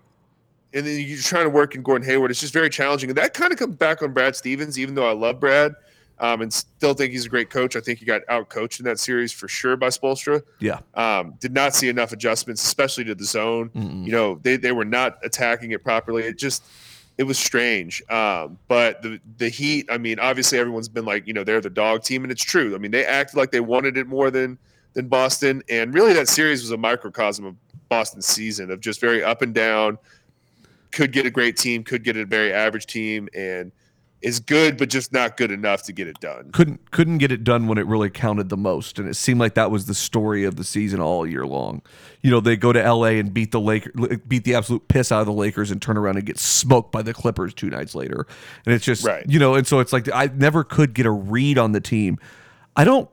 And 0.76 0.86
then 0.86 1.00
you're 1.00 1.18
trying 1.18 1.46
to 1.46 1.50
work 1.50 1.74
in 1.74 1.82
Gordon 1.82 2.08
Hayward. 2.08 2.30
It's 2.30 2.41
just 2.41 2.54
very 2.54 2.70
challenging, 2.70 3.10
and 3.10 3.18
that 3.18 3.34
kind 3.34 3.52
of 3.52 3.58
comes 3.58 3.78
back 3.78 4.04
on 4.04 4.13
Brad 4.13 4.36
Stevens. 4.36 4.78
Even 4.78 4.94
though 4.94 5.10
I 5.10 5.13
love 5.13 5.39
Brad, 5.39 5.74
um, 6.19 6.41
and 6.41 6.54
still 6.54 6.93
think 6.93 7.12
he's 7.12 7.25
a 7.25 7.30
great 7.30 7.49
coach. 7.49 7.75
I 7.75 7.80
think 7.80 7.99
he 7.99 8.06
got 8.06 8.21
out 8.30 8.49
coached 8.49 8.80
in 8.80 8.86
that 8.86 8.99
series 8.99 9.32
for 9.32 9.47
sure 9.47 9.75
by 9.75 9.88
Spoelstra. 9.88 10.41
Yeah. 10.60 10.80
Um, 10.93 11.36
did 11.39 11.54
not 11.54 11.75
see 11.75 11.89
enough 11.89 12.12
adjustments, 12.12 12.63
especially 12.63 13.04
to 13.06 13.15
the 13.15 13.25
zone. 13.25 13.69
Mm-mm. 13.69 14.06
You 14.06 14.12
know, 14.12 14.39
they, 14.41 14.58
they 14.58 14.71
were 14.71 14.86
not 14.86 15.17
attacking 15.23 15.71
it 15.71 15.84
properly. 15.84 16.23
It 16.23 16.38
just 16.38 16.63
it 17.17 17.23
was 17.23 17.38
strange. 17.39 18.04
Um, 18.10 18.58
but 18.67 19.01
the 19.01 19.19
the 19.38 19.49
Heat, 19.49 19.88
I 19.89 19.97
mean, 19.97 20.19
obviously 20.19 20.60
everyone's 20.60 20.89
been 20.89 21.06
like, 21.06 21.28
you 21.28 21.34
know, 21.34 21.43
they're 21.43 21.62
the 21.62 21.69
dog 21.69 22.04
team, 22.04 22.23
and 22.23 22.32
it's 22.32 22.43
true. 22.43 22.75
I 22.75 22.78
mean, 22.78 22.91
they 22.91 23.06
acted 23.06 23.38
like 23.38 23.51
they 23.51 23.62
wanted 23.62 23.97
it 23.97 24.08
more 24.08 24.32
than 24.32 24.58
than 24.93 25.08
Boston, 25.08 25.63
and 25.69 25.93
really 25.93 26.13
that 26.13 26.28
series 26.28 26.62
was 26.62 26.71
a 26.71 26.78
microcosm 26.78 27.45
of 27.45 27.56
Boston's 27.89 28.25
season 28.25 28.71
of 28.71 28.80
just 28.80 28.99
very 29.01 29.23
up 29.23 29.41
and 29.41 29.54
down. 29.54 29.97
Could 30.91 31.12
get 31.12 31.25
a 31.25 31.30
great 31.30 31.58
team, 31.58 31.84
could 31.84 32.06
get 32.06 32.15
a 32.15 32.25
very 32.25 32.54
average 32.54 32.86
team, 32.86 33.28
and 33.36 33.73
is 34.26 34.40
good, 34.40 34.76
but 34.78 34.90
just 34.90 35.14
not 35.14 35.38
good 35.38 35.52
enough 35.52 35.84
to 35.84 35.94
get 35.94 36.08
it 36.08 36.20
done. 36.20 36.50
couldn't 36.52 36.90
couldn't 36.92 37.20
get 37.20 37.32
it 37.32 37.44
done 37.44 37.68
when 37.68 37.78
it 37.78 37.86
really 37.86 38.10
counted 38.10 38.50
the 38.50 38.58
most 38.58 38.98
and 39.00 39.08
it 39.08 39.14
seemed 39.14 39.40
like 39.40 39.54
that 39.54 39.70
was 39.70 39.86
the 39.86 39.94
story 39.94 40.44
of 40.44 40.56
the 40.56 40.64
season 40.64 41.00
all 41.00 41.28
year 41.28 41.46
long 41.46 41.82
you 42.24 42.32
know 42.32 42.40
they 42.40 42.58
go 42.58 42.74
to 42.74 42.82
la 42.94 43.06
and 43.06 43.34
beat 43.34 43.52
the 43.52 43.60
lakers 43.60 43.94
beat 44.28 44.44
the 44.44 44.56
absolute 44.56 44.88
piss 44.88 45.12
out 45.12 45.20
of 45.20 45.26
the 45.28 45.32
lakers 45.34 45.70
and 45.70 45.82
turn 45.82 45.96
around 45.98 46.16
and 46.18 46.26
get 46.26 46.40
smoked 46.40 46.92
by 46.92 47.02
the 47.02 47.14
clippers 47.14 47.54
two 47.54 47.70
nights 47.70 47.94
later 47.94 48.26
and 48.66 48.74
it's 48.74 48.84
just 48.86 49.06
Right. 49.06 49.24
you 49.30 49.38
know 49.38 49.54
and 49.56 49.68
so 49.68 49.80
it's 49.80 49.94
like 49.94 50.10
i 50.14 50.26
never 50.34 50.64
could 50.64 50.94
get 50.94 51.06
a 51.06 51.12
read 51.12 51.58
on 51.58 51.72
the 51.74 51.82
team 51.82 52.18
i 52.76 52.84
don't 52.84 53.10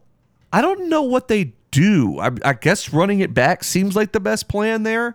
i 0.53 0.61
don't 0.63 0.89
know 0.89 1.03
what 1.03 1.29
they 1.29 1.53
do 1.71 2.19
i, 2.21 2.31
I 2.45 2.55
guess 2.55 2.93
running 2.93 3.21
it 3.21 3.35
back 3.35 3.65
seems 3.65 3.95
like 3.95 4.13
the 4.13 4.21
best 4.21 4.49
plan 4.49 4.83
there 4.85 5.15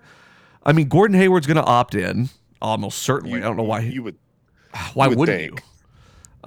i 0.64 0.74
mean 0.74 0.88
gordon 0.90 1.18
hayward's 1.18 1.48
going 1.48 1.58
to 1.58 1.64
opt 1.66 1.96
in 1.96 2.30
almost 2.62 3.00
certainly 3.00 3.40
i 3.40 3.44
don't 3.44 3.58
know 3.58 3.64
why 3.64 3.80
you 3.80 4.04
would. 4.04 4.16
why 4.94 5.06
you 5.06 5.10
would 5.10 5.18
wouldn't 5.20 5.38
think. 5.40 5.60
you 5.60 5.66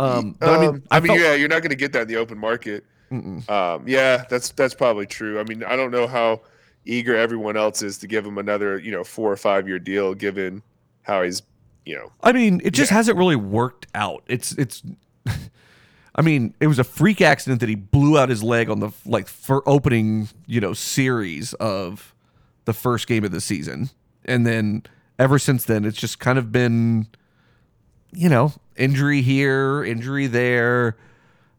um, 0.01 0.37
but 0.39 0.49
I 0.49 0.59
mean, 0.61 0.69
Um, 0.69 0.83
I 0.91 1.01
mean, 1.01 1.07
felt- 1.09 1.21
yeah, 1.21 1.35
you're 1.35 1.49
not 1.49 1.63
going 1.63 1.71
to 1.71 1.77
get 1.77 1.93
that 1.93 2.03
in 2.03 2.09
the 2.09 2.17
open 2.17 2.39
market. 2.39 2.85
Um, 3.13 3.85
yeah, 3.87 4.25
that's 4.31 4.51
that's 4.53 4.75
probably 4.75 5.05
true. 5.07 5.41
I 5.41 5.45
mean, 5.45 5.65
I 5.65 5.75
don't 5.77 5.91
know 5.91 6.07
how 6.07 6.43
eager 6.85 7.17
everyone 7.17 7.57
else 7.57 7.83
is 7.83 7.99
to 7.99 8.07
give 8.07 8.25
him 8.25 8.39
another, 8.39 8.79
you 8.79 8.93
know, 8.93 9.03
four 9.05 9.33
or 9.33 9.37
five 9.37 9.67
year 9.67 9.79
deal, 9.81 10.15
given 10.15 10.63
how 11.03 11.23
he's, 11.23 11.43
you 11.85 11.97
know, 11.97 12.13
I 12.23 12.33
mean, 12.33 12.61
it 12.65 12.71
just 12.73 12.91
Yeah. 12.93 12.99
hasn't 12.99 13.19
really 13.19 13.35
worked 13.37 13.87
out. 13.95 14.23
It's 14.29 14.53
it's. 14.53 14.83
I 16.15 16.23
mean, 16.23 16.55
it 16.61 16.67
was 16.67 16.79
a 16.79 16.85
freak 16.85 17.21
accident 17.21 17.61
that 17.61 17.69
he 17.69 17.75
blew 17.77 18.19
out 18.19 18.29
his 18.29 18.43
leg 18.43 18.69
on 18.69 18.81
the 18.81 18.91
like 19.07 19.27
for 19.29 19.69
opening, 19.69 20.29
you 20.47 20.61
know, 20.61 20.73
series 20.73 21.53
of 21.55 22.15
the 22.65 22.73
first 22.73 23.07
game 23.07 23.25
of 23.25 23.31
the 23.33 23.41
season, 23.41 23.91
and 24.25 24.47
then 24.47 24.83
ever 25.19 25.39
since 25.39 25.65
then, 25.65 25.85
it's 25.85 25.99
just 25.99 26.19
kind 26.21 26.39
of 26.39 26.53
been, 26.53 27.07
you 28.13 28.29
know, 28.29 28.53
injury 28.81 29.23
here, 29.23 29.85
injury 29.85 30.27
there. 30.27 30.97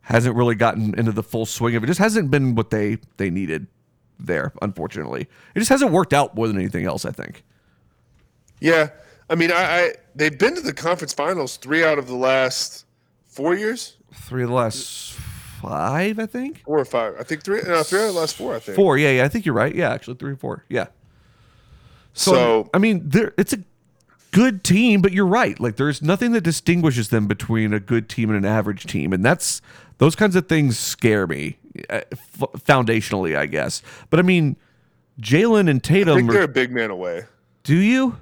Hasn't 0.01 0.35
really 0.35 0.55
gotten 0.55 0.97
into 0.97 1.11
the 1.11 1.23
full 1.23 1.45
swing 1.45 1.75
of 1.75 1.83
it. 1.83 1.87
Just 1.87 1.99
hasn't 1.99 2.31
been 2.31 2.55
what 2.55 2.71
they 2.71 2.97
they 3.17 3.29
needed 3.29 3.67
there. 4.19 4.51
Unfortunately, 4.61 5.21
it 5.55 5.59
just 5.59 5.69
hasn't 5.69 5.91
worked 5.91 6.13
out 6.13 6.35
more 6.35 6.47
than 6.47 6.57
anything 6.57 6.85
else. 6.85 7.05
I 7.05 7.11
think. 7.11 7.43
yeah. 8.59 8.89
I 9.29 9.35
mean, 9.35 9.49
I, 9.51 9.55
I 9.63 9.93
they've 10.13 10.37
been 10.37 10.55
to 10.55 10.61
the 10.61 10.73
conference 10.73 11.13
finals 11.13 11.55
three 11.55 11.85
out 11.85 11.97
of 11.97 12.07
the 12.07 12.15
last 12.15 12.85
four 13.27 13.53
years, 13.55 13.95
Three 14.13 14.43
of 14.43 14.49
the 14.49 14.55
last 14.55 15.13
five, 15.61 16.19
I 16.19 16.25
think. 16.25 16.63
four 16.65 16.79
or 16.79 16.83
five. 16.85 17.13
I 17.17 17.23
think 17.23 17.43
three, 17.43 17.61
no, 17.65 17.81
three 17.83 17.99
out 18.01 18.07
of 18.09 18.13
the 18.15 18.19
last 18.19 18.35
four. 18.35 18.55
I 18.55 18.59
think. 18.59 18.75
Four, 18.75 18.97
yeah, 18.97 19.11
yeah. 19.11 19.23
I 19.23 19.29
think 19.29 19.45
you're 19.45 19.55
right. 19.55 19.73
Yeah, 19.73 19.93
actually, 19.93 20.15
three 20.15 20.33
or 20.33 20.35
four. 20.35 20.65
Yeah. 20.67 20.87
So, 22.13 22.31
So- 22.33 22.69
I 22.73 22.79
mean, 22.79 23.07
there 23.07 23.33
it's 23.37 23.53
a 23.53 23.59
good 24.31 24.63
team, 24.63 25.01
but 25.01 25.11
you're 25.11 25.25
right. 25.27 25.59
Like, 25.59 25.75
there's 25.75 26.01
nothing 26.01 26.31
that 26.33 26.41
distinguishes 26.41 27.09
them 27.09 27.27
between 27.27 27.73
a 27.73 27.79
good 27.79 28.09
team 28.09 28.29
and 28.29 28.37
an 28.37 28.45
average 28.45 28.85
team, 28.85 29.13
and 29.13 29.23
that's 29.23 29.61
those 29.97 30.15
kinds 30.15 30.35
of 30.35 30.47
things 30.47 30.79
scare 30.79 31.27
me 31.27 31.57
uh, 31.89 32.01
f- 32.11 32.49
foundationally, 32.65 33.37
I 33.37 33.45
guess. 33.45 33.81
But 34.09 34.19
I 34.19 34.23
mean, 34.23 34.55
Jalen 35.21 35.69
and 35.69 35.77
I 35.77 35.87
Tatum. 35.87 36.17
think 36.17 36.29
are- 36.29 36.33
they're 36.33 36.43
a 36.43 36.47
big 36.47 36.71
man 36.71 36.89
away. 36.89 37.25
do 37.63 37.75
you? 37.77 38.17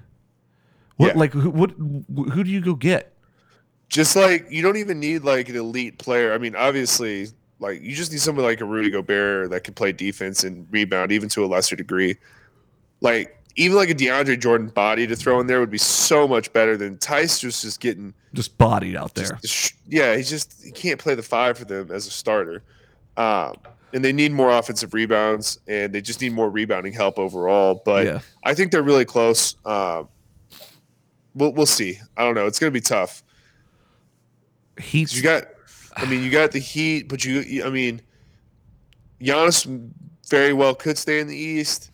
What 0.97 1.13
Yeah. 1.13 1.19
like 1.19 1.31
who, 1.33 1.49
what? 1.49 1.71
Who 1.71 2.43
do 2.43 2.49
you 2.49 2.61
go 2.61 2.75
get? 2.75 3.13
just 3.87 4.15
like 4.15 4.45
you 4.51 4.61
don't 4.61 4.77
even 4.77 4.99
need 4.99 5.23
like 5.23 5.49
an 5.49 5.55
elite 5.55 5.97
player. 5.97 6.31
I 6.33 6.37
mean, 6.37 6.55
obviously, 6.55 7.27
like 7.59 7.81
you 7.81 7.95
just 7.95 8.11
need 8.11 8.19
someone 8.21 8.45
like 8.45 8.61
a 8.61 8.65
Rudy 8.65 8.89
Gobert 8.91 9.49
that 9.51 9.63
can 9.63 9.73
play 9.73 9.91
defense 9.93 10.43
and 10.43 10.67
rebound, 10.69 11.11
even 11.11 11.27
to 11.29 11.43
a 11.43 11.47
lesser 11.47 11.75
degree. 11.75 12.17
Like 13.01 13.38
even 13.59 13.75
like 13.75 13.89
a 13.89 13.93
DeAndre 13.95 14.39
Jordan 14.39 14.69
body 14.69 15.05
to 15.05 15.15
throw 15.15 15.39
in 15.39 15.47
there 15.47 15.59
would 15.59 15.69
be 15.69 15.77
so 15.77 16.27
much 16.27 16.51
better 16.53 16.77
than 16.77 16.97
Theis 16.97 17.39
just 17.39 17.61
just 17.61 17.79
getting. 17.79 18.13
Just 18.33 18.57
bodied 18.57 18.95
out 18.95 19.15
there. 19.15 19.37
Just, 19.41 19.73
yeah, 19.87 20.15
he's 20.15 20.29
just 20.29 20.63
he 20.63 20.71
can't 20.71 20.99
play 20.99 21.13
the 21.15 21.23
five 21.23 21.57
for 21.57 21.65
them 21.65 21.91
as 21.91 22.07
a 22.07 22.11
starter. 22.11 22.63
Um, 23.17 23.55
and 23.93 24.05
they 24.05 24.13
need 24.13 24.31
more 24.31 24.49
offensive 24.51 24.93
rebounds, 24.93 25.59
and 25.67 25.91
they 25.93 25.99
just 26.01 26.21
need 26.21 26.31
more 26.31 26.49
rebounding 26.49 26.93
help 26.93 27.19
overall. 27.19 27.81
But 27.83 28.05
Yeah. 28.05 28.19
I 28.45 28.53
think 28.53 28.71
they're 28.71 28.83
really 28.83 29.05
close. 29.05 29.55
Um, 29.65 30.07
we'll 31.35 31.51
we'll 31.53 31.65
see. 31.65 31.99
I 32.15 32.23
don't 32.23 32.35
know. 32.35 32.45
It's 32.47 32.59
going 32.59 32.71
to 32.71 32.77
be 32.77 32.81
tough. 32.81 33.23
Heat. 34.79 35.13
You 35.13 35.21
got, 35.21 35.43
I 35.97 36.05
mean, 36.05 36.23
you 36.23 36.29
got 36.29 36.51
the 36.53 36.59
Heat, 36.59 37.09
but 37.09 37.25
you, 37.25 37.41
you- 37.41 37.65
I 37.65 37.69
mean, 37.69 38.01
Giannis 39.19 39.89
very 40.29 40.53
well 40.53 40.73
could 40.75 40.97
stay 40.97 41.19
in 41.19 41.27
the 41.27 41.35
East. 41.35 41.91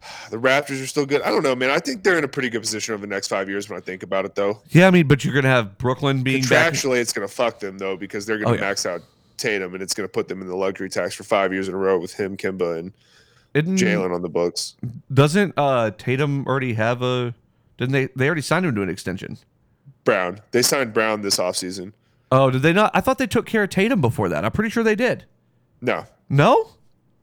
The 0.30 0.36
Raptors 0.36 0.82
are 0.82 0.86
still 0.86 1.06
good. 1.06 1.22
I 1.22 1.30
don't 1.30 1.42
know, 1.42 1.56
man. 1.56 1.70
I 1.70 1.78
think 1.78 2.02
they're 2.04 2.18
in 2.18 2.24
a 2.24 2.28
pretty 2.28 2.50
good 2.50 2.60
position 2.60 2.94
over 2.94 3.00
the 3.00 3.12
next 3.12 3.28
five 3.28 3.48
years 3.48 3.68
when 3.68 3.78
I 3.78 3.80
think 3.80 4.02
about 4.02 4.24
it, 4.24 4.34
though. 4.34 4.60
Yeah, 4.70 4.86
I 4.86 4.90
mean, 4.90 5.06
but 5.08 5.24
you're 5.24 5.34
gonna 5.34 5.48
have 5.48 5.76
Brooklyn 5.78 6.22
being 6.22 6.42
back. 6.44 6.72
Contractually, 6.72 6.98
it's 6.98 7.12
going 7.12 7.26
to 7.26 7.32
fuck 7.34 7.58
them 7.60 7.78
though 7.78 7.96
because 7.96 8.24
they're 8.26 8.36
going 8.38 8.48
Oh, 8.48 8.56
to 8.56 8.62
yeah. 8.62 8.68
max 8.68 8.86
out 8.86 9.00
Tatum, 9.38 9.74
and 9.74 9.82
it's 9.82 9.94
going 9.94 10.06
to 10.08 10.12
put 10.12 10.28
them 10.28 10.40
in 10.42 10.48
the 10.48 10.56
luxury 10.56 10.88
tax 10.88 11.14
for 11.14 11.24
five 11.24 11.52
years 11.52 11.68
in 11.68 11.74
a 11.74 11.76
row 11.78 11.98
with 11.98 12.12
him, 12.14 12.36
Kemba, 12.36 12.78
and 12.78 12.92
Jalen 13.54 14.14
on 14.14 14.22
the 14.22 14.28
books. 14.28 14.76
Doesn't 15.12 15.54
uh, 15.56 15.90
Tatum 15.98 16.46
already 16.46 16.74
have 16.74 17.02
a? 17.02 17.34
Didn't 17.78 17.92
they? 17.92 18.08
They 18.14 18.26
already 18.26 18.42
signed 18.42 18.66
him 18.66 18.74
to 18.74 18.82
an 18.82 18.88
extension. 18.88 19.38
Brown. 20.04 20.40
They 20.52 20.62
signed 20.62 20.92
Brown 20.92 21.22
this 21.22 21.38
offseason. 21.38 21.92
Oh, 22.30 22.50
did 22.50 22.62
they 22.62 22.72
not? 22.72 22.90
I 22.94 23.00
thought 23.00 23.18
they 23.18 23.26
took 23.26 23.46
care 23.46 23.62
of 23.64 23.70
Tatum 23.70 24.00
before 24.00 24.28
that. 24.28 24.44
I'm 24.44 24.52
pretty 24.52 24.70
sure 24.70 24.82
they 24.84 24.94
did. 24.96 25.24
No, 25.80 26.04
No. 26.28 26.70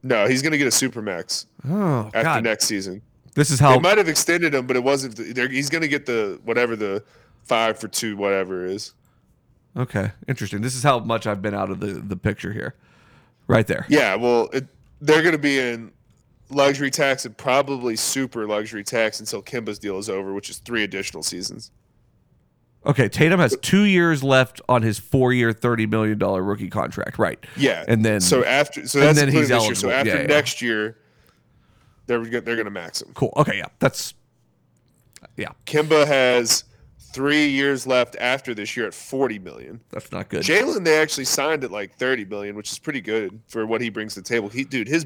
No, 0.07 0.27
he's 0.27 0.41
going 0.43 0.51
to 0.51 0.57
get 0.59 0.67
a 0.67 0.71
super 0.71 1.01
max 1.01 1.47
Oh 1.67 2.05
after 2.13 2.21
God. 2.23 2.43
next 2.43 2.65
season. 2.65 3.01
This 3.33 3.49
is 3.49 3.59
how 3.59 3.73
They 3.73 3.79
might 3.79 3.97
have 3.97 4.07
extended 4.07 4.53
him, 4.53 4.67
but 4.67 4.75
it 4.77 4.83
wasn't. 4.83 5.15
they're- 5.35 5.49
He's 5.49 5.69
going 5.69 5.81
to 5.81 5.87
get 5.87 6.05
the 6.05 6.39
whatever 6.45 6.75
the 6.75 7.03
five 7.43 7.79
for 7.79 7.87
two, 7.87 8.15
whatever 8.15 8.65
is. 8.65 8.93
Okay, 9.75 10.11
interesting. 10.27 10.61
This 10.61 10.75
is 10.75 10.83
how 10.83 10.99
much 10.99 11.25
I've 11.27 11.41
been 11.41 11.55
out 11.55 11.69
of 11.71 11.79
the 11.79 11.87
the 11.93 12.15
picture 12.15 12.53
here. 12.53 12.75
Right 13.47 13.65
there. 13.67 13.85
Yeah, 13.89 14.15
well, 14.15 14.49
it, 14.53 14.67
they're 15.01 15.21
going 15.21 15.33
to 15.33 15.37
be 15.39 15.59
in 15.59 15.91
luxury 16.49 16.91
tax 16.91 17.25
and 17.25 17.35
probably 17.35 17.95
super 17.95 18.47
luxury 18.47 18.83
tax 18.83 19.19
until 19.19 19.41
Kemba's 19.41 19.79
deal 19.79 19.97
is 19.97 20.09
over, 20.09 20.33
which 20.33 20.49
is 20.49 20.57
three 20.59 20.83
additional 20.83 21.23
seasons. 21.23 21.71
Okay, 22.86 23.10
Tatum 23.10 23.39
has 23.39 23.58
two 23.62 23.84
years 23.84 24.24
left 24.24 24.62
on 24.69 24.82
his 24.82 25.00
four-year, 25.00 25.54
thirty 25.54 25.86
million 25.88 26.17
dollar 26.17 26.43
rookie 26.43 26.69
contract. 26.69 27.17
Right. 27.17 27.43
Yeah, 27.58 27.84
And 27.88 28.06
then- 28.06 28.21
so 28.21 28.43
after 28.43 28.88
so 28.88 29.00
and 29.02 29.17
then 29.17 29.30
he's 29.30 29.50
this 29.50 29.63
year. 29.65 29.76
So 29.76 29.89
after 29.89 30.10
Yeah, 30.12 30.21
yeah. 30.21 30.28
next 30.28 30.62
year, 30.62 30.98
they're 32.08 32.24
they're 32.24 32.41
going 32.56 32.65
to 32.65 32.69
max 32.71 33.02
him. 33.02 33.10
Cool. 33.13 33.34
Okay. 33.38 33.58
Yeah. 33.58 33.65
That's. 33.80 34.13
Yeah. 35.38 35.50
Kemba 35.65 36.06
has 36.06 36.63
three 37.13 37.48
years 37.48 37.88
left 37.88 38.15
after 38.19 38.54
this 38.54 38.78
year 38.78 38.86
at 38.88 38.93
forty 38.93 39.39
million. 39.39 39.82
That's 39.91 40.12
not 40.12 40.30
good. 40.30 40.43
Jalen, 40.43 40.84
they 40.84 41.00
actually 41.00 41.26
signed 41.26 41.63
at 41.63 41.71
like 41.71 41.95
thirty 41.98 42.26
million, 42.26 42.56
which 42.56 42.71
is 42.71 42.78
pretty 42.80 43.02
good 43.02 43.39
for 43.48 43.65
what 43.65 43.82
he 43.82 43.89
brings 43.89 44.13
to 44.13 44.21
the 44.21 44.28
table. 44.28 44.50
He, 44.50 44.63
dude, 44.63 44.88
his 44.88 45.06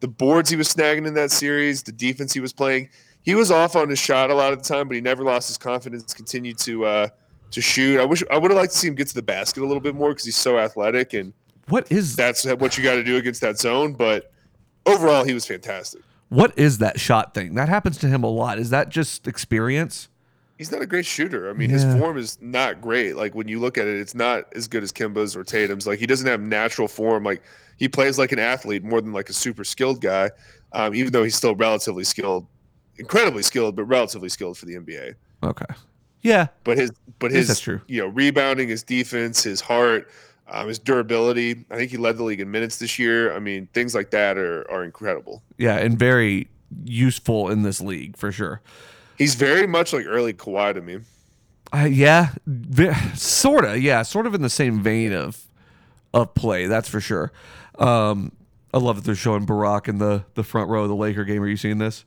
the 0.00 0.08
boards 0.08 0.50
he 0.50 0.56
was 0.56 0.68
snagging 0.72 1.06
in 1.06 1.14
that 1.14 1.30
series, 1.30 1.82
the 1.82 1.92
defense 1.92 2.34
he 2.34 2.40
was 2.40 2.52
playing, 2.52 2.90
he 3.24 3.34
was 3.34 3.50
off 3.50 3.74
on 3.74 3.88
his 3.88 3.98
shot 3.98 4.30
a 4.30 4.34
lot 4.34 4.52
of 4.52 4.62
the 4.62 4.68
time, 4.68 4.86
but 4.86 4.94
he 4.94 5.00
never 5.00 5.24
lost 5.24 5.48
his 5.48 5.58
confidence. 5.58 6.14
Continued 6.14 6.58
to 6.58 6.84
uh, 6.84 7.08
to 7.50 7.60
shoot. 7.60 7.98
I 8.00 8.04
wish 8.04 8.22
I 8.30 8.38
would 8.38 8.50
have 8.50 8.58
liked 8.58 8.72
to 8.72 8.78
see 8.78 8.88
him 8.88 8.94
get 8.94 9.08
to 9.08 9.14
the 9.14 9.22
basket 9.22 9.62
a 9.62 9.66
little 9.66 9.80
bit 9.80 9.94
more 9.94 10.10
because 10.10 10.24
he's 10.24 10.36
so 10.36 10.58
athletic, 10.58 11.12
and 11.14 11.32
what 11.68 11.90
is 11.90 12.14
that's 12.16 12.44
what 12.44 12.76
you 12.78 12.84
got 12.84 12.94
to 12.94 13.04
do 13.04 13.16
against 13.16 13.40
that 13.40 13.58
zone. 13.58 13.94
But 13.94 14.30
overall, 14.86 15.24
he 15.24 15.34
was 15.34 15.46
fantastic. 15.46 16.02
what 16.28 16.52
is 16.58 16.78
that 16.78 16.98
shot 17.00 17.34
thing? 17.34 17.54
That 17.54 17.68
happens 17.68 17.98
to 17.98 18.08
him 18.08 18.22
a 18.24 18.28
lot. 18.30 18.58
Is 18.58 18.70
that 18.70 18.88
just 18.88 19.26
experience? 19.26 20.08
He's 20.58 20.70
not 20.70 20.82
a 20.82 20.86
great 20.86 21.04
shooter. 21.06 21.50
I 21.50 21.52
mean, 21.52 21.68
Yeah. 21.70 21.78
his 21.78 21.98
form 22.00 22.16
is 22.16 22.38
not 22.40 22.80
great. 22.80 23.16
Like 23.16 23.34
when 23.34 23.48
you 23.48 23.58
look 23.58 23.76
at 23.76 23.86
it, 23.88 23.98
it's 23.98 24.14
not 24.14 24.44
as 24.54 24.68
good 24.68 24.84
as 24.84 24.92
Kemba's 24.92 25.34
or 25.34 25.42
Tatum's. 25.42 25.84
Like 25.86 25.98
he 25.98 26.06
doesn't 26.06 26.26
have 26.28 26.40
natural 26.40 26.86
form. 26.86 27.24
Like 27.24 27.42
he 27.76 27.88
plays 27.88 28.18
like 28.20 28.30
an 28.30 28.38
athlete 28.38 28.84
more 28.84 29.00
than 29.00 29.12
like 29.12 29.28
a 29.28 29.32
super 29.32 29.64
skilled 29.64 30.00
guy. 30.00 30.30
Um, 30.72 30.94
even 30.94 31.12
though 31.12 31.24
he's 31.24 31.34
still 31.34 31.54
relatively 31.56 32.04
skilled, 32.04 32.46
incredibly 32.98 33.42
skilled, 33.42 33.76
but 33.76 33.84
relatively 33.84 34.28
skilled 34.28 34.58
for 34.58 34.66
the 34.66 34.74
NBA. 34.74 35.14
Okay. 35.42 35.66
Yeah. 36.22 36.48
But 36.64 36.78
his, 36.78 36.92
but 37.18 37.30
his, 37.30 37.48
that's 37.48 37.60
true. 37.60 37.80
you 37.86 38.00
know, 38.00 38.08
rebounding, 38.08 38.68
his 38.68 38.82
defense, 38.82 39.42
his 39.42 39.60
heart, 39.60 40.10
um, 40.48 40.68
his 40.68 40.78
durability. 40.78 41.64
I 41.70 41.76
think 41.76 41.90
he 41.90 41.96
led 41.96 42.16
the 42.16 42.22
league 42.22 42.40
in 42.40 42.50
minutes 42.50 42.78
this 42.78 42.98
year. 42.98 43.34
I 43.34 43.38
mean, 43.38 43.68
things 43.72 43.94
like 43.94 44.10
that 44.10 44.36
are 44.38 44.70
are 44.70 44.84
incredible. 44.84 45.42
Yeah, 45.58 45.76
and 45.76 45.98
very 45.98 46.48
useful 46.84 47.50
in 47.50 47.62
this 47.62 47.80
league 47.80 48.16
for 48.16 48.32
sure. 48.32 48.60
He's 49.16 49.34
very 49.34 49.66
much 49.66 49.92
like 49.92 50.06
early 50.06 50.32
Kawhi 50.32 50.74
to 50.74 50.80
me. 50.80 51.00
Uh, 51.72 51.88
yeah, 51.90 52.34
sort 53.14 53.64
of. 53.64 53.82
Yeah, 53.82 54.02
sort 54.02 54.26
of 54.26 54.34
in 54.34 54.42
the 54.42 54.50
same 54.50 54.82
vein 54.82 55.12
of 55.12 55.44
of 56.12 56.34
play. 56.34 56.66
That's 56.66 56.88
for 56.88 57.00
sure. 57.00 57.32
Um, 57.78 58.32
I 58.72 58.78
love 58.78 58.96
that 58.96 59.04
they're 59.04 59.14
showing 59.14 59.46
Barack 59.46 59.88
in 59.88 59.98
the 59.98 60.24
the 60.34 60.44
front 60.44 60.68
row 60.68 60.82
of 60.82 60.88
the 60.88 60.96
Laker 60.96 61.24
game. 61.24 61.42
Are 61.42 61.48
you 61.48 61.56
seeing 61.56 61.78
this? 61.78 62.04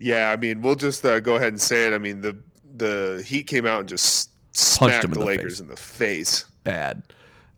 Yeah, 0.00 0.30
I 0.32 0.36
mean, 0.36 0.62
we'll 0.62 0.74
just 0.76 1.04
uh, 1.04 1.20
go 1.20 1.36
ahead 1.36 1.48
and 1.48 1.60
say 1.60 1.86
it. 1.86 1.92
I 1.92 1.98
mean, 1.98 2.20
the 2.22 2.36
the 2.76 3.22
Heat 3.26 3.46
came 3.46 3.66
out 3.66 3.80
and 3.80 3.88
just 3.88 4.30
smacked 4.56 5.04
him 5.04 5.10
the 5.12 5.18
the 5.20 5.24
Lakers 5.26 5.52
face. 5.54 5.60
in 5.60 5.68
the 5.68 5.76
face. 5.76 6.44
Bad, 6.64 7.02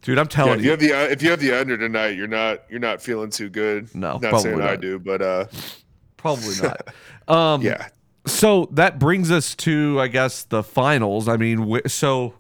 dude. 0.02 0.18
I'm 0.18 0.24
Yeah, 0.24 0.28
telling 0.28 0.58
if 0.58 0.60
you. 0.60 0.64
you 0.64 0.70
have 0.72 0.80
the 0.80 0.92
uh, 0.92 1.02
if 1.12 1.22
you 1.22 1.30
have 1.30 1.40
the 1.40 1.52
under 1.52 1.78
tonight, 1.78 2.16
you're 2.16 2.26
not 2.26 2.64
you're 2.68 2.80
not 2.80 3.00
feeling 3.00 3.30
too 3.30 3.48
good. 3.48 3.94
No, 3.94 4.18
not 4.18 4.40
saying 4.42 4.60
I 4.60 4.76
do, 4.76 4.98
but 4.98 5.22
uh, 5.22 5.46
Probably 6.16 6.54
not. 6.62 6.88
Um, 7.28 7.62
yeah, 7.62 7.88
So 8.26 8.68
that 8.72 8.98
brings 8.98 9.30
us 9.30 9.54
to, 9.54 10.00
I 10.00 10.08
guess, 10.08 10.42
the 10.42 10.64
finals. 10.64 11.28
I 11.28 11.36
mean, 11.36 11.70
wh- 11.70 11.88
so, 11.88 12.34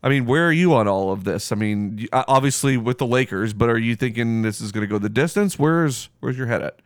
I 0.00 0.08
mean, 0.08 0.26
where 0.26 0.46
are 0.46 0.52
you 0.52 0.74
on 0.74 0.86
all 0.86 1.10
of 1.12 1.24
this? 1.24 1.50
I 1.50 1.56
mean, 1.56 2.06
obviously 2.12 2.76
with 2.76 2.98
the 2.98 3.06
Lakers, 3.06 3.52
but 3.52 3.68
are 3.68 3.78
you 3.78 3.96
thinking 3.96 4.42
this 4.42 4.60
is 4.60 4.70
going 4.70 4.82
to 4.82 4.86
go 4.86 4.98
the 4.98 5.08
distance? 5.08 5.58
Where's 5.58 6.08
Where's 6.20 6.38
your 6.38 6.46
head 6.46 6.62
at? 6.62 6.78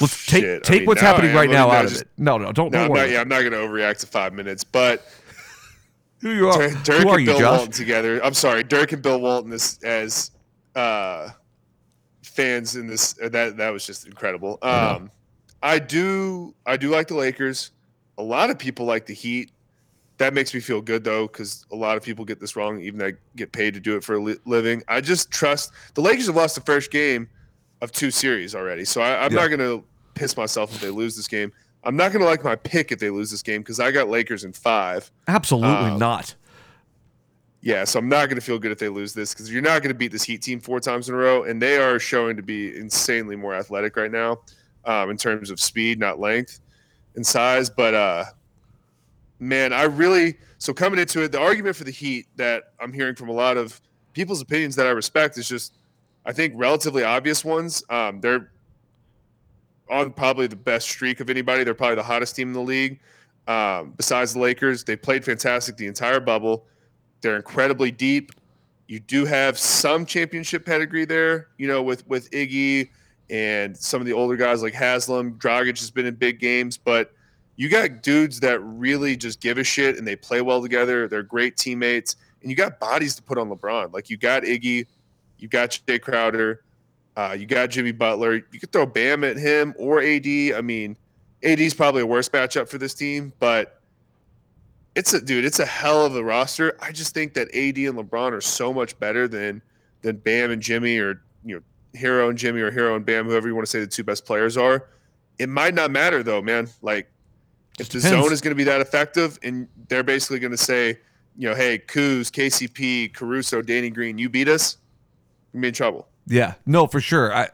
Let's 0.00 0.26
take 0.26 0.44
Shit, 0.44 0.62
I 0.64 0.68
take 0.68 0.80
mean, 0.80 0.86
what's 0.86 1.02
now 1.02 1.14
happening 1.14 1.34
right 1.34 1.50
now 1.50 1.70
out 1.70 1.86
of 1.86 1.94
it. 1.96 2.08
No, 2.16 2.36
no, 2.38 2.52
don't, 2.52 2.70
no, 2.72 2.78
don't 2.78 2.84
I'm 2.84 2.90
worry. 2.90 3.00
not, 3.00 3.10
yeah, 3.10 3.20
I'm 3.20 3.28
not 3.28 3.40
going 3.40 3.52
to 3.52 3.58
overreact 3.58 3.98
to 3.98 4.06
five 4.06 4.32
minutes, 4.32 4.62
but 4.62 5.06
Who 6.20 6.30
you 6.30 6.48
are? 6.48 6.68
Dirk, 6.68 6.82
Dirk 6.84 7.02
Who 7.02 7.08
are 7.10 7.18
and 7.18 7.26
you, 7.26 7.36
Bill? 7.36 7.50
Walton 7.52 7.72
together. 7.72 8.24
I'm 8.24 8.34
sorry, 8.34 8.64
Dirk 8.64 8.92
and 8.92 9.02
Bill 9.02 9.20
Walton 9.20 9.52
as 9.52 9.78
as 9.84 10.30
uh, 10.74 11.30
fans 12.22 12.76
in 12.76 12.86
this 12.86 13.16
uh, 13.22 13.28
that 13.30 13.56
that 13.56 13.70
was 13.70 13.86
just 13.86 14.06
incredible. 14.06 14.58
Um, 14.62 15.10
I 15.62 15.78
do 15.78 16.54
I 16.66 16.76
do 16.76 16.90
like 16.90 17.08
the 17.08 17.14
Lakers. 17.14 17.70
A 18.18 18.22
lot 18.22 18.50
of 18.50 18.58
people 18.58 18.84
like 18.86 19.06
the 19.06 19.14
Heat. 19.14 19.52
That 20.18 20.34
makes 20.34 20.52
me 20.52 20.58
feel 20.58 20.80
good 20.80 21.04
though, 21.04 21.28
because 21.28 21.64
a 21.70 21.76
lot 21.76 21.96
of 21.96 22.02
people 22.02 22.24
get 22.24 22.40
this 22.40 22.56
wrong, 22.56 22.80
even 22.80 22.98
that 22.98 23.14
get 23.36 23.52
paid 23.52 23.74
to 23.74 23.80
do 23.80 23.96
it 23.96 24.02
for 24.02 24.16
a 24.16 24.20
li- 24.20 24.38
living. 24.44 24.82
I 24.88 25.00
just 25.00 25.30
trust 25.30 25.70
the 25.94 26.00
Lakers 26.00 26.26
have 26.26 26.34
lost 26.34 26.56
the 26.56 26.60
first 26.62 26.90
game 26.90 27.28
of 27.80 27.92
two 27.92 28.10
series 28.10 28.54
already, 28.54 28.84
so 28.84 29.00
I, 29.00 29.24
I'm 29.24 29.32
Yeah. 29.32 29.40
not 29.42 29.48
going 29.48 29.60
to 29.60 29.84
piss 30.14 30.36
myself 30.36 30.74
if 30.74 30.80
they 30.80 30.90
lose 30.90 31.16
this 31.16 31.28
game. 31.28 31.52
I'm 31.84 31.96
not 31.96 32.12
going 32.12 32.20
to 32.20 32.26
like 32.28 32.42
my 32.42 32.56
pick 32.56 32.90
if 32.90 32.98
they 32.98 33.08
lose 33.10 33.30
this 33.30 33.42
game 33.42 33.60
because 33.62 33.78
I 33.78 33.92
got 33.92 34.08
Lakers 34.08 34.44
in 34.44 34.52
five. 34.52 35.10
Absolutely 35.28 35.90
Um, 35.90 35.98
not. 35.98 36.34
Yeah, 37.60 37.84
so 37.84 37.98
I'm 37.98 38.08
not 38.08 38.26
going 38.26 38.36
to 38.36 38.44
feel 38.44 38.58
good 38.58 38.70
if 38.72 38.78
they 38.78 38.88
lose 38.88 39.12
this 39.14 39.34
because 39.34 39.52
you're 39.52 39.62
not 39.62 39.82
going 39.82 39.92
to 39.92 39.98
beat 39.98 40.12
this 40.12 40.22
Heat 40.22 40.42
team 40.42 40.60
four 40.60 40.80
times 40.80 41.08
in 41.08 41.14
a 41.14 41.18
row, 41.18 41.42
and 41.44 41.60
they 41.60 41.76
are 41.78 41.98
showing 41.98 42.36
to 42.36 42.42
be 42.42 42.76
insanely 42.76 43.36
more 43.36 43.54
athletic 43.54 43.96
right 43.96 44.10
now, 44.12 44.40
um, 44.84 45.10
in 45.10 45.16
terms 45.16 45.50
of 45.50 45.60
speed, 45.60 45.98
not 45.98 46.20
length 46.20 46.60
and 47.16 47.26
size. 47.26 47.68
But 47.68 47.94
uh, 47.94 48.24
man, 49.40 49.72
I 49.72 49.84
really 49.84 50.36
so 50.58 50.72
coming 50.72 50.98
into 51.00 51.22
it, 51.22 51.32
the 51.32 51.40
argument 51.40 51.76
for 51.76 51.84
the 51.84 51.90
Heat 51.90 52.26
that 52.36 52.72
I'm 52.80 52.92
hearing 52.92 53.14
from 53.14 53.28
a 53.28 53.32
lot 53.32 53.56
of 53.56 53.80
people's 54.12 54.40
opinions 54.40 54.74
that 54.76 54.86
I 54.86 54.90
respect 54.90 55.36
is 55.38 55.48
just, 55.48 55.74
I 56.24 56.32
think, 56.32 56.54
relatively 56.56 57.04
obvious 57.04 57.44
ones. 57.44 57.82
Um, 57.88 58.20
they're 58.20 58.50
on 59.90 60.12
probably 60.12 60.46
the 60.46 60.56
best 60.56 60.88
streak 60.88 61.20
of 61.20 61.30
anybody. 61.30 61.64
They're 61.64 61.74
probably 61.74 61.96
the 61.96 62.02
hottest 62.02 62.36
team 62.36 62.48
in 62.48 62.54
the 62.54 62.60
league. 62.60 63.00
Um, 63.46 63.94
besides 63.96 64.34
the 64.34 64.40
Lakers, 64.40 64.84
they 64.84 64.96
played 64.96 65.24
fantastic 65.24 65.76
the 65.76 65.86
entire 65.86 66.20
bubble. 66.20 66.66
They're 67.22 67.36
incredibly 67.36 67.90
deep. 67.90 68.32
You 68.86 69.00
do 69.00 69.24
have 69.24 69.58
some 69.58 70.06
championship 70.06 70.64
pedigree 70.64 71.04
there, 71.04 71.48
you 71.58 71.66
know, 71.66 71.82
with 71.82 72.06
with 72.06 72.30
Iggy 72.30 72.90
and 73.30 73.76
some 73.76 74.00
of 74.00 74.06
the 74.06 74.12
older 74.12 74.36
guys 74.36 74.62
like 74.62 74.74
Haslem. 74.74 75.38
Dragic 75.38 75.78
has 75.78 75.90
been 75.90 76.06
in 76.06 76.14
big 76.14 76.38
games, 76.40 76.76
but 76.78 77.12
you 77.56 77.68
got 77.68 78.02
dudes 78.02 78.40
that 78.40 78.60
really 78.60 79.16
just 79.16 79.40
give 79.40 79.58
a 79.58 79.64
shit 79.64 79.98
and 79.98 80.06
they 80.06 80.16
play 80.16 80.40
well 80.40 80.62
together. 80.62 81.08
They're 81.08 81.22
great 81.22 81.56
teammates, 81.56 82.16
and 82.40 82.50
you 82.50 82.56
got 82.56 82.78
bodies 82.78 83.16
to 83.16 83.22
put 83.22 83.36
on 83.36 83.50
LeBron. 83.50 83.92
Like 83.92 84.08
you 84.08 84.16
got 84.16 84.44
Iggy, 84.44 84.86
you 85.38 85.48
got 85.48 85.70
Jae 85.70 86.00
Crowder, 86.00 86.62
uh, 87.18 87.36
you 87.38 87.46
got 87.46 87.70
Jimmy 87.70 87.90
Butler. 87.90 88.34
You 88.34 88.60
could 88.60 88.70
throw 88.70 88.86
Bam 88.86 89.24
at 89.24 89.36
him 89.36 89.74
or 89.76 90.00
AD. 90.00 90.26
I 90.26 90.60
mean, 90.62 90.96
AD 91.42 91.58
is 91.58 91.74
probably 91.74 92.02
a 92.02 92.06
worse 92.06 92.28
matchup 92.28 92.68
for 92.68 92.78
this 92.78 92.94
team, 92.94 93.32
but 93.40 93.80
it's 94.94 95.12
a 95.14 95.20
dude. 95.20 95.44
It's 95.44 95.58
a 95.58 95.66
hell 95.66 96.06
of 96.06 96.14
a 96.14 96.22
roster. 96.22 96.76
I 96.80 96.92
just 96.92 97.14
think 97.14 97.34
that 97.34 97.48
AD 97.48 97.76
and 97.76 97.98
LeBron 97.98 98.32
are 98.32 98.40
so 98.40 98.72
much 98.72 98.98
better 99.00 99.26
than 99.26 99.62
than 100.02 100.18
Bam 100.18 100.52
and 100.52 100.62
Jimmy, 100.62 100.98
or 100.98 101.20
you 101.44 101.56
know, 101.56 101.98
Herro 101.98 102.28
and 102.28 102.38
Jimmy, 102.38 102.60
or 102.60 102.70
Herro 102.70 102.94
and 102.94 103.04
Bam, 103.04 103.26
whoever 103.26 103.48
you 103.48 103.54
want 103.54 103.66
to 103.66 103.70
say 103.70 103.80
the 103.80 103.86
two 103.88 104.04
best 104.04 104.24
players 104.24 104.56
are. 104.56 104.88
It 105.40 105.48
might 105.48 105.74
not 105.74 105.90
matter 105.90 106.22
though, 106.22 106.40
man. 106.40 106.68
Like 106.82 107.10
if 107.80 107.88
the 107.88 108.00
Depends. 108.00 108.24
zone 108.24 108.32
is 108.32 108.40
going 108.40 108.52
to 108.52 108.56
be 108.56 108.64
that 108.64 108.80
effective, 108.80 109.38
and 109.42 109.66
they're 109.88 110.04
basically 110.04 110.38
going 110.38 110.52
to 110.52 110.56
say, 110.56 110.98
you 111.36 111.48
know, 111.48 111.54
hey, 111.54 111.78
Kuz, 111.78 112.30
KCP, 112.30 113.12
Caruso, 113.12 113.62
Danny 113.62 113.90
Green, 113.90 114.18
you 114.18 114.28
beat 114.28 114.48
us, 114.48 114.76
you're 115.52 115.64
in 115.64 115.74
trouble. 115.74 116.08
Yeah, 116.26 116.54
no, 116.66 116.86
for 116.86 117.00
sure. 117.00 117.34
I, 117.34 117.48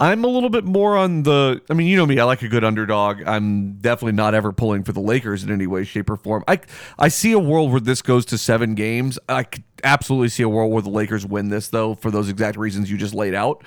I'm 0.00 0.24
a 0.24 0.28
little 0.28 0.48
bit 0.48 0.64
more 0.64 0.96
on 0.96 1.24
the. 1.24 1.60
I 1.68 1.74
mean, 1.74 1.88
you 1.88 1.96
know 1.96 2.06
me. 2.06 2.20
I 2.20 2.24
like 2.24 2.42
a 2.42 2.48
good 2.48 2.62
underdog. 2.62 3.22
I'm 3.26 3.74
definitely 3.74 4.12
not 4.12 4.32
ever 4.32 4.52
pulling 4.52 4.84
for 4.84 4.92
the 4.92 5.00
Lakers 5.00 5.42
in 5.42 5.50
any 5.50 5.66
way, 5.66 5.82
shape, 5.84 6.08
or 6.08 6.16
form. 6.16 6.44
I 6.46 6.60
I 6.98 7.08
see 7.08 7.32
a 7.32 7.38
world 7.38 7.72
where 7.72 7.80
this 7.80 8.00
goes 8.00 8.24
to 8.26 8.38
seven 8.38 8.74
games. 8.74 9.18
I 9.28 9.42
could 9.42 9.64
absolutely 9.82 10.28
see 10.28 10.44
a 10.44 10.48
world 10.48 10.72
where 10.72 10.82
the 10.82 10.90
Lakers 10.90 11.26
win 11.26 11.48
this, 11.48 11.68
though, 11.68 11.94
for 11.94 12.10
those 12.12 12.28
exact 12.28 12.56
reasons 12.56 12.90
you 12.90 12.96
just 12.96 13.14
laid 13.14 13.34
out. 13.34 13.64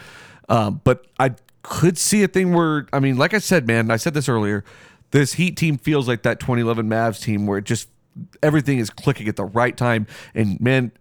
Um, 0.48 0.80
but 0.84 1.06
I 1.20 1.36
could 1.64 1.98
see 1.98 2.24
a 2.24 2.28
thing 2.30 2.54
where 2.54 2.88
I 2.94 3.02
mean, 3.02 3.18
like 3.18 3.34
I 3.34 3.40
said, 3.40 3.68
man, 3.68 3.92
I 3.92 3.98
said 3.98 4.14
this 4.14 4.30
earlier. 4.30 4.64
This 5.12 5.34
Heat 5.34 5.58
team 5.58 5.78
feels 5.78 6.08
like 6.08 6.24
that 6.24 6.40
2011 6.40 6.90
Mavs 6.90 7.22
team 7.22 7.46
where 7.46 7.58
it 7.58 7.66
just 7.66 7.90
everything 8.42 8.80
is 8.80 8.90
clicking 8.90 9.28
at 9.28 9.36
the 9.36 9.44
right 9.44 9.76
time. 9.76 10.08
And 10.34 10.60
man, 10.62 10.94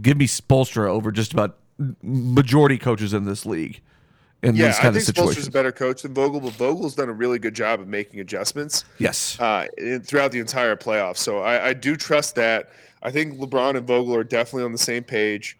give 0.00 0.16
me 0.16 0.26
Spoelstra 0.26 0.88
over 0.88 1.12
just 1.12 1.34
about 1.34 1.58
majority 2.02 2.78
coaches 2.78 3.12
in 3.14 3.24
this 3.24 3.44
league 3.46 3.80
in 4.42 4.54
Yeah, 4.56 4.66
these 4.68 4.78
kind 4.78 4.96
of 4.96 5.02
think 5.02 5.16
Spoelstra's 5.16 5.28
situations. 5.28 5.46
a 5.48 5.50
better 5.50 5.72
coach 5.72 6.02
than 6.02 6.14
Vogel, 6.14 6.40
but 6.40 6.52
Vogel's 6.52 6.94
done 6.94 7.08
a 7.08 7.12
really 7.12 7.38
good 7.38 7.54
job 7.54 7.80
of 7.80 7.88
making 7.88 8.20
adjustments 8.20 8.84
Yes. 8.98 9.38
uh, 9.40 9.66
throughout 10.02 10.32
the 10.32 10.38
entire 10.40 10.76
playoffs. 10.76 11.18
So 11.18 11.40
I, 11.40 11.68
I 11.68 11.72
do 11.74 11.96
trust 11.96 12.34
that. 12.36 12.70
I 13.02 13.10
think 13.10 13.38
LeBron 13.38 13.76
and 13.76 13.86
Vogel 13.86 14.14
are 14.14 14.24
definitely 14.24 14.64
on 14.64 14.72
the 14.72 14.78
same 14.78 15.04
page. 15.04 15.58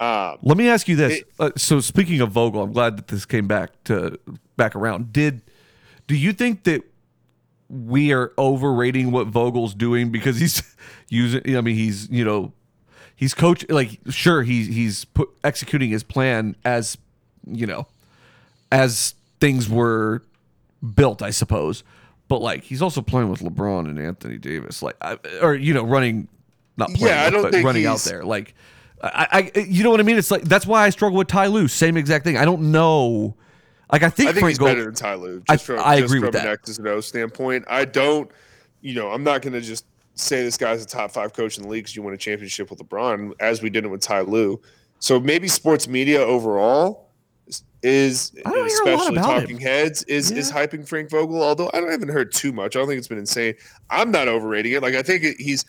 Um, 0.00 0.38
Let 0.42 0.56
me 0.56 0.68
ask 0.68 0.88
you 0.88 0.96
this. 0.96 1.20
It- 1.20 1.28
uh, 1.38 1.50
so 1.56 1.80
speaking 1.80 2.20
of 2.20 2.30
Vogel, 2.32 2.62
I'm 2.62 2.72
glad 2.72 2.96
that 2.96 3.08
this 3.08 3.24
came 3.24 3.46
back 3.46 3.70
to 3.84 4.18
back 4.56 4.74
around. 4.74 5.12
Did 5.12 5.42
do 6.06 6.16
you 6.16 6.32
think 6.32 6.64
that 6.64 6.82
we 7.68 8.12
are 8.12 8.32
overrating 8.36 9.10
what 9.12 9.28
Vogel's 9.28 9.74
doing 9.74 10.10
because 10.10 10.38
he's 10.40 10.62
using? 11.08 11.56
I 11.56 11.60
mean, 11.60 11.76
he's 11.76 12.08
you 12.10 12.24
know, 12.24 12.52
he's 13.22 13.34
coach 13.34 13.64
like 13.68 14.00
sure 14.10 14.42
he's 14.42 14.66
he's 14.66 15.04
put, 15.04 15.28
executing 15.44 15.90
his 15.90 16.02
plan 16.02 16.56
as 16.64 16.98
you 17.46 17.68
know, 17.68 17.86
as 18.72 19.14
things 19.38 19.68
were 19.68 20.24
built, 20.96 21.22
I 21.22 21.30
suppose. 21.30 21.84
But 22.26 22.40
like 22.40 22.64
he's 22.64 22.82
also 22.82 23.00
playing 23.00 23.30
with 23.30 23.38
LeBron 23.40 23.88
and 23.88 23.96
Anthony 23.98 24.38
Davis, 24.38 24.82
like 24.82 24.96
I, 25.00 25.18
or 25.40 25.54
you 25.54 25.72
know, 25.72 25.84
running 25.84 26.26
not 26.76 26.88
playing, 26.94 27.14
Yeah, 27.14 27.24
I 27.24 27.30
don't 27.30 27.42
but 27.42 27.52
think 27.52 27.64
running 27.64 27.86
out 27.86 28.00
there. 28.00 28.24
Like 28.24 28.54
I, 29.00 29.50
I, 29.54 29.58
you 29.60 29.84
know 29.84 29.90
what 29.90 30.00
I 30.00 30.02
mean? 30.02 30.18
It's 30.18 30.32
like 30.32 30.42
that's 30.42 30.66
why 30.66 30.84
I 30.84 30.90
struggle 30.90 31.18
with 31.18 31.28
Ty 31.28 31.46
Lue. 31.46 31.68
Same 31.68 31.96
exact 31.96 32.24
thing. 32.24 32.36
I 32.36 32.44
don't 32.44 32.72
know. 32.72 33.36
Like 33.92 34.02
I 34.02 34.08
think, 34.08 34.30
I 34.30 34.32
think 34.32 34.40
Frank 34.42 34.50
he's 34.52 34.58
Gold, 34.58 34.70
better 34.70 34.84
than 34.84 34.94
Ty 34.94 35.14
Lue. 35.14 35.42
I- 35.48 35.54
Just 35.54 35.66
from, 35.66 35.78
I 35.78 36.00
just 36.00 36.06
agree 36.06 36.18
from 36.20 36.26
with 36.26 36.36
an 36.36 36.44
that. 36.44 36.52
X's 36.54 36.78
and 36.78 36.88
O 36.88 37.00
standpoint. 37.00 37.66
I 37.68 37.84
don't, 37.84 38.28
you 38.80 38.94
know, 38.94 39.10
I'm 39.12 39.22
not 39.22 39.42
going 39.42 39.52
to 39.52 39.60
just 39.60 39.84
say 40.14 40.42
this 40.42 40.56
guy's 40.56 40.82
a 40.82 40.86
top 40.86 41.10
five 41.10 41.32
coach 41.32 41.56
in 41.56 41.64
the 41.64 41.68
league 41.68 41.84
because 41.84 41.96
you 41.96 42.02
won 42.02 42.12
a 42.12 42.18
championship 42.18 42.70
with 42.70 42.78
LeBron, 42.80 43.32
as 43.40 43.62
we 43.62 43.70
did 43.70 43.84
it 43.84 43.88
with 43.88 44.00
Ty 44.00 44.22
Lue. 44.22 44.60
So 44.98 45.18
maybe 45.18 45.48
sports 45.48 45.88
media 45.88 46.20
overall 46.20 47.08
is, 47.46 47.62
is 47.82 48.32
I 48.46 48.50
don't 48.50 48.54
hear 48.54 48.64
a 48.64 48.96
lot 48.96 49.00
especially 49.00 49.16
talking 49.16 49.56
him. 49.56 49.62
heads 49.62 50.02
is 50.04 50.30
is 50.30 50.50
hyping 50.52 50.86
Frank 50.86 51.10
Vogel. 51.10 51.42
Although 51.42 51.70
I 51.74 51.80
don't- 51.80 51.90
haven't 51.90 52.08
heard 52.10 52.30
too 52.32 52.52
much. 52.52 52.76
I 52.76 52.78
don't 52.78 52.88
think 52.88 52.98
it's 52.98 53.08
been 53.08 53.18
insane. 53.18 53.54
I'm 53.90 54.10
not 54.10 54.28
overrating 54.28 54.72
it. 54.72 54.82
Like 54.82 54.94
I 54.94 55.02
think 55.02 55.24
he's. 55.38 55.64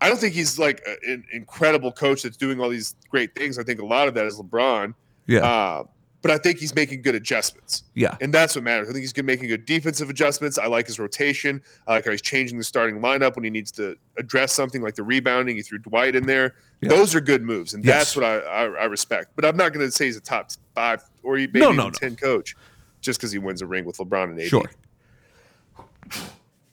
I 0.00 0.08
don't 0.08 0.18
think 0.18 0.34
he's 0.34 0.58
like 0.58 0.86
an 1.06 1.24
incredible 1.32 1.90
coach 1.90 2.24
that's 2.24 2.36
doing 2.36 2.60
all 2.60 2.68
these 2.68 2.94
great 3.08 3.34
things. 3.34 3.58
I 3.58 3.62
think 3.62 3.80
a 3.80 3.86
lot 3.86 4.06
of 4.06 4.12
that 4.14 4.26
is 4.26 4.38
LeBron. 4.38 4.92
yeah, 5.26 5.38
Uh, 5.40 5.84
but 6.24 6.30
I 6.30 6.38
think 6.38 6.58
he's 6.58 6.74
making 6.74 7.02
good 7.02 7.14
adjustments. 7.14 7.82
yeah, 7.92 8.16
And 8.22 8.32
that's 8.32 8.54
what 8.54 8.64
matters. 8.64 8.88
I 8.88 8.92
think 8.92 9.02
he's 9.02 9.12
good 9.12 9.26
making 9.26 9.48
good 9.48 9.66
defensive 9.66 10.08
adjustments. 10.08 10.56
I 10.56 10.68
like 10.68 10.86
his 10.86 10.98
rotation. 10.98 11.60
I 11.86 11.92
like 11.96 12.06
how 12.06 12.12
he's 12.12 12.22
changing 12.22 12.56
the 12.56 12.64
starting 12.64 12.98
lineup 13.00 13.34
when 13.36 13.44
he 13.44 13.50
needs 13.50 13.70
to 13.72 13.94
address 14.16 14.54
something 14.54 14.80
like 14.80 14.94
the 14.94 15.02
rebounding. 15.02 15.56
He 15.56 15.60
threw 15.60 15.76
Dwight 15.80 16.16
in 16.16 16.24
there. 16.24 16.54
Yeah. 16.80 16.88
Those 16.88 17.14
are 17.14 17.20
good 17.20 17.42
moves, 17.42 17.74
and 17.74 17.84
Yes. 17.84 18.14
that's 18.14 18.16
what 18.16 18.24
I, 18.24 18.38
I, 18.38 18.62
I 18.64 18.84
respect. 18.86 19.32
But 19.36 19.44
I'm 19.44 19.54
not 19.58 19.74
going 19.74 19.84
to 19.84 19.92
say 19.92 20.06
he's 20.06 20.16
a 20.16 20.20
top 20.22 20.50
five 20.74 21.02
or 21.22 21.36
maybe 21.36 21.60
No, 21.60 21.66
even 21.66 21.76
no, 21.76 21.84
no. 21.84 21.90
ten 21.90 22.16
coach 22.16 22.56
just 23.02 23.20
because 23.20 23.30
he 23.30 23.38
wins 23.38 23.60
a 23.60 23.66
ring 23.66 23.84
with 23.84 23.98
LeBron 23.98 24.30
and 24.30 24.40
AD. 24.40 24.48
sure. 24.48 24.70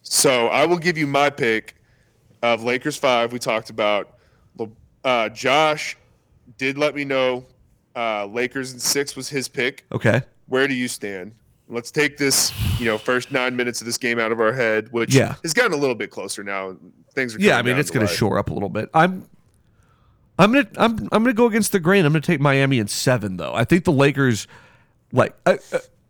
So 0.03 0.47
I 0.47 0.65
will 0.65 0.77
give 0.79 0.97
you 0.97 1.07
my 1.07 1.29
pick 1.29 1.75
of 2.41 2.63
Lakers 2.63 2.95
five. 2.95 3.33
We 3.33 3.39
talked 3.39 3.69
about. 3.69 4.15
Uh, 5.03 5.27
Josh 5.29 5.97
did 6.57 6.77
let 6.77 6.93
me 6.95 7.03
know 7.03 7.43
uh, 7.95 8.25
Lakers 8.25 8.71
and 8.71 8.81
six 8.81 9.15
was 9.15 9.29
his 9.29 9.47
pick. 9.47 9.85
Okay, 9.91 10.21
where 10.47 10.67
do 10.67 10.73
you 10.73 10.87
stand? 10.87 11.33
Let's 11.69 11.89
take 11.89 12.17
this, 12.17 12.51
you 12.79 12.85
know, 12.85 12.97
first 12.97 13.31
nine 13.31 13.55
minutes 13.55 13.79
of 13.79 13.85
this 13.85 13.97
game 13.97 14.19
out 14.19 14.33
of 14.33 14.41
our 14.41 14.51
head, 14.51 14.91
which 14.91 15.15
Yeah. 15.15 15.35
has 15.41 15.53
gotten 15.53 15.71
a 15.71 15.77
little 15.77 15.95
bit 15.95 16.09
closer 16.11 16.43
now. 16.43 16.75
Things 17.13 17.33
are 17.33 17.39
yeah. 17.39 17.57
I 17.57 17.61
mean, 17.61 17.77
it's 17.77 17.89
going 17.91 18.05
to 18.05 18.11
shore 18.13 18.37
up 18.37 18.49
a 18.49 18.53
little 18.53 18.67
bit. 18.67 18.89
I'm, 18.93 19.25
I'm 20.37 20.51
gonna, 20.51 20.67
I'm, 20.75 20.97
I'm 21.13 21.23
gonna 21.23 21.33
go 21.33 21.45
against 21.45 21.71
the 21.71 21.79
grain. 21.79 22.05
I'm 22.05 22.11
gonna 22.11 22.21
take 22.21 22.41
Miami 22.41 22.79
in 22.79 22.87
seven, 22.87 23.37
though. 23.37 23.53
I 23.53 23.63
think 23.63 23.85
the 23.85 23.91
Lakers, 23.93 24.47
like, 25.13 25.33
I, 25.45 25.59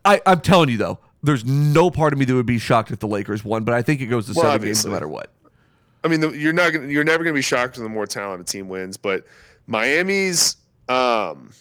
I, 0.03 0.21
I'm 0.25 0.41
telling 0.41 0.69
you 0.69 0.77
though, 0.77 0.97
there's 1.21 1.45
no 1.45 1.91
part 1.91 2.13
of 2.13 2.17
me 2.17 2.25
that 2.25 2.33
would 2.33 2.45
be 2.47 2.57
shocked 2.57 2.89
if 2.89 2.97
the 2.97 3.07
Lakers 3.07 3.43
won, 3.45 3.63
but 3.63 3.75
I 3.75 3.83
think 3.83 4.01
it 4.01 4.07
goes 4.07 4.25
to 4.27 4.33
Well, 4.33 4.51
seven 4.51 4.67
games 4.67 4.83
no 4.83 4.91
matter 4.91 5.07
what. 5.07 5.29
I 6.03 6.07
mean, 6.07 6.21
the, 6.21 6.31
you're 6.31 6.53
not 6.53 6.73
gonna, 6.73 6.87
you're 6.87 7.03
never 7.03 7.23
going 7.23 7.33
to 7.35 7.37
be 7.37 7.43
shocked 7.43 7.77
when 7.77 7.83
the 7.83 7.89
more 7.89 8.07
talented 8.07 8.47
team 8.47 8.67
wins, 8.67 8.97
but 8.97 9.25
Miami's 9.67 10.55
um, 10.89 11.51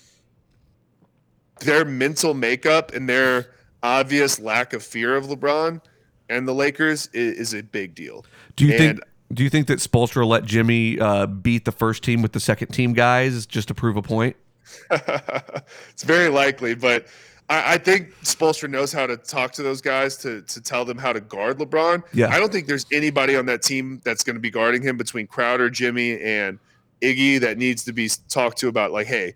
their 1.61 1.84
mental 1.84 2.34
makeup 2.34 2.92
and 2.92 3.08
their 3.08 3.52
obvious 3.82 4.38
lack 4.38 4.72
of 4.72 4.82
fear 4.82 5.16
of 5.16 5.26
LeBron 5.26 5.80
and 6.28 6.46
the 6.46 6.54
Lakers 6.54 7.08
is, 7.12 7.38
is 7.38 7.54
a 7.54 7.62
big 7.62 7.94
deal. 7.94 8.24
Do 8.56 8.66
you 8.66 8.72
And- 8.72 8.78
think? 8.78 9.00
Do 9.32 9.44
you 9.44 9.50
think 9.50 9.68
that 9.68 9.78
Spoelstra 9.78 10.26
let 10.26 10.44
Jimmy 10.44 10.98
uh, 10.98 11.26
beat 11.26 11.64
the 11.64 11.70
first 11.70 12.02
team 12.02 12.20
with 12.20 12.32
the 12.32 12.40
second 12.40 12.72
team 12.72 12.94
guys 12.94 13.46
just 13.46 13.68
to 13.68 13.74
prove 13.74 13.96
a 13.96 14.02
point? 14.02 14.34
it's 14.90 16.02
very 16.02 16.28
likely, 16.28 16.74
but 16.74 17.06
I, 17.48 17.74
I 17.74 17.78
think 17.78 18.12
Spoelstra 18.22 18.68
knows 18.68 18.92
how 18.92 19.06
to 19.06 19.16
talk 19.16 19.52
to 19.52 19.62
those 19.62 19.80
guys 19.80 20.16
to 20.18 20.42
to 20.42 20.61
tell 20.61 20.84
them 20.84 20.98
how 20.98 21.12
to 21.12 21.20
guard 21.20 21.58
LeBron. 21.58 22.02
Yeah. 22.12 22.28
I 22.28 22.38
don't 22.40 22.50
think 22.52 22.66
there's 22.66 22.86
anybody 22.92 23.36
on 23.36 23.46
that 23.46 23.62
team 23.62 24.00
that's 24.04 24.24
going 24.24 24.34
to 24.34 24.40
be 24.40 24.50
guarding 24.50 24.82
him 24.82 24.96
between 24.96 25.26
Crowder, 25.28 25.70
Jimmy, 25.70 26.20
and 26.20 26.58
Iggy 27.00 27.38
that 27.40 27.56
needs 27.56 27.84
to 27.84 27.92
be 27.92 28.11
talked 28.28 28.58
to 28.58 28.68
about 28.68 28.90
like, 28.90 29.06
hey, 29.06 29.34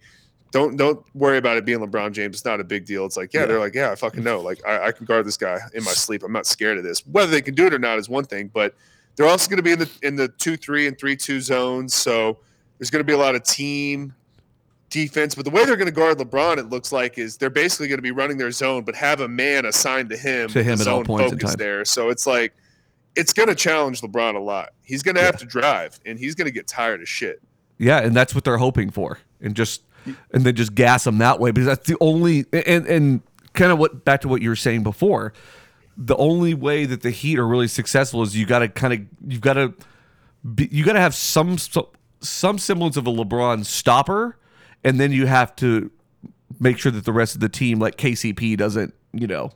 don't 0.55 0.77
don't 0.77 1.05
worry 1.15 1.37
about 1.37 1.57
it 1.57 1.65
being 1.65 1.81
LeBron 1.81 2.13
James. 2.13 2.37
It's 2.37 2.45
not 2.45 2.61
a 2.61 2.65
big 2.65 2.87
deal. 2.87 3.05
It's 3.05 3.17
like, 3.17 3.35
yeah, 3.35 3.41
Yeah. 3.41 3.47
they're 3.47 3.59
like, 3.59 3.75
yeah, 3.75 3.91
I 3.91 3.97
fucking 3.97 4.23
know. 4.23 4.41
Like, 4.41 4.65
I, 4.65 4.87
I 4.87 4.93
can 4.93 5.05
guard 5.05 5.27
this 5.27 5.37
guy 5.37 5.59
in 5.75 5.83
my 5.83 5.91
sleep. 5.91 6.23
I'm 6.23 6.33
not 6.33 6.47
scared 6.47 6.79
of 6.79 6.85
this. 6.85 7.05
Whether 7.09 7.33
they 7.33 7.43
can 7.43 7.55
do 7.55 7.67
it 7.67 7.75
or 7.75 7.79
not 7.81 7.99
is 7.99 8.09
one 8.09 8.25
thing, 8.25 8.51
but 8.55 8.75
they're 9.17 9.27
also 9.27 9.49
going 9.51 9.57
to 9.57 9.63
be 9.65 9.73
in 9.73 9.81
the 9.81 9.91
in 10.03 10.15
the 10.17 10.29
two 10.29 10.57
three 10.57 10.87
and 10.87 10.97
three 10.97 11.17
two 11.17 11.41
zones. 11.41 11.93
So 11.93 12.39
there's 12.79 12.89
going 12.91 13.01
to 13.01 13.07
be 13.07 13.13
a 13.13 13.19
lot 13.19 13.35
of 13.35 13.43
team 13.43 14.15
defense. 14.91 15.35
But 15.35 15.45
the 15.45 15.51
way 15.51 15.65
they're 15.65 15.77
going 15.77 15.87
to 15.87 15.93
guard 15.93 16.19
LeBron, 16.19 16.59
it 16.59 16.69
looks 16.71 16.93
like, 16.93 17.19
is 17.19 17.37
they're 17.37 17.51
basically 17.51 17.89
going 17.89 17.99
to 17.99 18.03
be 18.03 18.13
running 18.13 18.39
their 18.39 18.51
zone, 18.53 18.85
but 18.85 18.95
have 18.95 19.21
a 19.21 19.29
man 19.29 19.67
assigned 19.67 20.09
to 20.11 20.17
him, 20.17 20.49
To 20.51 20.63
him 20.63 20.81
at 20.81 20.87
all 20.87 21.03
points 21.05 21.33
in 21.33 21.39
focus 21.39 21.51
time. 21.51 21.59
there. 21.59 21.85
So 21.85 22.11
it's 22.11 22.27
like 22.29 22.55
it's 23.17 23.33
going 23.33 23.49
to 23.49 23.55
challenge 23.57 24.01
LeBron 24.03 24.37
a 24.37 24.39
lot. 24.39 24.71
He's 24.83 25.03
going 25.03 25.17
to 25.17 25.23
have 25.23 25.37
to 25.39 25.47
drive, 25.47 25.99
and 26.07 26.17
he's 26.19 26.35
going 26.37 26.47
to 26.47 26.53
get 26.53 26.67
tired 26.69 27.01
of 27.03 27.09
shit. 27.09 27.41
Yeah, 27.79 27.99
and 27.99 28.15
that's 28.15 28.35
what 28.37 28.45
they're 28.45 28.57
hoping 28.59 28.91
for, 28.91 29.19
and 29.41 29.57
just 29.57 29.83
and 30.33 30.45
then 30.45 30.55
just 30.55 30.75
gas 30.75 31.05
them 31.05 31.19
that 31.19 31.41
way 31.41 31.51
because 31.51 31.67
that's 31.67 31.87
the 31.87 31.97
only 32.01 32.47
and 32.53 32.87
and 32.87 33.23
kind 33.53 33.73
of 33.73 33.79
what 33.79 34.05
back 34.05 34.21
to 34.23 34.29
what 34.29 34.43
you 34.43 34.49
were 34.49 34.57
saying 34.57 34.83
before. 34.83 35.33
The 35.97 36.17
only 36.17 36.55
way 36.55 36.87
that 36.87 37.03
the 37.03 37.11
Heat 37.11 37.39
are 37.39 37.47
really 37.47 37.69
successful 37.69 38.23
is 38.23 38.37
you 38.37 38.47
got 38.47 38.61
to 38.61 38.69
kind 38.69 38.93
of 38.93 39.01
you've 39.27 39.41
got 39.41 39.55
to 39.55 39.75
be, 40.55 40.69
you 40.71 40.85
got 40.85 40.95
to 40.95 41.01
have 41.01 41.15
some 41.15 41.57
some 42.21 42.59
semblance 42.59 42.97
of 42.97 43.07
a 43.07 43.13
LeBron 43.13 43.65
stopper, 43.65 44.37
and 44.83 44.99
then 44.99 45.13
you 45.13 45.27
have 45.27 45.55
to 45.57 45.91
make 46.61 46.79
sure 46.79 46.91
that 46.93 47.05
the 47.05 47.13
rest 47.13 47.35
of 47.35 47.41
the 47.41 47.49
team, 47.49 47.79
like 47.79 47.97
KCP, 47.97 48.57
doesn't 48.57 48.95
you 49.13 49.27
know 49.27 49.53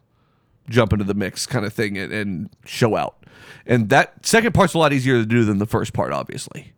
jump 0.68 0.92
into 0.92 1.04
the 1.04 1.14
mix 1.14 1.46
kind 1.46 1.64
of 1.64 1.72
thing 1.72 1.96
and, 1.96 2.12
and 2.12 2.50
show 2.64 2.94
out. 2.94 3.24
And 3.66 3.88
that 3.88 4.24
second 4.24 4.52
part's 4.52 4.74
a 4.74 4.78
lot 4.78 4.92
easier 4.92 5.14
to 5.14 5.26
do 5.26 5.44
than 5.44 5.58
the 5.58 5.66
first 5.66 5.92
part, 5.92 6.12
obviously. 6.12 6.72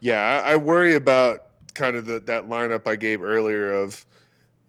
Yeah, 0.00 0.42
I, 0.44 0.52
I 0.52 0.56
worry 0.56 0.94
about 0.94 1.43
kind 1.74 1.96
of 1.96 2.06
the, 2.06 2.20
that 2.20 2.48
lineup 2.48 2.86
I 2.86 2.96
gave 2.96 3.22
earlier 3.22 3.72
of, 3.72 4.04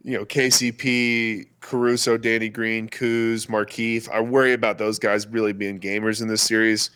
you 0.03 0.17
know, 0.17 0.25
KCP, 0.25 1.47
Caruso, 1.61 2.17
Danny 2.17 2.49
Green, 2.49 2.87
Kuz, 2.89 3.47
Markieff. 3.47 4.09
I 4.09 4.19
worry 4.21 4.53
about 4.53 4.77
those 4.77 4.99
guys 4.99 5.27
really 5.27 5.53
being 5.53 5.79
gamers 5.79 6.21
in 6.21 6.27
this 6.27 6.41
series. 6.41 6.89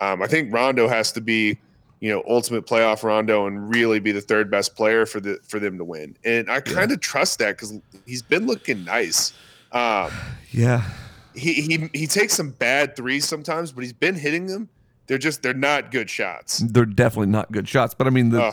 Um, 0.00 0.22
I 0.22 0.26
think 0.26 0.52
Rondo 0.52 0.88
has 0.88 1.12
to 1.12 1.20
be, 1.20 1.58
you 2.00 2.10
know, 2.10 2.22
ultimate 2.28 2.66
playoff 2.66 3.02
Rondo 3.02 3.46
and 3.46 3.72
really 3.72 4.00
be 4.00 4.12
the 4.12 4.20
third 4.20 4.50
best 4.50 4.76
player 4.76 5.06
for 5.06 5.20
the 5.20 5.38
for 5.48 5.58
them 5.58 5.78
to 5.78 5.84
win. 5.84 6.16
And 6.24 6.50
I 6.50 6.60
kind 6.60 6.92
of 6.92 7.00
trust 7.00 7.38
that 7.38 7.56
because 7.56 7.72
he's 8.04 8.22
been 8.22 8.46
looking 8.46 8.84
nice. 8.84 9.32
Um, 9.72 10.10
Yeah. 10.50 10.82
he, 11.34 11.52
he 11.54 11.90
he 11.92 12.06
takes 12.06 12.32
some 12.34 12.50
bad 12.50 12.96
threes 12.96 13.26
sometimes, 13.26 13.72
but 13.72 13.82
he's 13.84 13.92
been 13.92 14.14
hitting 14.14 14.46
them. 14.46 14.68
They're 15.06 15.18
just 15.18 15.42
they're 15.42 15.54
not 15.54 15.90
good 15.92 16.10
shots. 16.10 16.58
they're 16.58 16.84
definitely 16.84 17.28
not 17.28 17.52
good 17.52 17.68
shots. 17.68 17.94
But 17.94 18.06
I 18.06 18.10
mean, 18.10 18.30
the, 18.30 18.42
Oh. 18.42 18.52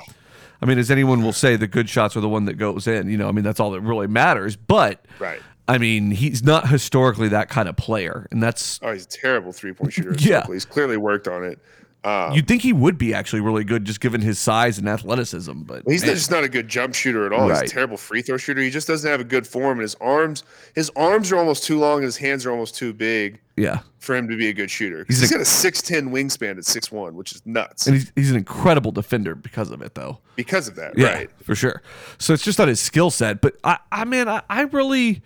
I 0.63 0.65
mean, 0.65 0.79
as 0.79 0.89
anyone 0.89 1.21
will 1.21 1.33
say, 1.33 1.55
the 1.57 1.67
good 1.67 1.89
shots 1.89 2.15
are 2.15 2.21
the 2.21 2.29
one 2.29 2.45
that 2.45 2.53
goes 2.53 2.87
in. 2.87 3.09
You 3.09 3.17
know, 3.17 3.27
I 3.27 3.31
mean, 3.31 3.43
that's 3.43 3.59
all 3.59 3.71
that 3.71 3.81
really 3.81 4.07
matters. 4.07 4.55
But 4.55 5.05
Right. 5.19 5.41
I 5.67 5.77
mean, 5.77 6.11
he's 6.11 6.43
not 6.43 6.67
historically 6.67 7.29
that 7.29 7.49
kind 7.49 7.69
of 7.69 7.77
player, 7.77 8.27
and 8.31 8.43
that's 8.43 8.79
Oh, 8.81 8.91
he's 8.91 9.05
a 9.05 9.09
terrible 9.09 9.51
three 9.53 9.73
point 9.73 9.93
shooter. 9.93 10.15
Yeah. 10.17 10.43
yeah, 10.47 10.53
he's 10.53 10.65
clearly 10.65 10.97
worked 10.97 11.27
on 11.27 11.43
it. 11.43 11.59
Um, 12.05 12.33
you'd 12.33 12.47
think 12.47 12.61
he 12.61 12.73
would 12.73 12.97
be 12.97 13.13
actually 13.13 13.39
really 13.41 13.63
good 13.63 13.85
just 13.85 14.01
given 14.01 14.19
his 14.19 14.37
size 14.37 14.77
and 14.77 14.89
athleticism. 14.89 15.61
But 15.63 15.83
he's 15.87 16.05
man, 16.05 16.15
just 16.15 16.29
not 16.31 16.43
a 16.43 16.49
good 16.49 16.67
jump 16.67 16.93
shooter 16.95 17.25
at 17.25 17.31
all. 17.31 17.47
He's 17.49 17.61
a 17.61 17.67
terrible 17.67 17.95
free 17.97 18.21
throw 18.21 18.35
shooter. 18.37 18.61
He 18.61 18.69
just 18.69 18.87
doesn't 18.87 19.09
have 19.09 19.21
a 19.21 19.23
good 19.25 19.47
form, 19.47 19.79
and 19.79 19.81
his 19.83 19.95
arms 20.01 20.43
his 20.75 20.91
arms 20.95 21.31
are 21.31 21.37
almost 21.37 21.63
too 21.63 21.79
long, 21.79 21.97
and 21.99 22.05
his 22.05 22.17
hands 22.17 22.45
are 22.45 22.51
almost 22.51 22.75
too 22.75 22.91
big 22.93 23.39
yeah, 23.55 23.79
for 23.99 24.15
him 24.15 24.27
to 24.27 24.35
be 24.35 24.49
a 24.49 24.53
good 24.53 24.69
shooter. 24.69 25.05
He's 25.07 25.21
He's, 25.21 25.31
a- 25.31 25.33
got 25.35 25.41
a 25.41 25.45
six 25.45 25.81
ten 25.81 26.09
wingspan 26.09 26.57
at 26.57 26.65
six 26.65 26.91
one, 26.91 27.15
which 27.15 27.31
is 27.31 27.41
nuts 27.45 27.87
and 27.87 27.95
he's 27.95 28.11
he's 28.15 28.31
an 28.31 28.37
incredible 28.37 28.91
defender 28.91 29.33
because 29.35 29.71
of 29.71 29.81
it, 29.81 29.95
though. 29.95 30.19
because 30.35 30.67
of 30.67 30.75
that. 30.75 30.97
Yeah, 30.97 31.13
Right. 31.13 31.29
for 31.43 31.55
sure. 31.55 31.81
So 32.17 32.33
it's 32.33 32.43
just 32.43 32.59
not 32.59 32.67
his 32.67 32.79
skill 32.81 33.11
set. 33.11 33.39
But 33.41 33.55
I, 33.63 33.77
I 33.91 34.03
mean, 34.05 34.27
I, 34.27 34.41
I 34.49 34.63
really, 34.63 35.21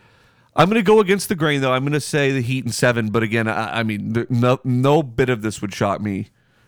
I'm 0.56 0.70
going 0.70 0.76
to 0.76 0.84
go 0.86 1.00
against 1.00 1.30
the 1.30 1.36
grain, 1.36 1.62
though. 1.62 1.72
I'm 1.74 1.84
going 1.84 1.94
to 1.94 2.00
say 2.02 2.32
the 2.32 2.42
Heat 2.42 2.66
in 2.66 2.72
seven. 2.72 3.10
But 3.10 3.24
again, 3.24 3.48
I, 3.48 3.80
I 3.80 3.84
mean, 3.84 4.28
no, 4.30 4.60
no 4.64 5.02
bit 5.02 5.30
of 5.30 5.42
this 5.42 5.60
would 5.62 5.74
shock 5.74 6.02
me 6.02 6.28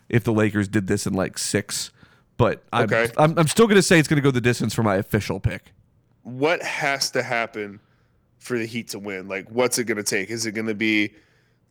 if 0.10 0.24
the 0.24 0.34
Lakers 0.34 0.68
did 0.68 0.88
this 0.88 1.06
in 1.08 1.14
like 1.14 1.38
six. 1.38 1.92
But 2.38 2.64
I'm, 2.74 2.86
Okay. 2.86 3.10
I'm, 3.18 3.38
I'm 3.38 3.48
still 3.48 3.66
going 3.68 3.76
to 3.76 3.82
say 3.82 4.00
it's 4.00 4.08
going 4.08 4.18
to 4.18 4.22
go 4.22 4.32
the 4.32 4.42
distance 4.42 4.74
for 4.74 4.84
my 4.84 4.96
official 4.96 5.40
pick. 5.40 5.72
what 6.24 6.62
has 6.64 7.12
to 7.12 7.24
happen 7.24 7.80
for 8.38 8.58
the 8.58 8.66
Heat 8.66 8.90
to 8.90 9.00
win? 9.00 9.28
Like, 9.28 9.50
what's 9.50 9.78
it 9.78 9.86
going 9.86 9.98
to 9.98 10.04
take? 10.04 10.30
Is 10.30 10.46
it 10.46 10.52
going 10.54 10.68
to 10.68 10.74
be 10.76 11.12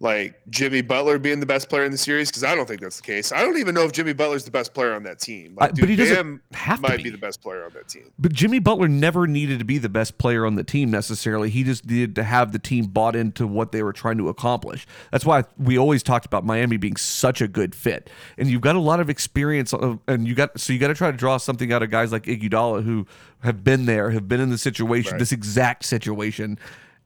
like 0.01 0.41
Jimmy 0.49 0.81
Butler 0.81 1.19
being 1.19 1.41
the 1.41 1.47
best 1.47 1.69
player 1.69 1.85
in 1.85 1.91
the 1.91 1.99
series? 1.99 2.29
Because 2.29 2.45
I 2.45 2.55
don't 2.55 2.67
think 2.69 2.81
that's 2.81 2.99
the 2.99 3.03
case. 3.03 3.33
I 3.33 3.41
don't 3.41 3.59
even 3.59 3.75
know 3.75 3.83
if 3.83 3.91
Jimmy 3.93 4.13
Butler's 4.13 4.45
the 4.45 4.51
best 4.53 4.73
player 4.73 4.95
on 4.95 5.03
that 5.03 5.19
team. 5.19 5.57
Like, 5.57 5.71
I- 5.71 5.73
but 5.73 5.75
dude, 5.81 5.89
he 5.89 5.97
doesn't 5.97 6.17
Bam 6.17 6.41
have 6.53 6.77
to 6.77 6.83
might 6.89 6.97
be. 6.99 7.03
be 7.05 7.11
the 7.11 7.19
best 7.19 7.41
player 7.41 7.65
on 7.65 7.73
that 7.75 7.89
team. 7.89 8.11
But 8.19 8.33
Jimmy 8.33 8.61
Butler 8.61 8.87
never 8.87 9.27
needed 9.27 9.59
to 9.59 9.65
be 9.65 9.79
the 9.79 9.89
best 9.89 10.17
player 10.19 10.47
on 10.47 10.55
the 10.55 10.63
team 10.63 10.91
necessarily. 10.91 11.51
He 11.51 11.65
just 11.65 11.85
needed 11.85 12.15
to 12.15 12.23
have 12.23 12.53
the 12.53 12.61
team 12.61 12.87
bought 12.87 13.17
into 13.17 13.47
what 13.47 13.73
they 13.73 13.83
were 13.83 13.93
trying 13.93 14.19
to 14.19 14.29
accomplish. 14.29 14.87
That's 15.11 15.25
why 15.25 15.45
we 15.59 15.77
always 15.77 16.05
talked 16.05 16.27
about 16.27 16.45
Miami 16.45 16.77
being 16.77 16.97
such 16.97 17.41
a 17.41 17.49
good 17.49 17.75
fit. 17.75 18.09
And 18.39 18.49
you've 18.49 18.61
got 18.61 18.77
a 18.77 18.81
lot 18.81 19.01
of 19.01 19.11
experience, 19.11 19.73
of, 19.75 19.99
and 20.07 20.29
you 20.29 20.35
got 20.35 20.61
so 20.61 20.73
you 20.73 20.79
got 20.79 20.89
to 20.89 20.95
try 20.95 21.11
to 21.11 21.17
draw 21.17 21.39
something 21.39 21.73
out 21.73 21.83
of 21.83 21.91
guys 21.91 22.13
like 22.13 22.23
Iguodala 22.25 22.85
who 22.85 23.05
have 23.43 23.65
been 23.65 23.87
there, 23.87 24.11
have 24.11 24.29
been 24.29 24.41
in 24.41 24.51
the 24.51 24.59
situation, 24.59 25.13
Right. 25.13 25.19
this 25.19 25.33
exact 25.33 25.85
situation, 25.85 26.57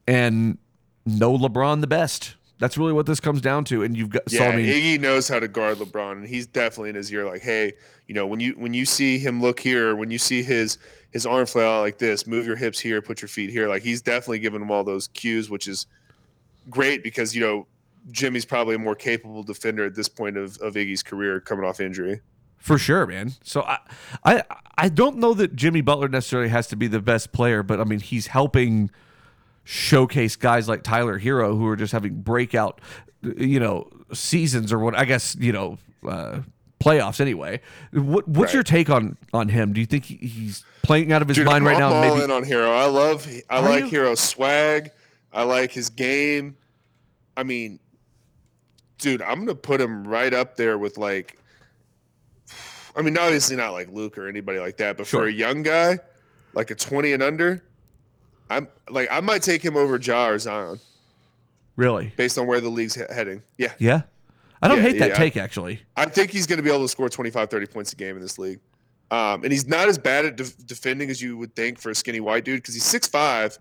and 0.07 0.57
know 1.05 1.37
LeBron 1.37 1.81
the 1.81 1.87
best. 1.87 2.35
That's 2.59 2.77
really 2.77 2.93
what 2.93 3.05
this 3.05 3.19
comes 3.19 3.41
down 3.41 3.65
to. 3.65 3.83
And 3.83 3.97
you've 3.97 4.09
got 4.09 4.29
so 4.29 4.37
Yeah, 4.37 4.51
Iggy 4.53 4.99
knows 4.99 5.27
how 5.27 5.39
to 5.39 5.47
guard 5.47 5.77
LeBron, 5.79 6.13
and 6.13 6.27
he's 6.27 6.45
definitely 6.47 6.89
in 6.89 6.95
his 6.95 7.11
ear. 7.11 7.25
Like, 7.25 7.41
hey, 7.41 7.73
you 8.07 8.15
know, 8.15 8.27
when 8.27 8.39
you 8.39 8.53
when 8.53 8.73
you 8.73 8.85
see 8.85 9.17
him 9.17 9.41
look 9.41 9.59
here, 9.59 9.95
when 9.95 10.11
you 10.11 10.17
see 10.17 10.43
his 10.43 10.77
his 11.11 11.25
arm 11.25 11.45
flail 11.45 11.69
out 11.69 11.81
like 11.81 11.97
this, 11.97 12.25
move 12.25 12.45
your 12.45 12.55
hips 12.55 12.79
here, 12.79 13.01
put 13.01 13.21
your 13.21 13.29
feet 13.29 13.49
here. 13.49 13.67
Like, 13.67 13.83
he's 13.83 14.01
definitely 14.01 14.39
giving 14.39 14.61
him 14.61 14.71
all 14.71 14.83
those 14.83 15.07
cues, 15.09 15.49
which 15.49 15.67
is 15.67 15.87
great 16.69 17.03
because 17.03 17.35
you 17.35 17.41
know 17.41 17.67
Jimmy's 18.11 18.45
probably 18.45 18.75
a 18.75 18.79
more 18.79 18.95
capable 18.95 19.43
defender 19.43 19.85
at 19.85 19.95
this 19.95 20.07
point 20.07 20.37
of 20.37 20.57
of 20.57 20.75
Iggy's 20.75 21.03
career, 21.03 21.39
coming 21.39 21.65
off 21.65 21.79
injury. 21.79 22.21
For 22.57 22.77
sure, 22.77 23.05
man. 23.05 23.33
So 23.43 23.61
I, 23.63 23.79
I, 24.23 24.43
I 24.77 24.87
don't 24.87 25.17
know 25.17 25.33
that 25.33 25.53
Jimmy 25.53 25.81
Butler 25.81 26.07
necessarily 26.07 26.47
has 26.47 26.67
to 26.67 26.77
be 26.77 26.87
the 26.87 27.01
best 27.01 27.33
player, 27.33 27.61
but 27.61 27.81
I 27.81 27.83
mean 27.83 27.99
he's 27.99 28.27
helping 28.27 28.89
showcase 29.63 30.35
guys 30.35 30.67
like 30.67 30.83
Tyler 30.83 31.19
Herro 31.19 31.57
who 31.57 31.67
are 31.67 31.75
just 31.75 31.93
having 31.93 32.21
breakout, 32.21 32.81
you 33.21 33.59
know, 33.59 33.89
seasons 34.13 34.71
or 34.73 34.79
what 34.79 34.95
I 34.95 35.05
guess 35.05 35.35
you 35.39 35.51
know 35.53 35.77
uh, 36.07 36.39
playoffs 36.79 37.21
anyway. 37.21 37.61
What, 37.91 38.27
what's 38.27 38.49
Right. 38.49 38.53
your 38.55 38.63
take 38.63 38.89
on 38.89 39.17
on 39.33 39.49
him? 39.49 39.73
Do 39.73 39.79
you 39.79 39.85
think 39.87 40.05
he- 40.05 40.17
he's 40.17 40.65
playing 40.81 41.11
out 41.13 41.21
of 41.21 41.27
his 41.29 41.37
Dude, 41.37 41.45
mind 41.45 41.63
I'm, 41.63 41.67
right 41.67 41.75
I'm 41.75 41.79
now? 41.79 41.93
all 41.93 42.01
Maybe 42.15 42.23
in 42.25 42.31
on 42.31 42.43
Herro. 42.43 42.71
I 42.77 42.85
love. 42.85 43.27
I 43.49 43.57
Are 43.57 43.61
like 43.69 43.85
you? 43.91 43.99
Herro's 44.01 44.19
swag. 44.19 44.91
I 45.31 45.43
like 45.43 45.71
his 45.71 45.89
game. 45.89 46.57
I 47.37 47.43
mean, 47.43 47.79
dude, 48.99 49.21
I'm 49.21 49.39
gonna 49.39 49.55
put 49.55 49.79
him 49.81 50.05
right 50.07 50.33
up 50.33 50.55
there 50.57 50.77
with 50.77 50.97
like. 50.97 51.37
I 52.95 53.01
mean, 53.01 53.17
obviously 53.17 53.55
not 53.55 53.71
like 53.71 53.89
Luke 53.91 54.17
or 54.19 54.27
anybody 54.27 54.59
like 54.59 54.77
that, 54.77 54.97
but 54.97 55.07
Sure. 55.07 55.21
for 55.21 55.27
a 55.27 55.31
young 55.31 55.63
guy, 55.63 55.97
like 56.53 56.69
a 56.69 56.75
20 56.75 57.13
and 57.13 57.23
under, 57.23 57.63
I'm 58.49 58.67
like 58.89 59.07
I 59.11 59.19
might 59.21 59.41
take 59.41 59.63
him 59.63 59.75
over 59.77 59.97
Ja 59.97 60.27
or 60.29 60.39
Zion 60.39 60.79
really. 61.75 62.13
based 62.17 62.37
on 62.37 62.45
where 62.47 62.61
the 62.61 62.69
league's 62.69 62.95
he- 62.95 63.01
heading. 63.13 63.41
Yeah, 63.57 63.73
Yeah, 63.79 64.01
I 64.61 64.67
don't 64.67 64.77
Yeah, 64.77 64.83
hate 64.83 64.99
that 64.99 65.09
yeah. 65.09 65.15
take 65.15 65.37
actually. 65.37 65.81
I 65.95 66.05
think 66.05 66.31
he's 66.31 66.45
going 66.47 66.57
to 66.57 66.63
be 66.63 66.69
able 66.69 66.83
to 66.83 66.87
score 66.89 67.09
25, 67.09 67.49
30 67.49 67.65
points 67.67 67.93
a 67.93 67.95
game 67.95 68.15
in 68.15 68.21
this 68.21 68.37
league. 68.37 68.59
Um, 69.11 69.43
and 69.43 69.51
he's 69.51 69.67
not 69.67 69.87
as 69.89 69.97
bad 69.97 70.25
at 70.25 70.35
def- 70.37 70.65
defending 70.65 71.09
as 71.09 71.21
you 71.21 71.37
would 71.37 71.55
think 71.55 71.77
for 71.79 71.89
a 71.91 71.95
skinny 71.95 72.19
white 72.19 72.45
dude 72.45 72.61
because 72.61 72.73
he's 72.73 72.83
6'5, 72.85 73.59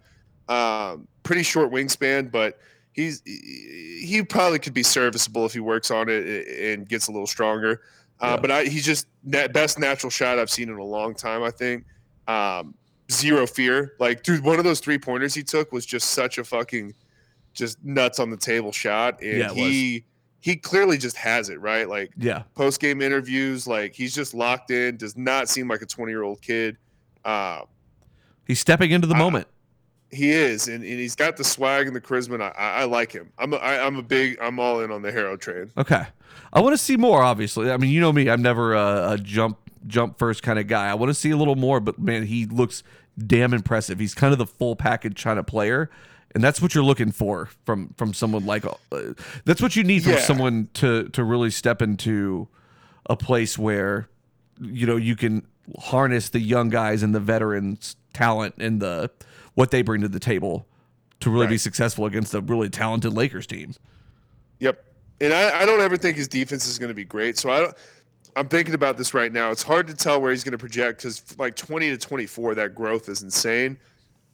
um, 0.49 1.07
pretty 1.23 1.43
short 1.43 1.71
wingspan, 1.71 2.31
but 2.31 2.59
he's 2.93 3.23
he 3.25 4.23
probably 4.29 4.59
could 4.59 4.75
be 4.75 4.83
serviceable 4.83 5.45
if 5.47 5.53
he 5.53 5.61
works 5.61 5.91
on 5.91 6.09
it 6.09 6.27
and 6.49 6.89
gets 6.89 7.09
a 7.09 7.13
little 7.13 7.27
stronger. 7.27 7.83
Uh, 8.21 8.27
Yeah. 8.29 8.37
But 8.37 8.51
I, 8.51 8.65
he's 8.65 8.85
just 8.85 9.09
net, 9.25 9.53
best 9.53 9.79
natural 9.79 10.11
shot 10.11 10.39
I've 10.39 10.51
seen 10.51 10.69
in 10.69 10.77
a 10.79 10.85
long 10.85 11.15
time, 11.15 11.43
I 11.43 11.51
think. 11.51 11.85
Um, 12.29 12.75
zero 13.13 13.47
fear. 13.47 13.95
Like, 13.99 14.23
dude, 14.23 14.43
one 14.45 14.59
of 14.59 14.65
those 14.65 14.81
three 14.81 14.99
pointers 14.99 15.35
he 15.35 15.43
took 15.43 15.73
was 15.73 15.85
just 15.87 16.11
such 16.11 16.39
a 16.39 16.45
fucking 16.45 16.95
just 17.55 17.83
nuts 17.85 18.19
on 18.19 18.31
the 18.31 18.37
table 18.37 18.73
shot. 18.73 19.21
And 19.23 19.39
Yeah, 19.39 19.45
it 19.47 19.49
was. 19.51 19.57
he 19.57 20.05
he 20.41 20.57
clearly 20.57 20.99
just 20.99 21.17
has 21.17 21.49
it, 21.51 21.61
right? 21.61 21.89
Like 21.89 22.11
Yeah, 22.17 22.43
post 22.55 22.81
game 22.81 23.01
interviews. 23.03 23.67
Like 23.67 23.95
he's 23.95 24.15
just 24.15 24.35
locked 24.35 24.71
in. 24.71 24.97
Does 24.97 25.17
not 25.17 25.49
seem 25.49 25.69
like 25.69 25.83
a 25.83 25.87
twenty 25.87 26.13
year 26.13 26.23
old 26.23 26.41
kid. 26.43 26.77
Uh, 27.25 27.61
he's 28.47 28.59
stepping 28.61 28.91
into 28.91 29.07
the 29.07 29.15
I- 29.15 29.19
moment. 29.19 29.47
he 30.11 30.31
is, 30.31 30.67
and, 30.69 30.83
and 30.85 30.99
he's 31.01 31.15
got 31.15 31.37
the 31.37 31.45
swag 31.45 31.87
and 31.87 31.95
the 31.97 32.01
charisma. 32.01 32.35
And 32.35 32.43
I, 32.43 32.49
I, 32.59 32.69
I 32.81 32.85
like 32.85 33.13
him. 33.13 33.33
I'm 33.39 33.53
a, 33.53 33.57
I, 33.57 33.87
I'm 33.87 33.97
a 33.97 34.03
big. 34.03 34.39
I'm 34.41 34.59
all 34.59 34.81
in 34.81 34.91
on 34.91 35.03
the 35.03 35.11
Herro 35.13 35.39
trade. 35.39 35.69
Okay. 35.79 36.03
I 36.53 36.61
want 36.61 36.75
to 36.75 36.79
see 36.79 36.97
more. 36.97 37.23
Obviously, 37.23 37.71
I 37.71 37.77
mean, 37.77 37.91
you 37.91 38.01
know 38.01 38.13
me. 38.13 38.29
I'm 38.29 38.43
never 38.43 38.75
a, 38.75 39.13
a 39.13 39.19
jump 39.19 39.59
jump 39.87 40.19
first 40.19 40.43
kind 40.43 40.59
of 40.59 40.67
guy. 40.67 40.89
I 40.91 40.95
want 40.95 41.11
to 41.11 41.15
see 41.15 41.31
a 41.31 41.37
little 41.37 41.57
more. 41.57 41.79
But 41.81 41.99
man, 41.99 42.25
he 42.27 42.47
looks 42.47 42.83
damn 43.27 43.53
impressive. 43.55 43.99
He's 43.99 44.15
kind 44.15 44.33
of 44.33 44.39
the 44.39 44.47
full 44.47 44.77
package 44.77 45.25
of 45.27 45.47
player, 45.47 45.91
and 46.35 46.43
that's 46.43 46.61
what 46.63 46.75
you're 46.75 46.85
looking 46.85 47.13
for 47.13 47.49
from 47.65 47.95
from 47.97 48.15
someone 48.15 48.47
like. 48.47 48.65
Uh, 48.65 49.15
that's 49.45 49.61
what 49.61 49.77
you 49.77 49.85
need 49.85 50.03
from 50.05 50.13
Yeah. 50.13 50.21
someone 50.21 50.69
to 50.75 51.09
to 51.11 51.25
really 51.25 51.51
step 51.51 51.83
into 51.83 52.49
a 53.09 53.17
place 53.17 53.59
where 53.59 54.09
you 54.61 54.87
know 54.87 54.97
you 54.97 55.17
can 55.17 55.47
harness 55.79 56.29
the 56.31 56.41
young 56.41 56.69
guys 56.71 57.03
and 57.03 57.15
the 57.15 57.21
veterans 57.21 57.97
talent 58.13 58.55
and 58.59 58.81
the 58.81 59.11
what 59.55 59.71
they 59.71 59.83
bring 59.83 60.01
to 60.03 60.09
the 60.09 60.21
table 60.21 60.67
to 61.21 61.31
really 61.31 61.47
be 61.47 61.59
successful 61.59 62.05
against 62.07 62.35
a 62.35 62.41
really 62.41 62.69
talented 62.69 63.13
Lakers 63.13 63.47
team. 63.47 63.75
Yep. 64.59 64.85
And 65.21 65.33
I, 65.33 65.61
I 65.61 65.67
don't 65.67 65.81
ever 65.81 65.97
think 65.97 66.17
his 66.17 66.27
defense 66.27 66.67
is 66.67 66.79
going 66.81 66.89
to 66.89 66.95
be 66.95 67.05
great. 67.05 67.39
So 67.39 67.51
I 67.51 67.61
don't. 67.61 67.77
I'm 68.37 68.49
thinking 68.49 68.75
about 68.75 68.97
this 68.97 69.13
right 69.15 69.33
now. 69.33 69.51
It's 69.51 69.63
hard 69.63 69.87
to 69.89 69.95
tell 69.95 70.21
where 70.21 70.31
he's 70.31 70.43
going 70.45 70.53
to 70.53 70.59
project 70.59 70.99
because 71.03 71.23
like 71.39 71.55
20 71.57 71.91
to 71.91 71.99
24, 71.99 72.55
that 72.57 72.75
growth 72.75 73.09
is 73.09 73.23
insane. 73.23 73.79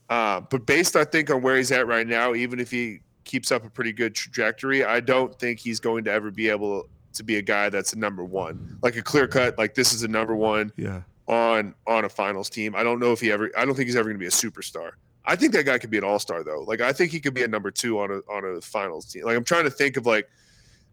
Uh, 0.08 0.40
but 0.40 0.64
based, 0.66 0.96
I 0.96 1.04
think, 1.04 1.30
on 1.30 1.42
where 1.42 1.56
he's 1.56 1.72
at 1.72 1.86
right 1.86 2.06
now, 2.06 2.34
even 2.34 2.60
if 2.60 2.70
he 2.70 3.00
keeps 3.24 3.50
up 3.52 3.64
a 3.66 3.70
pretty 3.70 3.92
good 3.92 4.14
trajectory, 4.14 4.84
I 4.84 5.00
don't 5.00 5.36
think 5.38 5.58
he's 5.58 5.80
going 5.80 6.04
to 6.04 6.12
ever 6.12 6.30
be 6.30 6.48
able 6.48 6.88
to 7.14 7.22
be 7.24 7.36
a 7.36 7.42
guy 7.42 7.68
that's 7.68 7.92
a 7.92 7.98
number 7.98 8.24
one, 8.24 8.78
like 8.82 8.96
a 8.96 9.02
clear 9.02 9.26
cut. 9.26 9.58
Like 9.58 9.74
this 9.74 9.92
is 9.92 10.02
a 10.04 10.08
number 10.08 10.34
one 10.36 10.72
Yeah. 10.76 11.02
on 11.26 11.74
on 11.86 12.04
a 12.04 12.08
finals 12.08 12.48
team. 12.48 12.74
I 12.76 12.82
don't 12.84 13.00
know 13.00 13.12
if 13.12 13.20
he 13.20 13.32
ever. 13.32 13.50
I 13.56 13.64
don't 13.64 13.74
think 13.74 13.86
he's 13.88 13.96
ever 13.96 14.04
going 14.08 14.16
to 14.16 14.20
be 14.20 14.26
a 14.26 14.30
superstar. 14.30 14.92
I 15.24 15.34
think 15.36 15.52
that 15.52 15.66
guy 15.66 15.76
could 15.78 15.90
be 15.90 15.98
an 15.98 16.04
all 16.04 16.18
star 16.20 16.42
though. 16.44 16.60
Like 16.66 16.80
I 16.80 16.92
think 16.92 17.10
he 17.12 17.20
could 17.20 17.34
be 17.34 17.42
a 17.42 17.48
number 17.48 17.70
two 17.70 17.98
on 17.98 18.10
a 18.10 18.18
on 18.32 18.44
a 18.56 18.60
finals 18.60 19.06
team. 19.06 19.24
Like 19.24 19.36
I'm 19.36 19.44
trying 19.44 19.64
to 19.64 19.70
think 19.70 19.96
of 19.96 20.06
like. 20.06 20.28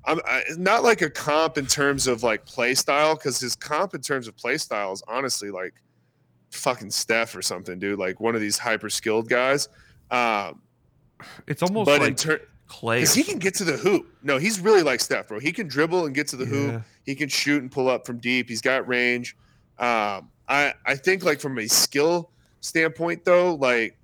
I'm 0.07 0.19
I, 0.25 0.43
not 0.57 0.83
like 0.83 1.01
a 1.01 1.09
comp 1.09 1.57
in 1.57 1.65
terms 1.65 2.07
of 2.07 2.23
like 2.23 2.45
play 2.45 2.75
style 2.75 3.15
because 3.15 3.39
his 3.39 3.55
comp 3.55 3.93
in 3.95 4.01
terms 4.01 4.27
of 4.27 4.35
play 4.37 4.57
style 4.57 4.91
is 4.93 5.01
honestly 5.07 5.49
like 5.51 5.73
fucking 6.51 6.91
Steph 6.91 7.35
or 7.35 7.41
something, 7.41 7.79
dude. 7.79 7.99
Like 7.99 8.19
one 8.19 8.35
of 8.35 8.41
these 8.41 8.57
hyper 8.57 8.89
skilled 8.89 9.29
guys. 9.29 9.67
Um, 10.11 10.61
It's 11.47 11.61
almost 11.63 11.85
but 11.87 12.01
in 12.01 12.15
like 12.15 12.41
Clay. 12.67 12.99
because 12.99 13.13
he 13.13 13.23
can 13.23 13.39
get 13.39 13.53
to 13.55 13.63
the 13.63 13.77
hoop. 13.77 14.07
No, 14.23 14.37
he's 14.37 14.59
really 14.59 14.81
like 14.83 14.99
Steph, 14.99 15.27
bro. 15.27 15.39
He 15.39 15.51
can 15.51 15.67
dribble 15.67 16.05
and 16.05 16.15
get 16.15 16.27
to 16.29 16.35
the 16.35 16.45
Yeah. 16.45 16.51
hoop. 16.71 16.81
He 17.05 17.15
can 17.15 17.29
shoot 17.29 17.61
and 17.61 17.71
pull 17.71 17.89
up 17.89 18.05
from 18.05 18.17
deep. 18.19 18.49
He's 18.49 18.61
got 18.61 18.87
range. 18.87 19.35
Um, 19.77 20.29
I 20.47 20.73
I 20.85 20.95
think 20.95 21.23
like 21.23 21.39
from 21.39 21.57
a 21.59 21.67
skill 21.67 22.31
standpoint 22.61 23.25
though, 23.25 23.55
like 23.55 23.97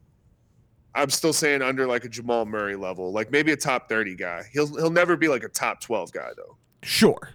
I'm 0.94 1.10
still 1.10 1.34
saying 1.34 1.62
under 1.62 1.88
like 1.88 2.04
a 2.06 2.10
Jamal 2.10 2.46
Murray 2.46 2.76
level, 2.76 3.12
like 3.14 3.32
maybe 3.32 3.52
a 3.52 3.56
top 3.58 3.88
30 3.88 4.16
guy. 4.16 4.44
He'll 4.52 4.68
he'll 4.68 4.90
never 4.90 5.16
be 5.16 5.28
like 5.28 5.44
a 5.44 5.50
top 5.50 5.80
12 5.80 6.12
guy 6.12 6.30
though, 6.36 6.58
Sure. 6.84 7.30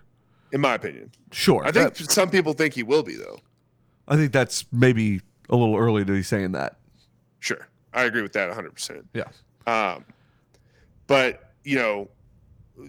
in 0.53 0.61
my 0.61 0.75
opinion. 0.75 1.11
Sure. 1.33 1.63
I 1.65 1.73
think 1.73 1.95
That- 1.95 2.11
some 2.11 2.29
people 2.31 2.53
think 2.53 2.75
he 2.75 2.83
will 2.83 3.03
be 3.03 3.17
though. 3.17 3.39
I 4.09 4.17
think 4.17 4.33
that's 4.33 4.65
maybe 4.73 5.21
a 5.49 5.57
little 5.57 5.77
early 5.77 6.05
to 6.05 6.13
be 6.13 6.23
saying 6.23 6.53
that. 6.53 6.77
Sure, 7.41 7.67
I 7.95 8.05
agree 8.05 8.23
with 8.23 8.33
that 8.35 8.49
100. 8.49 8.75
percent 8.75 9.07
Yeah. 9.15 9.25
Um, 9.67 10.05
but 11.07 11.53
you 11.65 11.77
know, 11.77 12.09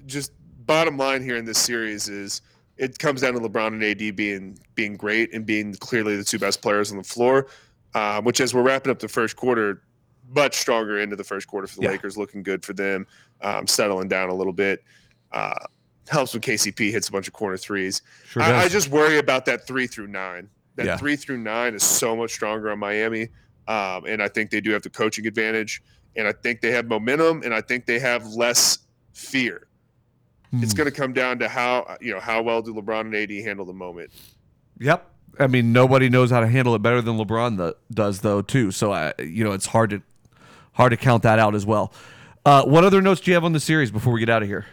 just 0.05 0.31
bottom 0.65 0.97
line 0.97 1.23
here 1.23 1.37
in 1.37 1.45
this 1.45 1.57
series 1.57 2.09
is 2.09 2.41
it 2.77 2.99
comes 2.99 3.21
down 3.21 3.33
to 3.33 3.39
LeBron 3.39 3.67
and 3.67 3.83
AD 3.83 4.15
being 4.15 4.59
being 4.75 4.95
great 4.97 5.33
and 5.33 5.45
being 5.45 5.73
clearly 5.75 6.15
the 6.17 6.23
two 6.23 6.37
best 6.39 6.61
players 6.61 6.91
on 6.91 6.97
the 6.97 7.03
floor. 7.03 7.47
Um, 7.95 8.25
which, 8.25 8.41
as 8.41 8.53
we're 8.53 8.61
wrapping 8.61 8.91
up 8.91 8.99
the 8.99 9.07
first 9.07 9.35
quarter, 9.37 9.81
much 10.35 10.55
stronger 10.57 10.99
into 10.99 11.15
the 11.15 11.23
first 11.23 11.47
quarter 11.47 11.67
for 11.67 11.75
the 11.77 11.83
Yeah. 11.83 11.91
Lakers, 11.91 12.17
looking 12.17 12.43
good 12.43 12.63
for 12.65 12.73
them, 12.73 13.07
um, 13.41 13.67
settling 13.67 14.07
down 14.07 14.29
a 14.29 14.33
little 14.33 14.53
bit. 14.53 14.83
Uh, 15.31 15.53
helps 16.09 16.33
when 16.33 16.41
KCP 16.41 16.91
hits 16.91 17.09
a 17.09 17.11
bunch 17.11 17.27
of 17.27 17.33
corner 17.33 17.57
threes. 17.57 18.01
Sure 18.27 18.41
I, 18.41 18.63
I 18.63 18.67
just 18.69 18.89
worry 18.89 19.17
about 19.17 19.45
that 19.45 19.67
three 19.67 19.87
through 19.87 20.07
nine. 20.07 20.49
That 20.75 20.85
Yeah. 20.85 20.97
three 20.97 21.15
through 21.15 21.39
nine 21.39 21.73
is 21.75 21.83
so 21.83 22.15
much 22.15 22.31
stronger 22.31 22.71
on 22.71 22.79
Miami, 22.79 23.23
um, 23.67 24.05
and 24.05 24.21
I 24.23 24.27
think 24.29 24.51
they 24.51 24.61
do 24.61 24.71
have 24.71 24.83
the 24.83 24.89
coaching 24.89 25.27
advantage, 25.27 25.81
and 26.15 26.27
I 26.27 26.31
think 26.31 26.61
they 26.61 26.71
have 26.71 26.87
momentum, 26.87 27.41
and 27.43 27.53
I 27.53 27.61
think 27.61 27.85
they 27.87 27.99
have 27.99 28.25
less 28.27 28.79
fear. 29.13 29.67
It's 30.53 30.71
Hmm. 30.71 30.77
going 30.77 30.85
to 30.89 30.95
come 30.95 31.11
down 31.11 31.39
to 31.39 31.49
how 31.49 31.97
you 31.99 32.13
know 32.13 32.21
how 32.21 32.41
well 32.41 32.61
do 32.61 32.73
LeBron 32.73 33.01
and 33.01 33.15
AD 33.15 33.41
handle 33.43 33.65
the 33.65 33.73
moment. 33.73 34.11
Yep. 34.79 35.05
I 35.39 35.47
mean, 35.47 35.73
nobody 35.73 36.09
knows 36.09 36.31
how 36.31 36.39
to 36.39 36.47
handle 36.47 36.73
it 36.73 36.81
better 36.81 37.01
than 37.01 37.17
LeBron 37.17 37.57
the, 37.57 37.75
does, 37.93 38.21
though, 38.21 38.41
too. 38.41 38.71
So 38.71 38.91
I, 38.93 39.13
you 39.19 39.43
know, 39.43 39.51
it's 39.51 39.65
hard 39.67 39.89
to 39.91 40.01
hard 40.77 40.91
to 40.91 40.97
count 40.97 41.23
that 41.23 41.39
out 41.39 41.55
as 41.55 41.65
well. 41.65 41.91
Uh, 42.45 42.63
what 42.63 42.83
other 42.85 43.01
notes 43.01 43.19
do 43.19 43.31
you 43.31 43.35
have 43.35 43.43
on 43.43 43.51
the 43.51 43.59
series 43.59 43.91
before 43.91 44.13
we 44.13 44.19
get 44.21 44.29
out 44.29 44.41
of 44.41 44.47
here? 44.47 44.65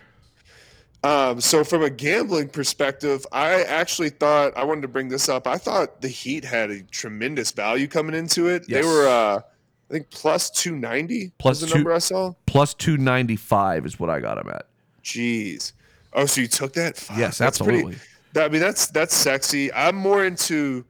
Um, 1.03 1.41
so 1.41 1.65
from 1.65 1.83
a 1.83 1.91
gambling 1.91 2.49
perspective, 2.49 3.27
I 3.33 3.63
actually 3.65 4.11
thought 4.11 4.57
I 4.57 4.65
wanted 4.65 4.83
to 4.83 4.89
bring 4.89 5.09
this 5.09 5.29
up. 5.29 5.47
I 5.47 5.59
thought 5.59 6.01
the 6.01 6.09
Heat 6.09 6.45
had 6.45 6.71
a 6.71 6.83
tremendous 6.85 7.51
value 7.51 7.89
coming 7.89 8.15
into 8.15 8.47
it. 8.49 8.65
Yes. 8.69 8.83
They 8.83 8.89
were, 8.89 9.09
uh, 9.09 9.39
I 9.91 9.93
think, 9.93 10.09
plus 10.11 10.51
two 10.51 10.77
ninety. 10.77 11.33
Plus 11.39 11.61
was 11.61 11.69
the 11.69 11.75
two- 11.75 11.75
number 11.81 11.93
I 11.93 11.99
saw. 11.99 12.33
Plus 12.47 12.73
295 12.75 13.85
is 13.87 13.99
what 14.01 14.09
I 14.09 14.21
got 14.21 14.37
them 14.37 14.49
at. 14.55 14.67
Jeez. 15.03 15.73
Oh, 16.15 16.25
so 16.27 16.41
you 16.41 16.47
took 16.49 16.73
that? 16.75 16.97
Fuck, 16.97 17.19
Yes, 17.19 17.37
that's 17.39 17.59
pretty- 17.59 17.79
absolutely. 17.81 18.01
that, 18.35 18.45
I 18.45 18.49
mean, 18.49 18.61
that's 18.63 18.87
that's 18.87 19.15
sexy. 19.15 19.73
I'm 19.75 19.97
more 19.97 20.25
into. 20.25 20.85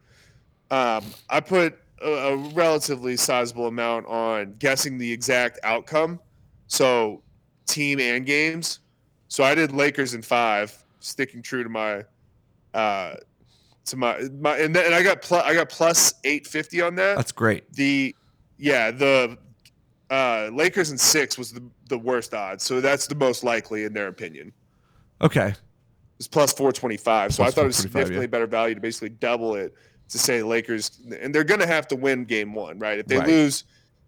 Um, 0.70 1.04
I 1.30 1.40
put 1.40 1.76
a, 2.05 2.32
a 2.32 2.36
relatively 2.36 3.16
sizable 3.16 3.66
amount 3.66 4.07
on 4.07 4.55
guessing 4.59 4.98
the 4.98 5.11
exact 5.11 5.59
outcome. 5.62 6.20
So, 6.66 7.22
team 7.66 8.00
and 8.00 8.24
games. 8.24 8.80
So 9.28 9.44
I 9.44 9.55
did 9.55 9.72
Lakers 9.72 10.14
in 10.14 10.22
five, 10.22 10.76
sticking 11.00 11.42
true 11.42 11.62
to 11.62 11.68
my, 11.68 12.05
uh, 12.72 13.14
to 13.86 13.96
my 13.96 14.28
my, 14.40 14.57
and 14.59 14.74
then 14.74 14.86
and 14.86 14.94
I 14.94 15.02
got 15.02 15.22
plus 15.22 15.44
I 15.44 15.55
got 15.55 15.68
plus 15.68 16.14
eight 16.24 16.46
fifty 16.46 16.80
on 16.80 16.94
that. 16.96 17.16
That's 17.16 17.32
great. 17.32 17.70
the 17.72 18.14
yeah 18.57 18.90
the 18.90 19.36
uh 20.11 20.50
Lakers 20.52 20.90
in 20.90 20.98
six 20.98 21.36
was 21.36 21.52
the 21.52 21.62
the 21.88 21.98
worst 21.98 22.32
odds. 22.32 22.64
So 22.64 22.80
that's 22.80 23.07
the 23.07 23.14
most 23.14 23.44
likely 23.44 23.84
in 23.84 23.92
their 23.92 24.09
opinion. 24.09 24.52
Okay. 25.20 25.55
It's 26.18 26.28
plus 26.28 26.52
425. 26.52 27.34
So 27.34 27.42
I 27.42 27.50
thought 27.50 27.64
it 27.64 27.66
was 27.66 27.76
significantly 27.76 28.22
yeah. 28.22 28.28
better 28.28 28.46
value 28.46 28.74
to 28.74 28.80
basically 28.80 29.09
double 29.09 29.57
it 29.57 29.74
to 30.11 30.18
say 30.18 30.42
Lakers, 30.42 30.90
and 31.20 31.34
they're 31.34 31.44
going 31.44 31.61
to 31.61 31.66
have 31.66 31.88
to 31.88 31.96
win 31.96 32.24
game 32.24 32.55
one, 32.55 32.78
right? 32.78 32.98
If 32.98 33.07
they 33.07 33.18
Right. 33.18 33.28
lose 33.28 33.64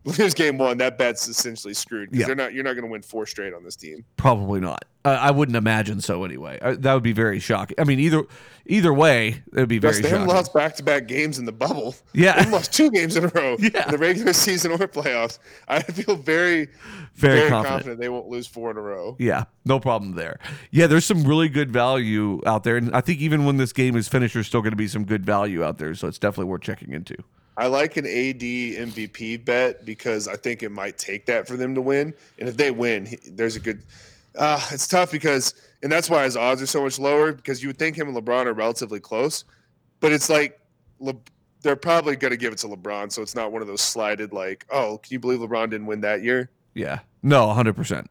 lose 0.07 0.35
game 0.35 0.57
one, 0.59 0.79
that 0.79 0.99
bet's 0.99 1.29
essentially 1.29 1.75
screwed 1.75 2.11
Yeah. 2.13 2.27
they're 2.27 2.35
not. 2.37 2.55
You're 2.55 2.65
not 2.65 2.73
going 2.75 2.85
to 2.85 2.91
win 2.91 3.03
four 3.03 3.27
straight 3.27 3.53
on 3.53 3.65
this 3.65 3.77
team. 3.77 4.05
Probably 4.17 4.61
not. 4.61 4.85
I 5.05 5.15
I 5.15 5.31
wouldn't 5.31 5.57
imagine 5.57 6.01
so 6.01 6.25
anyway. 6.25 6.59
Uh, 6.63 6.77
that 6.79 6.95
would 6.95 7.03
be 7.03 7.13
very 7.13 7.39
shocking. 7.41 7.75
I 7.79 7.85
mean, 7.85 7.99
either 8.01 8.23
either 8.67 8.93
way, 8.95 9.29
it 9.29 9.55
would 9.55 9.69
be 9.69 9.79
very 9.79 9.95
Plus, 9.95 10.03
they 10.03 10.11
shocking. 10.11 10.27
lost 10.27 10.53
back 10.55 10.75
to 10.77 10.83
back 10.83 11.07
games 11.07 11.39
in 11.39 11.45
the 11.45 11.53
bubble. 11.53 11.95
Yeah. 12.13 12.43
They 12.43 12.51
lost 12.51 12.73
two 12.73 12.91
games 12.91 13.17
in 13.17 13.25
a 13.25 13.29
row 13.29 13.57
Yeah. 13.61 13.85
in 13.85 13.91
the 13.91 13.99
regular 13.99 14.33
season 14.33 14.73
or 14.73 14.79
playoffs. 14.79 15.39
I 15.69 15.83
feel 15.83 16.17
very, 16.17 16.67
Very 17.15 17.39
very, 17.39 17.49
confident. 17.51 17.67
confident. 17.75 18.01
they 18.01 18.09
won't 18.09 18.29
lose 18.29 18.47
four 18.47 18.71
in 18.71 18.77
a 18.77 18.81
row. 18.81 19.17
Yeah, 19.19 19.45
no 19.65 19.79
problem 19.81 20.15
there. 20.15 20.39
Yeah, 20.71 20.87
there's 20.87 21.05
some 21.05 21.25
really 21.25 21.49
good 21.49 21.71
value 21.73 22.41
out 22.47 22.65
there, 22.65 22.77
and 22.77 22.95
I 22.95 23.01
think 23.01 23.21
even 23.21 23.45
when 23.45 23.57
this 23.57 23.73
game 23.73 23.97
is 23.97 24.09
finished, 24.09 24.35
there's 24.35 24.47
still 24.47 24.61
going 24.63 24.73
to 24.73 24.77
be 24.77 24.89
some 24.89 25.05
good 25.05 25.25
value 25.27 25.63
out 25.65 25.79
there. 25.79 25.95
So 25.95 26.09
it's 26.09 26.19
definitely 26.19 26.51
worth 26.51 26.63
checking 26.63 26.93
into. 26.93 27.17
I 27.57 27.69
like 27.69 27.97
an 27.97 28.05
AD 28.05 28.41
MVP 28.41 29.45
bet 29.45 29.85
because 29.85 30.29
I 30.29 30.37
think 30.37 30.63
it 30.63 30.71
might 30.71 30.99
take 30.99 31.27
that 31.27 31.49
for 31.49 31.57
them 31.57 31.75
to 31.75 31.81
win. 31.81 32.13
And 32.39 32.49
if 32.49 32.57
they 32.57 32.71
win, 32.71 33.07
he- 33.07 33.19
there's 33.31 33.57
a 33.57 33.61
good. 33.61 33.83
Uh, 34.37 34.61
it's 34.71 34.87
tough 34.87 35.11
because, 35.11 35.55
and 35.83 35.91
that's 35.91 36.11
why 36.11 36.25
his 36.25 36.37
odds 36.37 36.61
are 36.61 36.67
so 36.67 36.83
much 36.83 36.99
lower 36.99 37.33
because 37.33 37.63
you 37.63 37.69
would 37.71 37.79
think 37.79 37.97
him 37.97 38.09
and 38.09 38.17
LeBron 38.17 38.45
are 38.47 38.53
relatively 38.53 39.01
close, 39.01 39.45
but 40.01 40.13
it's 40.13 40.29
like 40.29 40.61
Le, 41.01 41.15
they're 41.63 41.75
probably 41.77 42.17
going 42.17 42.31
to 42.33 42.37
give 42.37 42.53
it 42.53 42.59
to 42.59 42.67
LeBron, 42.69 43.11
so 43.11 43.23
it's 43.23 43.35
not 43.35 43.51
one 43.51 43.63
of 43.63 43.69
those 43.69 43.81
slided 43.81 44.33
like, 44.35 44.67
oh, 44.71 44.99
can 45.03 45.15
you 45.15 45.19
believe 45.19 45.39
LeBron 45.41 45.71
didn't 45.71 45.87
win 45.87 46.03
that 46.03 46.23
year? 46.23 46.51
Yeah, 46.75 46.99
no, 47.23 47.47
100. 47.47 47.75
percent 47.75 48.11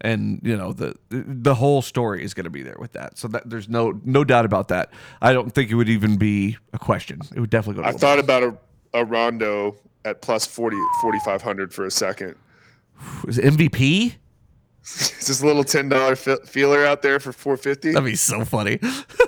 And 0.00 0.40
you 0.44 0.56
know 0.56 0.72
the 0.72 0.94
the 1.10 1.56
whole 1.56 1.82
story 1.82 2.22
is 2.22 2.32
going 2.34 2.44
to 2.44 2.50
be 2.50 2.62
there 2.62 2.76
with 2.78 2.92
that. 2.92 3.18
So 3.18 3.26
that 3.28 3.50
there's 3.50 3.68
no 3.68 4.00
no 4.04 4.22
doubt 4.22 4.44
about 4.44 4.68
that. 4.68 4.90
I 5.20 5.32
don't 5.32 5.50
think 5.52 5.72
it 5.72 5.74
would 5.74 5.88
even 5.88 6.16
be 6.16 6.56
a 6.72 6.78
question. 6.78 7.20
It 7.34 7.40
would 7.40 7.50
definitely 7.50 7.82
go. 7.82 7.88
I 7.88 7.92
To 7.92 7.98
thought 7.98 8.20
about 8.20 8.42
a, 8.44 8.56
a 8.96 9.04
Rondo 9.04 9.76
at 10.04 10.22
plus 10.22 10.46
40, 10.46 10.76
4,500 11.00 11.72
for 11.74 11.84
a 11.86 11.90
second. 11.90 12.34
Is 13.28 13.38
it 13.38 13.44
MVP. 13.44 14.14
It's 14.82 15.10
just 15.26 15.42
a 15.42 15.46
little 15.46 15.64
ten 15.64 15.88
dollar 15.88 16.14
feeler 16.16 16.84
out 16.86 17.02
there 17.02 17.18
for 17.20 17.32
four 17.32 17.56
fifty. 17.56 17.90
That'd 17.92 18.06
be 18.06 18.14
so 18.16 18.44
funny. 18.44 18.78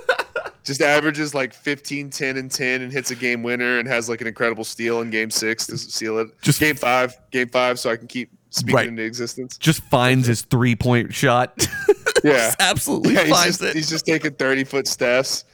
just 0.64 0.80
averages 0.82 1.34
like 1.34 1.52
15 1.54 2.10
10 2.10 2.36
and 2.36 2.50
10 2.50 2.82
and 2.82 2.92
hits 2.92 3.10
a 3.10 3.14
game 3.14 3.42
winner 3.42 3.78
and 3.78 3.88
has 3.88 4.08
like 4.08 4.20
an 4.20 4.26
incredible 4.26 4.64
steal 4.64 5.00
in 5.00 5.08
game 5.10 5.30
six 5.30 5.66
to 5.66 5.78
seal 5.78 6.18
it 6.18 6.28
Just- 6.42 6.60
game 6.60 6.76
five 6.76 7.16
game 7.30 7.48
five 7.48 7.78
so 7.78 7.90
i 7.90 7.96
can 7.96 8.06
keep 8.06 8.30
speaking 8.50 8.74
Right. 8.74 8.86
into 8.88 9.02
existence 9.02 9.56
Just 9.56 9.82
finds 9.84 10.26
his 10.26 10.42
three 10.42 10.76
point 10.76 11.14
shot. 11.14 11.66
yeah 12.24 12.54
absolutely 12.60 13.14
yeah, 13.14 13.22
he's 13.24 13.30
finds 13.34 13.58
just, 13.58 13.62
it. 13.62 13.76
he's 13.76 13.88
just 13.88 14.04
taking 14.04 14.32
30 14.34 14.64
foot 14.64 14.86
steps 14.86 15.44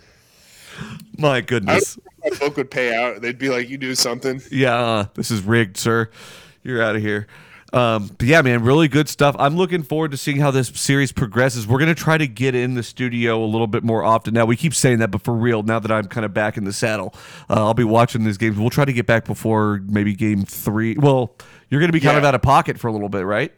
My 1.16 1.40
goodness. 1.40 1.96
My 2.24 2.36
book 2.40 2.56
would 2.56 2.70
pay 2.70 2.94
out 2.94 3.20
they'd 3.22 3.38
be 3.38 3.48
like 3.48 3.68
you 3.68 3.78
do 3.78 3.94
something 3.94 4.40
Yeah, 4.50 4.74
uh, 4.76 5.06
this 5.14 5.30
is 5.30 5.42
rigged, 5.42 5.76
sir. 5.76 6.10
You're 6.62 6.82
out 6.82 6.96
of 6.96 7.02
here. 7.02 7.26
Um, 7.72 8.08
but 8.18 8.28
yeah, 8.28 8.40
man, 8.40 8.62
really 8.62 8.86
good 8.86 9.08
stuff. 9.08 9.34
I'm 9.36 9.56
looking 9.56 9.82
forward 9.82 10.12
to 10.12 10.16
seeing 10.16 10.36
how 10.36 10.52
this 10.52 10.68
series 10.68 11.10
progresses. 11.10 11.66
We're 11.66 11.80
gonna 11.80 11.94
try 11.94 12.16
to 12.16 12.26
get 12.28 12.54
in 12.54 12.74
the 12.74 12.84
studio 12.84 13.42
a 13.42 13.46
little 13.46 13.66
bit 13.66 13.82
more 13.82 14.04
often. 14.04 14.32
Now 14.32 14.44
we 14.46 14.54
keep 14.56 14.74
saying 14.74 15.00
that, 15.00 15.10
but 15.10 15.22
for 15.22 15.34
real, 15.34 15.64
now 15.64 15.80
that 15.80 15.90
I'm 15.90 16.04
kind 16.06 16.24
of 16.24 16.32
back 16.32 16.56
in 16.56 16.62
the 16.64 16.72
saddle, 16.72 17.12
uh, 17.50 17.54
I'll 17.54 17.74
be 17.74 17.82
watching 17.82 18.22
these 18.24 18.38
games. 18.38 18.56
We'll 18.56 18.70
try 18.70 18.84
to 18.84 18.92
get 18.92 19.06
back 19.06 19.24
before 19.24 19.82
maybe 19.88 20.14
game 20.14 20.44
three. 20.44 20.96
Well, 20.96 21.34
you're 21.68 21.80
gonna 21.80 21.92
be 21.92 21.98
kind 22.00 22.16
of 22.16 22.24
out 22.24 22.36
of 22.36 22.42
pocket 22.42 22.78
for 22.78 22.86
a 22.86 22.92
little 22.92 23.08
bit, 23.08 23.26
right? 23.26 23.52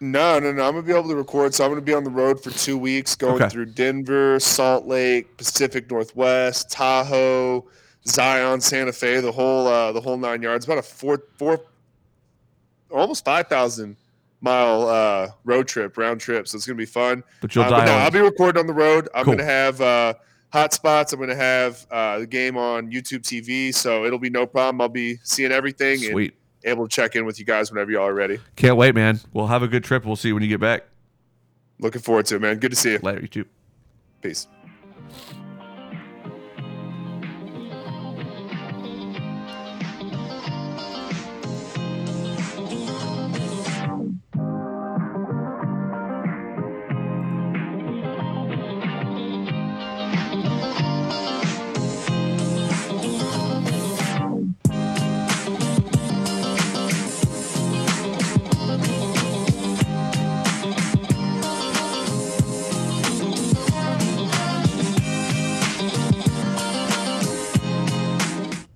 no 0.00 0.40
no 0.40 0.50
no 0.50 0.66
i'm 0.66 0.72
gonna 0.74 0.82
be 0.82 0.90
able 0.92 1.08
to 1.08 1.14
record 1.14 1.54
so 1.54 1.64
i'm 1.64 1.70
gonna 1.70 1.80
be 1.80 1.94
on 1.94 2.02
the 2.02 2.10
road 2.10 2.42
for 2.42 2.50
two 2.50 2.76
weeks 2.76 3.14
going 3.14 3.40
Okay. 3.40 3.48
through 3.48 3.66
denver 3.66 4.40
salt 4.40 4.84
lake 4.84 5.36
pacific 5.36 5.88
northwest 5.88 6.68
tahoe 6.72 7.64
zion 8.06 8.60
santa 8.60 8.92
fe 8.92 9.20
the 9.20 9.30
whole 9.32 9.66
uh 9.66 9.92
the 9.92 10.00
whole 10.00 10.16
nine 10.16 10.42
yards 10.42 10.64
about 10.64 10.78
a 10.78 10.82
four 10.82 11.22
four 11.36 11.60
almost 12.90 13.24
5000 13.24 13.96
mile 14.40 14.82
uh 14.88 15.28
road 15.44 15.68
trip 15.68 15.96
round 15.96 16.20
trip 16.20 16.48
so 16.48 16.56
it's 16.56 16.66
gonna 16.66 16.76
be 16.76 16.84
fun 16.84 17.22
But 17.40 17.54
you'll 17.54 17.64
Uh, 17.64 17.70
die 17.70 17.76
but 17.78 17.84
no. 17.86 17.92
I'll 17.92 18.10
be 18.10 18.18
recording 18.20 18.58
on 18.60 18.66
the 18.66 18.72
road. 18.74 19.08
I'm 19.14 19.24
Cool. 19.24 19.34
going 19.36 19.46
to 19.46 19.52
have 19.52 19.80
uh, 19.80 20.14
hot 20.52 20.72
spots. 20.74 21.12
I'm 21.12 21.18
going 21.20 21.28
to 21.30 21.36
have 21.36 21.86
uh, 21.90 22.18
the 22.18 22.26
game 22.26 22.56
on 22.56 22.90
YouTube 22.90 23.20
TV, 23.22 23.72
so 23.74 24.04
it'll 24.04 24.18
be 24.18 24.30
no 24.30 24.46
problem. 24.46 24.80
I'll 24.80 24.88
be 24.88 25.18
seeing 25.22 25.52
everything 25.52 25.98
Sweet. 25.98 26.34
and 26.64 26.72
able 26.72 26.88
to 26.88 26.94
check 26.94 27.14
in 27.16 27.24
with 27.24 27.38
you 27.38 27.44
guys 27.44 27.70
whenever 27.70 27.90
y'all 27.92 28.06
are 28.08 28.12
ready. 28.14 28.38
Can't 28.56 28.76
wait, 28.76 28.94
man. 28.96 29.20
We'll 29.32 29.46
have 29.46 29.62
a 29.62 29.68
good 29.68 29.84
trip. 29.84 30.04
We'll 30.04 30.16
see 30.16 30.28
you 30.28 30.34
when 30.34 30.42
you 30.42 30.48
get 30.48 30.60
back. 30.60 30.84
Looking 31.78 32.02
forward 32.02 32.26
to 32.26 32.36
it, 32.36 32.42
man. 32.42 32.58
Good 32.58 32.72
to 32.72 32.76
see 32.76 32.92
you. 32.92 32.98
Later, 32.98 33.20
you 33.22 33.28
too. 33.28 33.44
Peace. 34.20 34.48